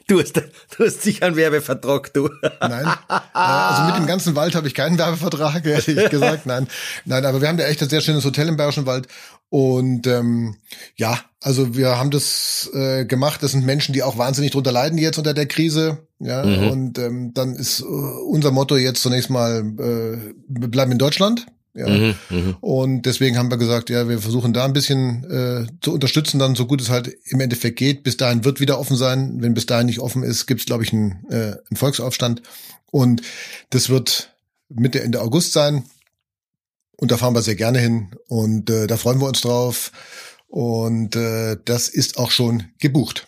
du, 0.08 0.22
hast, 0.22 0.38
du 0.38 0.86
hast 0.86 1.02
sicher 1.02 1.26
einen 1.26 1.36
Werbevertrag, 1.36 2.14
du. 2.14 2.30
Nein. 2.62 2.86
Also 3.34 3.84
mit 3.84 3.98
dem 3.98 4.08
ganzen 4.08 4.36
Wald 4.36 4.56
habe 4.56 4.68
ich 4.68 4.74
keinen 4.74 4.98
Werbevertrag, 4.98 5.66
ehrlich 5.66 6.10
gesagt. 6.10 6.46
Nein. 6.46 6.68
Nein, 7.06 7.26
aber 7.26 7.42
wir 7.42 7.50
haben 7.50 7.58
da 7.58 7.66
echt 7.66 7.82
ein 7.82 7.90
sehr 7.90 8.02
schönes 8.02 8.24
Hotel 8.24 8.48
im 8.48 8.56
Bayerischen 8.56 8.86
Wald. 8.86 9.08
Und 9.50 10.08
ähm, 10.08 10.56
ja, 10.96 11.20
also 11.42 11.76
wir 11.76 12.00
haben 12.00 12.10
das 12.10 12.72
äh, 12.74 13.06
gemacht. 13.06 13.44
Das 13.44 13.52
sind 13.52 13.66
Menschen, 13.66 13.94
die 13.94 14.02
auch 14.02 14.18
wahnsinnig 14.18 14.52
drunter 14.52 14.72
leiden 14.72 14.98
jetzt 14.98 15.18
unter 15.18 15.34
der 15.34 15.46
Krise. 15.46 16.08
Ja, 16.20 16.44
mhm. 16.44 16.70
und 16.70 16.98
ähm, 17.00 17.34
dann 17.34 17.56
ist 17.56 17.82
äh, 17.82 17.84
unser 17.84 18.52
Motto 18.52 18.78
jetzt 18.78 19.02
zunächst 19.02 19.30
mal, 19.30 19.60
äh, 19.60 20.34
wir 20.48 20.68
bleiben 20.70 20.94
in 20.94 20.98
Deutschland. 20.98 21.46
Ja. 21.76 21.88
Mhm, 21.88 22.16
mh. 22.30 22.58
Und 22.62 23.02
deswegen 23.04 23.38
haben 23.38 23.50
wir 23.50 23.58
gesagt, 23.58 23.90
ja, 23.90 24.08
wir 24.08 24.20
versuchen 24.20 24.54
da 24.54 24.66
ein 24.66 24.74
bisschen 24.74 25.24
äh, 25.24 25.66
zu 25.82 25.94
unterstützen, 25.94 26.38
dann 26.38 26.56
so 26.56 26.68
gut 26.68 26.82
es 26.82 26.90
halt 26.90 27.16
im 27.26 27.40
Endeffekt 27.40 27.80
geht. 27.80 28.04
Bis 28.04 28.18
dahin 28.18 28.46
wird 28.46 28.60
wieder 28.60 28.80
offen 28.80 28.96
sein. 28.96 29.42
Wenn 29.42 29.56
bis 29.56 29.66
dahin 29.66 29.88
nicht 29.88 30.00
offen 30.00 30.24
ist, 30.24 30.46
gibt 30.46 30.62
es, 30.62 30.66
glaube 30.66 30.84
ich, 30.84 30.94
einen, 30.94 31.26
äh, 31.30 31.56
einen 31.70 31.76
Volksaufstand. 31.76 32.44
Und 32.92 33.24
das 33.72 33.90
wird 33.90 34.36
Mitte, 34.70 35.02
Ende 35.02 35.22
August 35.22 35.54
sein. 35.54 35.84
Und 36.96 37.12
da 37.12 37.18
fahren 37.18 37.34
wir 37.34 37.42
sehr 37.42 37.56
gerne 37.56 37.80
hin. 37.80 38.12
Und 38.28 38.70
äh, 38.70 38.86
da 38.86 38.98
freuen 38.98 39.20
wir 39.20 39.28
uns 39.28 39.42
drauf. 39.42 39.92
Und 40.48 41.16
äh, 41.16 41.58
das 41.66 41.90
ist 41.90 42.18
auch 42.18 42.30
schon 42.30 42.66
gebucht. 42.80 43.28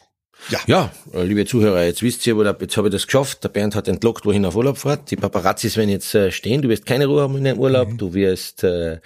Ja. 0.49 0.59
ja, 0.67 0.91
äh, 1.13 1.23
liebe 1.23 1.45
Zuhörer, 1.45 1.83
jetzt 1.83 2.03
wisst 2.03 2.25
ihr, 2.27 2.37
wo 2.37 2.43
der, 2.43 2.55
jetzt 2.59 2.77
habe 2.77 2.87
ich 2.87 2.91
das 2.91 3.07
geschafft. 3.07 3.43
Der 3.43 3.49
Bernd 3.49 3.75
hat 3.75 3.87
entlockt, 3.87 4.25
wohin 4.25 4.45
auf 4.45 4.55
Urlaub 4.55 4.77
fährt. 4.77 5.09
Die 5.09 5.15
Paparazzis 5.15 5.75
werden 5.75 5.89
jetzt 5.89 6.13
äh, 6.13 6.31
stehen. 6.31 6.61
Du 6.61 6.69
wirst 6.69 6.85
keine 6.85 7.07
Ruhe 7.07 7.21
haben 7.21 7.37
in 7.37 7.43
deinem 7.43 7.59
Urlaub. 7.59 7.89
Mhm. 7.89 7.97
Du 7.97 8.13
wirst 8.13 8.63
äh, 8.63 8.99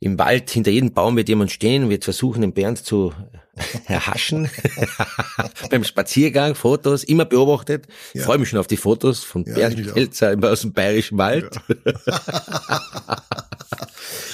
im 0.00 0.18
Wald 0.18 0.50
hinter 0.50 0.70
jedem 0.70 0.92
Baum 0.92 1.16
wird 1.16 1.28
jemand 1.28 1.50
stehen, 1.50 1.90
wird 1.90 2.04
versuchen, 2.04 2.40
den 2.40 2.54
Bernd 2.54 2.78
zu 2.84 3.12
erhaschen. 3.86 4.50
Beim 5.70 5.84
Spaziergang, 5.84 6.54
Fotos, 6.54 7.04
immer 7.04 7.26
beobachtet. 7.26 7.86
Ja. 8.14 8.24
Freue 8.24 8.38
mich 8.38 8.48
schon 8.48 8.58
auf 8.58 8.66
die 8.66 8.78
Fotos 8.78 9.22
von 9.22 9.44
ja, 9.44 9.54
Bernd 9.54 9.92
Pelzer 9.92 10.36
aus 10.42 10.62
dem 10.62 10.72
Bayerischen 10.72 11.18
Wald. 11.18 11.60
Ja. 11.68 12.12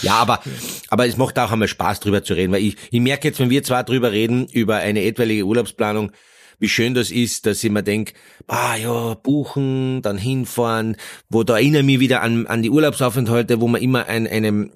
ja, 0.03 0.15
aber, 0.15 0.41
aber 0.89 1.07
es 1.07 1.17
macht 1.17 1.39
auch 1.41 1.51
einmal 1.51 1.67
Spaß, 1.67 1.99
drüber 1.99 2.23
zu 2.23 2.35
reden, 2.35 2.53
weil 2.53 2.63
ich, 2.63 2.77
ich 2.93 3.01
merke 3.01 3.29
jetzt, 3.29 3.41
wenn 3.41 3.51
wir 3.51 3.65
zwar 3.65 3.83
drüber 3.83 4.13
reden, 4.13 4.47
über 4.47 4.77
eine 4.77 5.03
etwaige 5.03 5.45
Urlaubsplanung, 5.45 6.13
wie 6.59 6.69
schön 6.69 6.95
das 6.95 7.11
ist, 7.11 7.47
dass 7.47 7.63
ich 7.63 7.71
mir 7.71 7.83
denk, 7.83 8.15
ah 8.47 8.77
ja, 8.77 9.15
buchen, 9.15 10.03
dann 10.03 10.19
hinfahren, 10.19 10.97
wo 11.29 11.43
da 11.43 11.55
erinnere 11.55 11.81
ich 11.81 11.87
mich 11.87 12.01
wieder 12.01 12.23
an, 12.23 12.47
an 12.47 12.63
die 12.63 12.71
Urlaubsaufenthalte, 12.71 13.61
wo 13.61 13.69
man 13.69 13.83
immer 13.83 14.07
ein, 14.07 14.27
einem, 14.27 14.73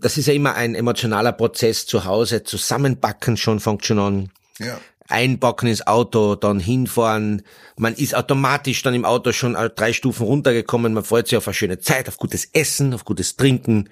das 0.00 0.18
ist 0.18 0.26
ja 0.26 0.34
immer 0.34 0.54
ein 0.54 0.74
emotionaler 0.74 1.32
Prozess 1.32 1.86
zu 1.86 2.04
Hause, 2.04 2.42
zusammenbacken 2.42 3.36
schon 3.36 3.60
fängt 3.60 3.86
schon 3.86 3.98
an. 3.98 4.30
Ja. 4.58 4.80
Einpacken 5.08 5.68
ins 5.68 5.86
Auto, 5.86 6.36
dann 6.36 6.58
hinfahren. 6.58 7.42
Man 7.76 7.94
ist 7.94 8.14
automatisch 8.14 8.82
dann 8.82 8.94
im 8.94 9.04
Auto 9.04 9.32
schon 9.32 9.56
drei 9.74 9.92
Stufen 9.92 10.24
runtergekommen. 10.24 10.94
Man 10.94 11.04
freut 11.04 11.28
sich 11.28 11.36
auf 11.36 11.46
eine 11.46 11.54
schöne 11.54 11.78
Zeit, 11.80 12.08
auf 12.08 12.16
gutes 12.16 12.48
Essen, 12.52 12.94
auf 12.94 13.04
gutes 13.04 13.36
Trinken, 13.36 13.90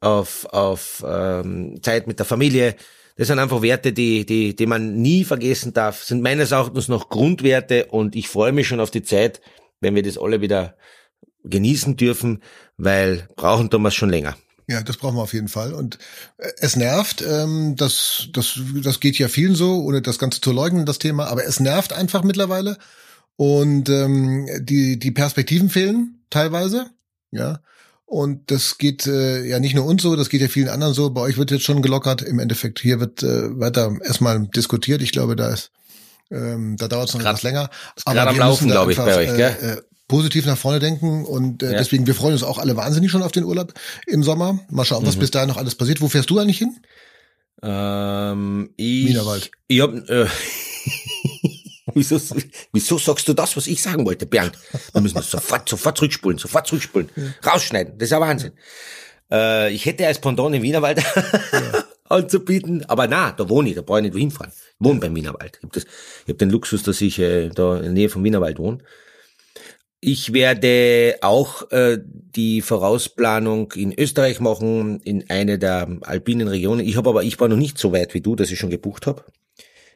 auf, 0.00 0.46
auf 0.46 1.02
ähm, 1.06 1.80
Zeit 1.82 2.06
mit 2.06 2.18
der 2.18 2.26
Familie. 2.26 2.74
Das 3.18 3.26
sind 3.26 3.40
einfach 3.40 3.62
Werte, 3.62 3.92
die, 3.92 4.24
die, 4.24 4.54
die 4.54 4.66
man 4.66 5.02
nie 5.02 5.24
vergessen 5.24 5.74
darf, 5.74 6.04
sind 6.04 6.22
meines 6.22 6.52
Erachtens 6.52 6.86
noch 6.86 7.08
Grundwerte 7.08 7.86
und 7.86 8.14
ich 8.14 8.28
freue 8.28 8.52
mich 8.52 8.68
schon 8.68 8.78
auf 8.78 8.92
die 8.92 9.02
Zeit, 9.02 9.40
wenn 9.80 9.96
wir 9.96 10.04
das 10.04 10.16
alle 10.16 10.40
wieder 10.40 10.76
genießen 11.42 11.96
dürfen, 11.96 12.42
weil 12.76 13.28
brauchen 13.34 13.70
Thomas 13.70 13.96
schon 13.96 14.08
länger. 14.08 14.36
Ja, 14.68 14.82
das 14.82 14.98
brauchen 14.98 15.16
wir 15.16 15.22
auf 15.22 15.32
jeden 15.32 15.48
Fall. 15.48 15.74
Und 15.74 15.98
äh, 16.36 16.48
es 16.58 16.76
nervt, 16.76 17.24
ähm, 17.28 17.74
das, 17.74 18.28
das, 18.32 18.60
das 18.84 19.00
geht 19.00 19.18
ja 19.18 19.26
vielen 19.26 19.56
so, 19.56 19.82
ohne 19.82 20.00
das 20.00 20.20
Ganze 20.20 20.40
zu 20.40 20.52
leugnen, 20.52 20.86
das 20.86 21.00
Thema, 21.00 21.26
aber 21.26 21.44
es 21.44 21.58
nervt 21.58 21.92
einfach 21.92 22.22
mittlerweile. 22.22 22.78
Und 23.34 23.88
ähm, 23.88 24.48
die, 24.60 24.96
die 24.96 25.10
Perspektiven 25.10 25.70
fehlen 25.70 26.22
teilweise. 26.30 26.90
Ja. 27.32 27.60
Und 28.08 28.50
das 28.50 28.78
geht 28.78 29.06
äh, 29.06 29.44
ja 29.44 29.60
nicht 29.60 29.74
nur 29.74 29.84
uns 29.84 30.02
so, 30.02 30.16
das 30.16 30.30
geht 30.30 30.40
ja 30.40 30.48
vielen 30.48 30.70
anderen 30.70 30.94
so. 30.94 31.10
Bei 31.10 31.20
euch 31.20 31.36
wird 31.36 31.50
jetzt 31.50 31.64
schon 31.64 31.82
gelockert. 31.82 32.22
Im 32.22 32.38
Endeffekt 32.38 32.80
hier 32.80 33.00
wird 33.00 33.22
äh, 33.22 33.60
weiter 33.60 33.92
erstmal 34.02 34.46
diskutiert. 34.46 35.02
Ich 35.02 35.12
glaube, 35.12 35.36
da 35.36 35.52
ist 35.52 35.70
ähm, 36.30 36.76
da 36.78 36.88
dauert 36.88 37.08
es 37.08 37.14
noch 37.14 37.20
grad, 37.20 37.32
etwas 37.32 37.42
länger. 37.42 37.70
Aber 38.04 38.14
gerade 38.14 38.30
am 38.30 38.38
Laufen, 38.38 38.68
glaube 38.68 38.92
ich, 38.92 38.98
bei 38.98 39.16
euch, 39.16 39.36
gell? 39.36 39.56
Äh, 39.60 39.72
äh, 39.72 39.82
positiv 40.08 40.46
nach 40.46 40.56
vorne 40.56 40.78
denken 40.78 41.26
und 41.26 41.62
äh, 41.62 41.72
ja. 41.72 41.78
deswegen 41.78 42.06
wir 42.06 42.14
freuen 42.14 42.32
uns 42.32 42.42
auch 42.42 42.56
alle 42.56 42.76
wahnsinnig 42.76 43.10
schon 43.10 43.22
auf 43.22 43.32
den 43.32 43.44
Urlaub 43.44 43.74
im 44.06 44.22
Sommer. 44.22 44.58
Mal 44.70 44.86
schauen, 44.86 45.06
was 45.06 45.16
mhm. 45.16 45.20
bis 45.20 45.30
dahin 45.30 45.48
noch 45.50 45.58
alles 45.58 45.74
passiert. 45.74 46.00
Wo 46.00 46.08
fährst 46.08 46.30
du 46.30 46.38
eigentlich 46.38 46.58
hin? 46.58 46.76
Ähm, 47.62 48.70
ich, 48.76 49.08
Wienerwald. 49.08 49.50
Ich 49.66 49.80
hab, 49.82 49.92
äh, 49.92 50.26
Wieso, 51.94 52.20
wieso 52.72 52.98
sagst 52.98 53.28
du 53.28 53.34
das, 53.34 53.56
was 53.56 53.66
ich 53.66 53.82
sagen 53.82 54.04
wollte, 54.06 54.26
Bernd? 54.26 54.58
Da 54.92 55.00
müssen 55.00 55.16
wir 55.16 55.22
sofort, 55.22 55.68
sofort 55.68 55.96
zurückspulen, 55.96 56.38
sofort 56.38 56.66
zurückspulen, 56.66 57.08
rausschneiden. 57.44 57.98
Das 57.98 58.06
ist 58.06 58.12
ja 58.12 58.20
Wahnsinn. 58.20 58.52
Äh, 59.30 59.72
ich 59.72 59.86
hätte 59.86 60.06
als 60.06 60.20
Pendant 60.20 60.54
im 60.54 60.62
Wienerwald 60.62 61.02
ja. 61.02 61.84
anzubieten, 62.04 62.84
aber 62.86 63.06
na, 63.06 63.32
da 63.32 63.48
wohne 63.48 63.68
ich, 63.68 63.74
da 63.74 63.82
brauche 63.82 63.98
ich 63.98 64.04
nicht 64.04 64.14
wohin 64.14 64.30
fahren. 64.30 64.52
Ich 64.52 64.86
wohne 64.86 65.00
beim 65.00 65.14
Wienerwald. 65.14 65.58
Ich 65.62 65.64
habe 65.64 65.86
hab 66.28 66.38
den 66.38 66.50
Luxus, 66.50 66.82
dass 66.82 67.00
ich 67.00 67.18
äh, 67.18 67.48
da 67.50 67.76
in 67.76 67.82
der 67.82 67.92
Nähe 67.92 68.08
vom 68.08 68.24
Wienerwald 68.24 68.58
wohne. 68.58 68.78
Ich 70.00 70.32
werde 70.32 71.16
auch 71.22 71.70
äh, 71.72 71.98
die 72.00 72.62
Vorausplanung 72.62 73.72
in 73.72 73.92
Österreich 73.98 74.38
machen, 74.38 75.00
in 75.00 75.28
eine 75.28 75.58
der 75.58 75.88
alpinen 76.02 76.46
Regionen. 76.46 76.86
Ich 76.86 76.96
habe 76.96 77.10
aber, 77.10 77.24
ich 77.24 77.40
war 77.40 77.48
noch 77.48 77.56
nicht 77.56 77.78
so 77.78 77.92
weit 77.92 78.14
wie 78.14 78.20
du, 78.20 78.36
dass 78.36 78.52
ich 78.52 78.58
schon 78.60 78.70
gebucht 78.70 79.06
habe 79.06 79.24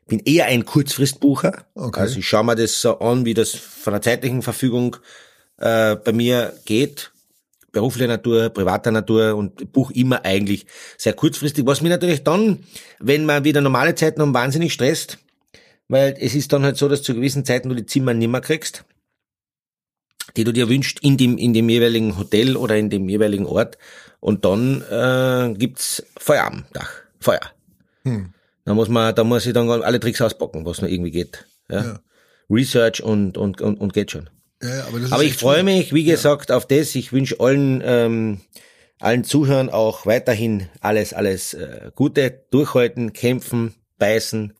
bin 0.06 0.20
eher 0.24 0.46
ein 0.46 0.64
Kurzfristbucher. 0.64 1.64
Okay. 1.74 2.00
Also 2.00 2.18
ich 2.18 2.28
schaue 2.28 2.44
mir 2.44 2.56
das 2.56 2.80
so 2.80 2.98
an, 2.98 3.24
wie 3.24 3.34
das 3.34 3.50
von 3.50 3.92
der 3.92 4.02
zeitlichen 4.02 4.42
Verfügung 4.42 4.96
äh, 5.58 5.96
bei 5.96 6.12
mir 6.12 6.54
geht. 6.64 7.12
Beruflicher 7.70 8.08
Natur, 8.08 8.50
privater 8.50 8.90
Natur 8.90 9.34
und 9.34 9.72
buche 9.72 9.94
immer 9.94 10.24
eigentlich 10.26 10.66
sehr 10.98 11.14
kurzfristig. 11.14 11.64
Was 11.64 11.80
mir 11.80 11.88
natürlich 11.88 12.22
dann, 12.22 12.64
wenn 12.98 13.24
man 13.24 13.44
wieder 13.44 13.62
normale 13.62 13.94
Zeiten 13.94 14.20
haben, 14.20 14.34
wahnsinnig 14.34 14.74
stresst, 14.74 15.18
weil 15.88 16.14
es 16.20 16.34
ist 16.34 16.52
dann 16.52 16.64
halt 16.64 16.76
so, 16.76 16.88
dass 16.88 17.02
zu 17.02 17.14
gewissen 17.14 17.46
Zeiten 17.46 17.70
du 17.70 17.74
die 17.74 17.86
Zimmer 17.86 18.12
nimmer 18.12 18.42
kriegst, 18.42 18.84
die 20.36 20.44
du 20.44 20.52
dir 20.52 20.68
wünschst 20.68 21.00
in 21.00 21.16
dem, 21.16 21.38
in 21.38 21.54
dem 21.54 21.68
jeweiligen 21.70 22.18
Hotel 22.18 22.56
oder 22.58 22.76
in 22.76 22.90
dem 22.90 23.08
jeweiligen 23.08 23.46
Ort. 23.46 23.78
Und 24.20 24.44
dann 24.44 24.82
äh, 24.82 25.54
gibt's 25.56 26.02
Feuer 26.18 26.44
am 26.44 26.64
Dach. 26.74 26.90
Feuer. 27.20 27.40
Hm. 28.04 28.34
Da 28.64 28.74
muss 28.74 28.88
man, 28.88 29.14
da 29.14 29.24
muss 29.24 29.46
ich 29.46 29.52
dann 29.52 29.68
alle 29.68 30.00
Tricks 30.00 30.20
auspacken, 30.20 30.64
was 30.64 30.80
noch 30.80 30.88
irgendwie 30.88 31.10
geht. 31.10 31.46
Ja. 31.68 31.84
ja. 31.84 32.00
Research 32.50 33.02
und, 33.02 33.36
und, 33.36 33.60
und, 33.60 33.80
und 33.80 33.92
geht 33.92 34.10
schon. 34.10 34.28
Ja, 34.62 34.86
aber, 34.86 34.98
aber 35.10 35.24
ich 35.24 35.36
freue 35.36 35.64
mich, 35.64 35.92
wie 35.92 36.04
gesagt, 36.04 36.50
ja. 36.50 36.56
auf 36.56 36.66
das. 36.66 36.94
Ich 36.94 37.12
wünsche 37.12 37.40
allen, 37.40 37.82
ähm, 37.84 38.40
allen 39.00 39.24
Zuhörern 39.24 39.70
auch 39.70 40.06
weiterhin 40.06 40.68
alles, 40.80 41.12
alles 41.12 41.54
äh, 41.54 41.90
Gute, 41.94 42.44
durchhalten, 42.50 43.12
kämpfen, 43.12 43.74
beißen, 43.98 44.52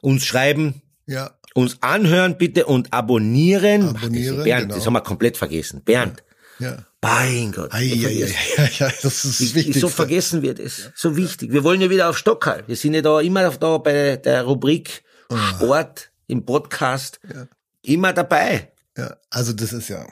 uns 0.00 0.24
schreiben. 0.24 0.82
Ja. 1.06 1.32
Uns 1.54 1.78
anhören 1.80 2.38
bitte 2.38 2.66
und 2.66 2.92
abonnieren. 2.92 3.96
Abonnieren, 3.96 4.44
Bernd, 4.44 4.62
genau. 4.64 4.74
das 4.76 4.86
haben 4.86 4.92
wir 4.92 5.00
komplett 5.00 5.36
vergessen. 5.36 5.82
Bernd. 5.84 6.22
Ja. 6.58 6.84
Mein 7.00 7.52
Gott. 7.52 7.72
Ei, 7.72 7.92
ei, 7.92 8.24
ei, 8.24 8.70
ja, 8.78 8.90
das 9.02 9.24
ist 9.24 9.54
wichtig. 9.54 9.76
Wieso 9.76 9.88
vergessen 9.88 10.42
wir 10.42 10.54
das? 10.54 10.90
So 10.94 11.16
wichtig. 11.16 11.52
Wir 11.52 11.62
wollen 11.62 11.80
ja 11.80 11.90
wieder 11.90 12.10
auf 12.10 12.18
Stockhall. 12.18 12.64
Wir 12.66 12.76
sind 12.76 12.94
ja 12.94 13.02
da 13.02 13.20
immer 13.20 13.50
da 13.50 13.78
bei 13.78 14.16
der 14.16 14.42
Rubrik 14.42 15.04
oh. 15.28 15.36
Sport 15.36 16.10
im 16.26 16.44
Podcast. 16.44 17.20
Ja. 17.32 17.46
Immer 17.82 18.12
dabei. 18.12 18.72
Ja, 18.96 19.16
also 19.30 19.52
das 19.52 19.72
ist 19.72 19.88
ja. 19.88 20.06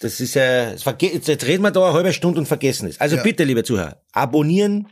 Das 0.00 0.18
ist 0.18 0.34
ja, 0.34 0.72
jetzt, 0.72 1.44
reden 1.44 1.62
wir 1.62 1.70
da 1.70 1.84
eine 1.84 1.92
halbe 1.92 2.12
Stunde 2.12 2.40
und 2.40 2.46
vergessen 2.46 2.88
es. 2.88 3.00
Also 3.00 3.16
ja. 3.16 3.22
bitte, 3.22 3.44
liebe 3.44 3.62
Zuhörer, 3.62 4.02
abonnieren, 4.12 4.88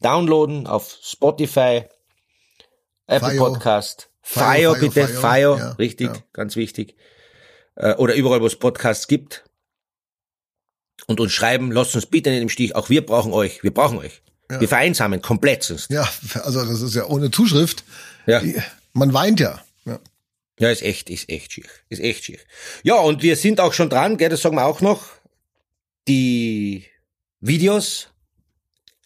downloaden 0.00 0.66
auf 0.66 0.96
Spotify, 1.02 1.84
Apple 3.06 3.28
Fire. 3.28 3.38
Podcast, 3.38 4.08
Fire, 4.22 4.74
bitte, 4.80 5.06
Fire, 5.06 5.76
richtig, 5.78 6.10
ganz 6.32 6.56
wichtig. 6.56 6.96
Äh, 7.76 7.94
oder 7.96 8.14
überall, 8.14 8.40
wo 8.40 8.46
es 8.46 8.56
Podcasts 8.56 9.08
gibt 9.08 9.44
und 11.06 11.20
uns 11.20 11.32
schreiben, 11.32 11.72
lasst 11.72 11.94
uns 11.94 12.06
bitte 12.06 12.30
nicht 12.30 12.42
im 12.42 12.48
Stich, 12.48 12.74
auch 12.74 12.90
wir 12.90 13.04
brauchen 13.04 13.32
euch, 13.32 13.62
wir 13.62 13.72
brauchen 13.72 13.98
euch. 13.98 14.22
Ja. 14.50 14.60
Wir 14.60 14.68
vereinsamen 14.68 15.22
komplett 15.22 15.62
sonst. 15.62 15.90
Ja, 15.90 16.08
also 16.42 16.64
das 16.64 16.82
ist 16.82 16.94
ja 16.94 17.06
ohne 17.06 17.30
Zuschrift. 17.30 17.84
Ja. 18.26 18.42
Man 18.92 19.12
weint 19.12 19.40
ja. 19.40 19.64
ja. 19.84 19.98
Ja, 20.58 20.70
ist 20.70 20.82
echt, 20.82 21.10
ist 21.10 21.28
echt 21.28 21.52
schier. 21.52 21.64
Ist 21.88 22.00
echt 22.00 22.24
schier. 22.24 22.38
Ja, 22.82 22.96
und 22.96 23.22
wir 23.22 23.36
sind 23.36 23.60
auch 23.60 23.72
schon 23.72 23.90
dran, 23.90 24.16
gell, 24.16 24.28
das 24.28 24.42
sagen 24.42 24.56
wir 24.56 24.66
auch 24.66 24.80
noch. 24.80 25.06
Die 26.06 26.84
Videos, 27.40 28.08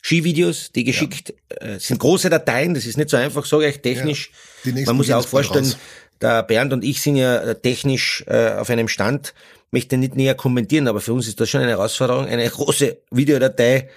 Skivideos, 0.02 0.72
die 0.72 0.84
geschickt 0.84 1.34
äh, 1.48 1.78
sind 1.78 1.98
große 1.98 2.30
Dateien, 2.30 2.74
das 2.74 2.86
ist 2.86 2.96
nicht 2.96 3.10
so 3.10 3.16
einfach, 3.16 3.46
sage 3.46 3.68
ich 3.68 3.80
technisch. 3.80 4.30
Man 4.64 4.96
muss 4.96 5.08
ja 5.08 5.18
auch 5.18 5.26
vorstellen, 5.26 5.74
der 6.20 6.42
Bernd 6.42 6.72
und 6.72 6.84
ich 6.84 7.00
sind 7.00 7.16
ja 7.16 7.36
äh, 7.38 7.60
technisch 7.60 8.24
äh, 8.26 8.52
auf 8.52 8.70
einem 8.70 8.88
Stand, 8.88 9.34
möchte 9.70 9.96
nicht 9.96 10.16
näher 10.16 10.34
kommentieren, 10.34 10.88
aber 10.88 11.00
für 11.00 11.12
uns 11.12 11.28
ist 11.28 11.40
das 11.40 11.48
schon 11.50 11.60
eine 11.60 11.70
Herausforderung, 11.70 12.26
eine 12.26 12.48
große 12.48 12.98
Videodatei 13.10 13.90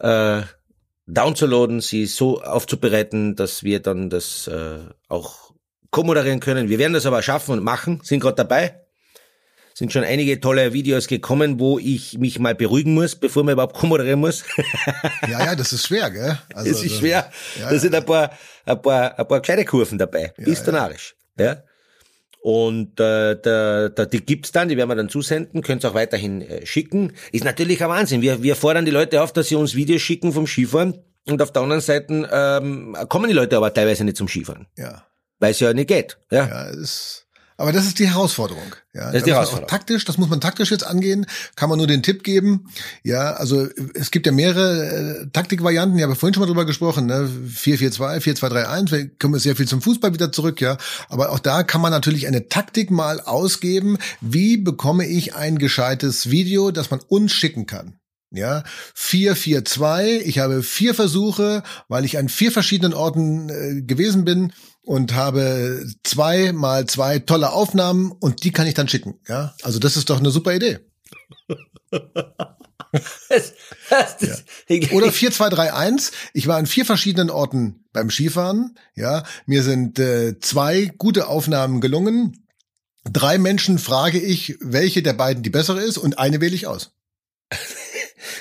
äh, 0.00 0.42
downzuladen, 1.06 1.80
sie 1.80 2.06
so 2.06 2.42
aufzubereiten, 2.42 3.36
dass 3.36 3.62
wir 3.62 3.80
dann 3.80 4.10
das 4.10 4.46
äh, 4.48 4.78
auch 5.08 5.52
kommoderieren 5.90 6.40
können. 6.40 6.68
Wir 6.68 6.78
werden 6.78 6.94
das 6.94 7.06
aber 7.06 7.22
schaffen 7.22 7.52
und 7.52 7.64
machen, 7.64 8.00
sind 8.02 8.20
gerade 8.20 8.36
dabei. 8.36 8.78
Sind 9.74 9.90
schon 9.90 10.04
einige 10.04 10.38
tolle 10.38 10.74
Videos 10.74 11.06
gekommen, 11.06 11.58
wo 11.58 11.78
ich 11.78 12.18
mich 12.18 12.38
mal 12.38 12.54
beruhigen 12.54 12.92
muss, 12.92 13.16
bevor 13.16 13.42
man 13.42 13.54
überhaupt 13.54 13.76
kommoderieren 13.76 14.20
muss. 14.20 14.44
Ja, 15.28 15.46
ja, 15.46 15.54
das 15.54 15.72
ist 15.72 15.86
schwer, 15.86 16.10
gell? 16.10 16.38
Also, 16.52 16.70
Es 16.70 16.82
ist 16.82 16.96
schwer. 16.98 17.30
Ja, 17.58 17.70
da 17.70 17.78
sind 17.78 17.94
ein 17.94 18.04
paar, 18.04 18.32
ein 18.66 18.82
paar, 18.82 19.18
ein 19.18 19.26
paar 19.26 19.40
kleine 19.40 19.64
Kurven 19.64 19.96
dabei. 19.96 20.34
Ja, 20.36 20.54
du 20.54 20.72
narrisch. 20.72 21.14
Ja. 21.38 21.62
Und 22.42 22.98
äh, 22.98 23.36
da, 23.40 23.88
da, 23.88 24.04
die 24.04 24.26
gibt's 24.26 24.50
dann, 24.50 24.68
die 24.68 24.76
werden 24.76 24.90
wir 24.90 24.96
dann 24.96 25.08
zusenden, 25.08 25.62
könnt's 25.62 25.84
auch 25.84 25.94
weiterhin 25.94 26.42
äh, 26.42 26.66
schicken. 26.66 27.12
Ist 27.30 27.44
natürlich 27.44 27.80
ein 27.84 27.88
Wahnsinn. 27.88 28.20
Wir, 28.20 28.42
wir 28.42 28.56
fordern 28.56 28.84
die 28.84 28.90
Leute 28.90 29.22
auf, 29.22 29.32
dass 29.32 29.46
sie 29.46 29.54
uns 29.54 29.76
Videos 29.76 30.02
schicken 30.02 30.32
vom 30.32 30.48
Skifahren. 30.48 30.98
Und 31.28 31.40
auf 31.40 31.52
der 31.52 31.62
anderen 31.62 31.80
Seite 31.80 32.28
ähm, 32.32 32.96
kommen 33.08 33.28
die 33.28 33.34
Leute 33.34 33.56
aber 33.56 33.72
teilweise 33.72 34.02
nicht 34.02 34.16
zum 34.16 34.26
Skifahren, 34.26 34.66
ja, 34.76 35.06
weil 35.38 35.52
es 35.52 35.60
ja 35.60 35.72
nicht 35.72 35.86
geht. 35.86 36.18
Ja. 36.32 36.48
ja, 36.48 36.64
ist. 36.70 37.28
Aber 37.56 37.72
das 37.72 37.86
ist 37.86 37.98
die 37.98 38.08
Herausforderung. 38.08 38.74
Ja, 38.94 39.06
Das 39.06 39.16
ist 39.16 39.26
die 39.26 39.32
Herausforderung. 39.32 39.68
Taktisch, 39.68 40.04
das 40.04 40.18
muss 40.18 40.28
man 40.28 40.40
taktisch 40.40 40.70
jetzt 40.70 40.86
angehen. 40.86 41.26
Kann 41.56 41.68
man 41.68 41.78
nur 41.78 41.86
den 41.86 42.02
Tipp 42.02 42.24
geben. 42.24 42.68
Ja, 43.02 43.32
also 43.34 43.68
es 43.94 44.10
gibt 44.10 44.26
ja 44.26 44.32
mehrere 44.32 45.22
äh, 45.22 45.26
Taktikvarianten. 45.32 45.96
Wir 45.96 46.04
haben 46.04 46.16
vorhin 46.16 46.34
schon 46.34 46.42
mal 46.42 46.46
drüber 46.46 46.64
gesprochen. 46.64 47.06
Ne? 47.06 47.28
4-4-2, 47.48 48.20
4-2-3-1. 48.20 48.90
Wir 48.90 49.08
kommen 49.16 49.38
sehr 49.38 49.56
viel 49.56 49.68
zum 49.68 49.82
Fußball 49.82 50.12
wieder 50.12 50.32
zurück. 50.32 50.60
Ja, 50.60 50.76
aber 51.08 51.30
auch 51.30 51.38
da 51.38 51.62
kann 51.62 51.80
man 51.80 51.90
natürlich 51.90 52.26
eine 52.26 52.48
Taktik 52.48 52.90
mal 52.90 53.20
ausgeben. 53.20 53.98
Wie 54.20 54.56
bekomme 54.56 55.06
ich 55.06 55.34
ein 55.34 55.58
gescheites 55.58 56.30
Video, 56.30 56.70
das 56.70 56.90
man 56.90 57.00
uns 57.08 57.32
schicken 57.32 57.66
kann? 57.66 57.98
Ja, 58.34 58.64
4-4-2. 58.96 60.20
Ich 60.20 60.38
habe 60.38 60.62
vier 60.62 60.94
Versuche, 60.94 61.62
weil 61.88 62.04
ich 62.06 62.16
an 62.16 62.30
vier 62.30 62.50
verschiedenen 62.50 62.94
Orten 62.94 63.50
äh, 63.50 63.82
gewesen 63.82 64.24
bin 64.24 64.52
und 64.82 65.14
habe 65.14 65.86
zwei 66.02 66.52
mal 66.52 66.86
zwei 66.86 67.18
tolle 67.18 67.52
Aufnahmen 67.52 68.12
und 68.12 68.44
die 68.44 68.52
kann 68.52 68.66
ich 68.66 68.74
dann 68.74 68.88
schicken. 68.88 69.20
Ja, 69.28 69.54
also 69.62 69.78
das 69.78 69.96
ist 69.96 70.10
doch 70.10 70.18
eine 70.18 70.30
super 70.30 70.54
Idee. 70.54 70.80
Das, 73.28 73.54
das, 73.88 74.18
das, 74.18 74.44
Oder 74.92 75.08
4-2-3-1. 75.08 76.12
Ich 76.34 76.46
war 76.46 76.58
an 76.58 76.66
vier 76.66 76.84
verschiedenen 76.84 77.30
Orten 77.30 77.86
beim 77.92 78.10
Skifahren. 78.10 78.78
Ja, 78.94 79.24
mir 79.46 79.62
sind 79.62 79.98
äh, 79.98 80.38
zwei 80.40 80.92
gute 80.98 81.28
Aufnahmen 81.28 81.80
gelungen. 81.80 82.46
Drei 83.04 83.38
Menschen 83.38 83.78
frage 83.78 84.20
ich, 84.20 84.58
welche 84.60 85.02
der 85.02 85.14
beiden 85.14 85.42
die 85.42 85.50
bessere 85.50 85.80
ist 85.80 85.96
und 85.96 86.18
eine 86.18 86.40
wähle 86.40 86.54
ich 86.54 86.66
aus. 86.66 86.92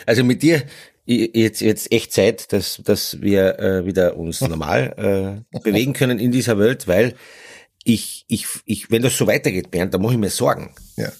Also 0.05 0.23
mit 0.23 0.41
dir 0.41 0.63
jetzt 1.11 1.61
jetzt 1.61 1.91
echt 1.91 2.13
Zeit, 2.13 2.51
dass 2.53 2.81
dass 2.83 3.21
wir 3.21 3.59
äh, 3.59 3.85
wieder 3.85 4.17
uns 4.17 4.41
normal 4.41 5.43
äh, 5.51 5.59
bewegen 5.59 5.93
können 5.93 6.19
in 6.19 6.31
dieser 6.31 6.57
Welt, 6.57 6.87
weil 6.87 7.13
ich 7.83 8.25
ich 8.27 8.47
ich 8.65 8.91
wenn 8.91 9.01
das 9.01 9.17
so 9.17 9.27
weitergeht, 9.27 9.71
Bernd, 9.71 9.93
dann 9.93 10.01
mache 10.01 10.13
ich 10.13 10.19
mir 10.19 10.29
Sorgen. 10.29 10.73
Ja. 10.97 11.11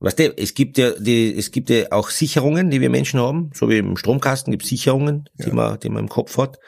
Weißt 0.00 0.18
du, 0.18 0.34
es 0.36 0.54
gibt 0.54 0.78
ja 0.78 0.90
die 0.92 1.36
es 1.36 1.50
gibt 1.50 1.70
ja 1.70 1.92
auch 1.92 2.10
Sicherungen, 2.10 2.70
die 2.70 2.80
wir 2.80 2.90
Menschen 2.90 3.20
haben, 3.20 3.50
so 3.54 3.68
wie 3.68 3.78
im 3.78 3.96
Stromkasten 3.96 4.50
gibt 4.50 4.64
es 4.64 4.70
Sicherungen, 4.70 5.28
die 5.38 5.50
man 5.50 5.78
die 5.80 5.90
man 5.90 6.04
im 6.04 6.08
Kopf 6.08 6.38
hat. 6.38 6.58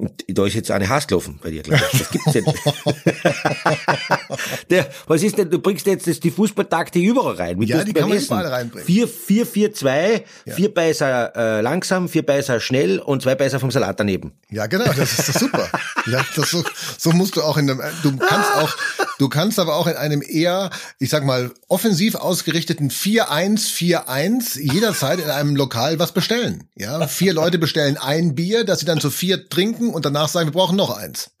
Und 0.00 0.24
da 0.28 0.46
ist 0.46 0.54
jetzt 0.54 0.70
eine 0.70 0.88
Hass 0.88 1.06
gelaufen 1.06 1.38
bei 1.42 1.50
dir, 1.50 1.62
glaube 1.62 1.82
ich. 1.92 1.98
Das 1.98 2.10
gibt's 2.10 2.34
nicht. 2.34 2.46
Der, 4.70 4.88
was 5.06 5.22
ist 5.22 5.36
denn, 5.36 5.50
du 5.50 5.58
bringst 5.58 5.86
jetzt 5.86 6.06
das, 6.06 6.20
die 6.20 6.30
Fußballtaktik 6.30 7.04
überall 7.04 7.34
rein. 7.34 7.60
Wie 7.60 7.66
Ja, 7.66 7.84
die 7.84 7.92
kann 7.92 8.08
man 8.08 8.16
Essen? 8.16 8.26
überall 8.32 8.46
reinbringen. 8.46 8.86
Vier, 8.86 9.06
vier, 9.08 9.44
vier, 9.46 9.74
zwei, 9.74 10.24
Ja. 10.46 10.54
vier 10.54 10.72
Beißer 10.72 11.36
äh, 11.36 11.60
langsam, 11.60 12.08
vier 12.08 12.24
Beißer 12.24 12.60
schnell 12.60 12.98
und 12.98 13.20
zwei 13.22 13.34
Beißer 13.34 13.60
vom 13.60 13.70
Salat 13.70 14.00
daneben. 14.00 14.32
Ja, 14.50 14.66
genau, 14.66 14.86
das 14.86 15.18
ist 15.18 15.28
doch 15.28 15.40
super. 15.40 15.68
ja, 16.10 16.24
das 16.34 16.50
so, 16.50 16.64
so 16.96 17.12
musst 17.12 17.36
du 17.36 17.42
auch 17.42 17.58
in 17.58 17.68
einem, 17.70 17.82
du 18.02 18.16
kannst 18.16 18.54
auch, 18.54 18.74
du 19.20 19.28
kannst 19.28 19.58
aber 19.58 19.76
auch 19.76 19.86
in 19.86 19.96
einem 19.96 20.22
eher, 20.26 20.70
ich 20.98 21.10
sag 21.10 21.24
mal, 21.24 21.52
offensiv 21.68 22.14
ausgerichteten 22.14 22.90
4-1-4-1 22.90 24.58
jederzeit 24.58 25.18
in 25.18 25.28
einem 25.28 25.56
Lokal 25.56 25.98
was 25.98 26.12
bestellen. 26.12 26.64
Ja, 26.76 27.06
vier 27.06 27.34
Leute 27.34 27.58
bestellen 27.58 27.98
ein 27.98 28.34
Bier, 28.34 28.64
das 28.64 28.80
sie 28.80 28.86
dann 28.86 29.00
zu 29.00 29.10
vier 29.10 29.48
trinken 29.48 29.90
und 29.90 30.04
danach 30.04 30.28
sagen, 30.28 30.48
wir 30.48 30.52
brauchen 30.52 30.76
noch 30.76 30.96
eins. 30.96 31.30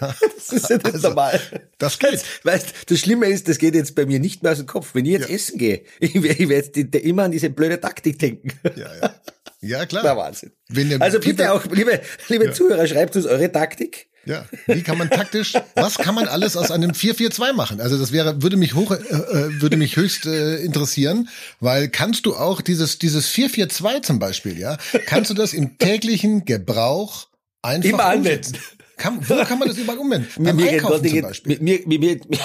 Das 0.00 0.52
ist 0.52 0.70
ja 0.70 0.76
nicht 0.76 1.02
normal. 1.02 1.40
Das 1.78 1.98
geht. 1.98 2.24
Weißt, 2.44 2.72
das 2.86 3.00
Schlimme 3.00 3.26
ist, 3.26 3.48
das 3.48 3.58
geht 3.58 3.74
jetzt 3.74 3.94
bei 3.96 4.06
mir 4.06 4.20
nicht 4.20 4.42
mehr 4.42 4.52
aus 4.52 4.58
dem 4.58 4.66
Kopf. 4.66 4.90
Wenn 4.94 5.04
ich 5.04 5.12
jetzt 5.12 5.28
essen 5.28 5.58
gehe, 5.58 5.82
ich 6.00 6.22
werde 6.22 6.44
jetzt 6.44 6.76
immer 6.76 7.24
an 7.24 7.32
diese 7.32 7.50
blöde 7.50 7.80
Taktik 7.80 8.18
denken. 8.18 8.52
Ja, 8.76 8.88
ja. 9.02 9.14
Ja, 9.60 9.86
klar. 9.86 10.04
Der 10.04 10.16
Wahnsinn. 10.16 10.52
Also 11.00 11.18
bitte 11.18 11.52
auch, 11.52 11.64
liebe, 11.66 12.00
liebe 12.28 12.52
Zuhörer, 12.52 12.86
schreibt 12.86 13.16
uns 13.16 13.26
eure 13.26 13.50
Taktik. 13.50 14.08
Ja, 14.28 14.44
wie 14.66 14.82
kann 14.82 14.98
man 14.98 15.08
taktisch, 15.08 15.54
was 15.74 15.96
kann 15.96 16.14
man 16.14 16.28
alles 16.28 16.54
aus 16.54 16.70
einem 16.70 16.90
4-4-2 16.90 17.54
machen? 17.54 17.80
Also 17.80 17.96
das 17.96 18.12
wäre, 18.12 18.42
würde 18.42 18.58
mich 18.58 18.74
hoch, 18.74 18.90
äh, 18.90 18.96
äh, 18.96 19.62
würde 19.62 19.78
mich 19.78 19.96
höchst 19.96 20.26
äh, 20.26 20.56
interessieren, 20.56 21.30
weil 21.60 21.88
kannst 21.88 22.26
du 22.26 22.36
auch 22.36 22.60
dieses, 22.60 22.98
dieses 22.98 23.30
4-4-2 23.30 24.02
zum 24.02 24.18
Beispiel, 24.18 24.58
ja, 24.58 24.76
kannst 25.06 25.30
du 25.30 25.34
das 25.34 25.54
im 25.54 25.78
täglichen 25.78 26.44
Gebrauch 26.44 27.28
einfach 27.62 27.88
Immer 27.88 28.04
anwenden. 28.04 28.58
Kann, 28.98 29.18
wo 29.28 29.36
kann 29.44 29.58
man 29.58 29.68
das 29.68 29.78
überall 29.78 29.98
umwenden? 29.98 30.28
Mit 30.36 30.46
Beim 30.46 30.56
mir, 30.56 30.70
Einkaufen 30.70 31.08
zum 31.08 31.22
Beispiel. 31.22 31.52
mit, 31.52 31.62
mir, 31.62 31.80
mit, 31.86 32.00
mir, 32.28 32.38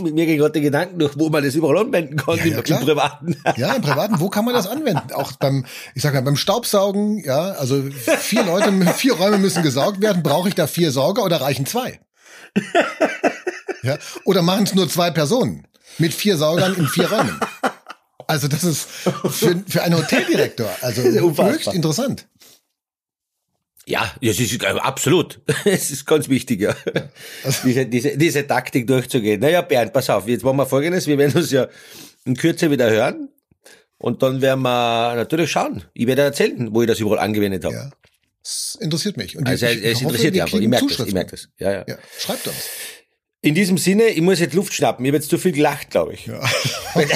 mit 0.00 0.14
mir 0.14 0.26
gehen 0.26 0.38
gerade 0.38 0.52
die 0.52 0.60
Gedanken 0.60 0.98
durch, 0.98 1.18
wo 1.18 1.30
man 1.30 1.42
das 1.42 1.54
überall 1.54 1.78
anwenden 1.78 2.16
kann, 2.16 2.36
Ja, 2.36 2.42
im, 2.44 2.50
ja, 2.50 2.58
im 2.58 2.64
klar. 2.64 2.80
Privaten. 2.80 3.36
Ja, 3.56 3.72
im 3.74 3.82
Privaten, 3.82 4.20
wo 4.20 4.28
kann 4.28 4.44
man 4.44 4.52
das 4.52 4.66
anwenden? 4.66 5.12
Auch 5.14 5.32
beim, 5.32 5.64
ich 5.94 6.02
sag 6.02 6.12
mal, 6.12 6.22
beim 6.22 6.36
Staubsaugen, 6.36 7.22
ja, 7.24 7.52
also 7.52 7.82
vier 8.18 8.42
Leute, 8.44 8.72
vier 8.96 9.14
Räume 9.14 9.38
müssen 9.38 9.62
gesaugt 9.62 10.00
werden. 10.02 10.22
Brauche 10.22 10.48
ich 10.48 10.54
da 10.54 10.66
vier 10.66 10.90
Sauger 10.90 11.24
oder 11.24 11.40
reichen 11.40 11.64
zwei? 11.64 12.00
Ja, 13.82 13.96
oder 14.24 14.42
machen 14.42 14.64
es 14.64 14.74
nur 14.74 14.88
zwei 14.88 15.10
Personen 15.10 15.66
mit 15.98 16.12
vier 16.12 16.36
Saugern 16.36 16.74
in 16.74 16.86
vier 16.88 17.10
Räumen? 17.10 17.38
Also 18.26 18.46
das 18.46 18.62
ist 18.62 18.88
für, 18.88 19.62
für 19.66 19.82
einen 19.82 19.96
Hoteldirektor, 19.96 20.68
also 20.82 21.02
höchst 21.02 21.72
interessant. 21.72 22.26
Ja, 23.90 24.14
das 24.22 24.38
ist 24.38 24.62
äh, 24.62 24.66
absolut. 24.66 25.40
Es 25.64 25.90
ist 25.90 26.06
ganz 26.06 26.28
wichtig, 26.28 26.60
ja. 26.60 26.74
Diese, 27.64 27.86
diese, 27.86 28.16
diese 28.16 28.46
Taktik 28.46 28.86
durchzugehen. 28.86 29.40
Naja, 29.40 29.62
Bernd, 29.62 29.92
pass 29.92 30.08
auf, 30.10 30.28
jetzt 30.28 30.44
machen 30.44 30.56
wir 30.58 30.66
folgendes. 30.66 31.06
Wir 31.06 31.18
werden 31.18 31.36
uns 31.36 31.50
ja 31.50 31.66
in 32.24 32.36
Kürze 32.36 32.70
wieder 32.70 32.88
hören. 32.88 33.28
Und 33.98 34.22
dann 34.22 34.40
werden 34.40 34.62
wir 34.62 35.14
natürlich 35.16 35.50
schauen. 35.50 35.84
Ich 35.92 36.06
werde 36.06 36.22
erzählen, 36.22 36.68
wo 36.72 36.82
ich 36.82 36.88
das 36.88 37.00
überall 37.00 37.18
angewendet 37.18 37.64
habe. 37.64 37.74
Ja, 37.74 37.90
es 38.42 38.78
interessiert 38.80 39.16
mich. 39.18 39.36
Und 39.36 39.46
Also 39.46 39.66
ich- 39.66 39.84
es 39.84 39.96
hoffe, 39.96 40.04
interessiert 40.04 40.34
dich 40.36 40.42
einfach. 40.42 40.58
Ich 40.60 40.68
merke 40.68 40.86
das. 40.96 41.06
Ich 41.06 41.12
merke 41.14 41.30
das. 41.32 41.48
Ja, 41.58 41.72
ja. 41.72 41.84
Ja, 41.86 41.98
schreibt 42.18 42.46
uns. 42.46 42.56
In 43.42 43.54
diesem 43.54 43.76
Sinne, 43.78 44.04
ich 44.08 44.20
muss 44.22 44.38
jetzt 44.40 44.54
Luft 44.54 44.72
schnappen. 44.72 45.04
Ich 45.04 45.10
habe 45.10 45.16
jetzt 45.18 45.28
zu 45.30 45.36
viel 45.38 45.52
gelacht, 45.52 45.90
glaube 45.90 46.14
ich. 46.14 46.26
Ja. 46.26 46.40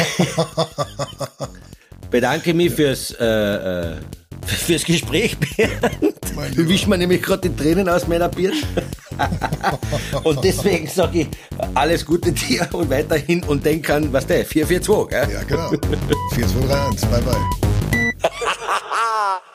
Bedanke 2.11 2.55
mich 2.55 2.73
fürs, 2.73 3.11
äh, 3.19 3.25
äh, 3.25 3.97
fürs 4.47 4.85
Gespräch, 4.85 5.37
Bernd. 5.39 6.57
Du 6.57 6.69
wischst 6.69 6.87
mir 6.87 6.99
nämlich 6.99 7.23
gerade 7.23 7.49
die 7.49 7.57
Tränen 7.57 7.89
aus 7.89 8.07
meiner 8.07 8.29
Birne. 8.29 8.57
und 10.25 10.43
deswegen 10.43 10.87
sage 10.89 11.21
ich 11.21 11.29
alles 11.75 12.05
Gute 12.05 12.33
dir 12.33 12.69
und 12.73 12.91
weiterhin 12.91 13.43
und 13.45 13.65
denk 13.65 13.89
an, 13.91 14.13
was 14.13 14.27
der, 14.27 14.45
442, 14.45 15.09
gell? 15.09 15.29
Ja, 15.33 15.43
genau. 15.45 15.71
4, 16.35 16.49
2, 16.49 16.67
3, 16.67 16.87
1. 16.89 17.01
Bye, 17.07 17.23
bye. 17.23 17.37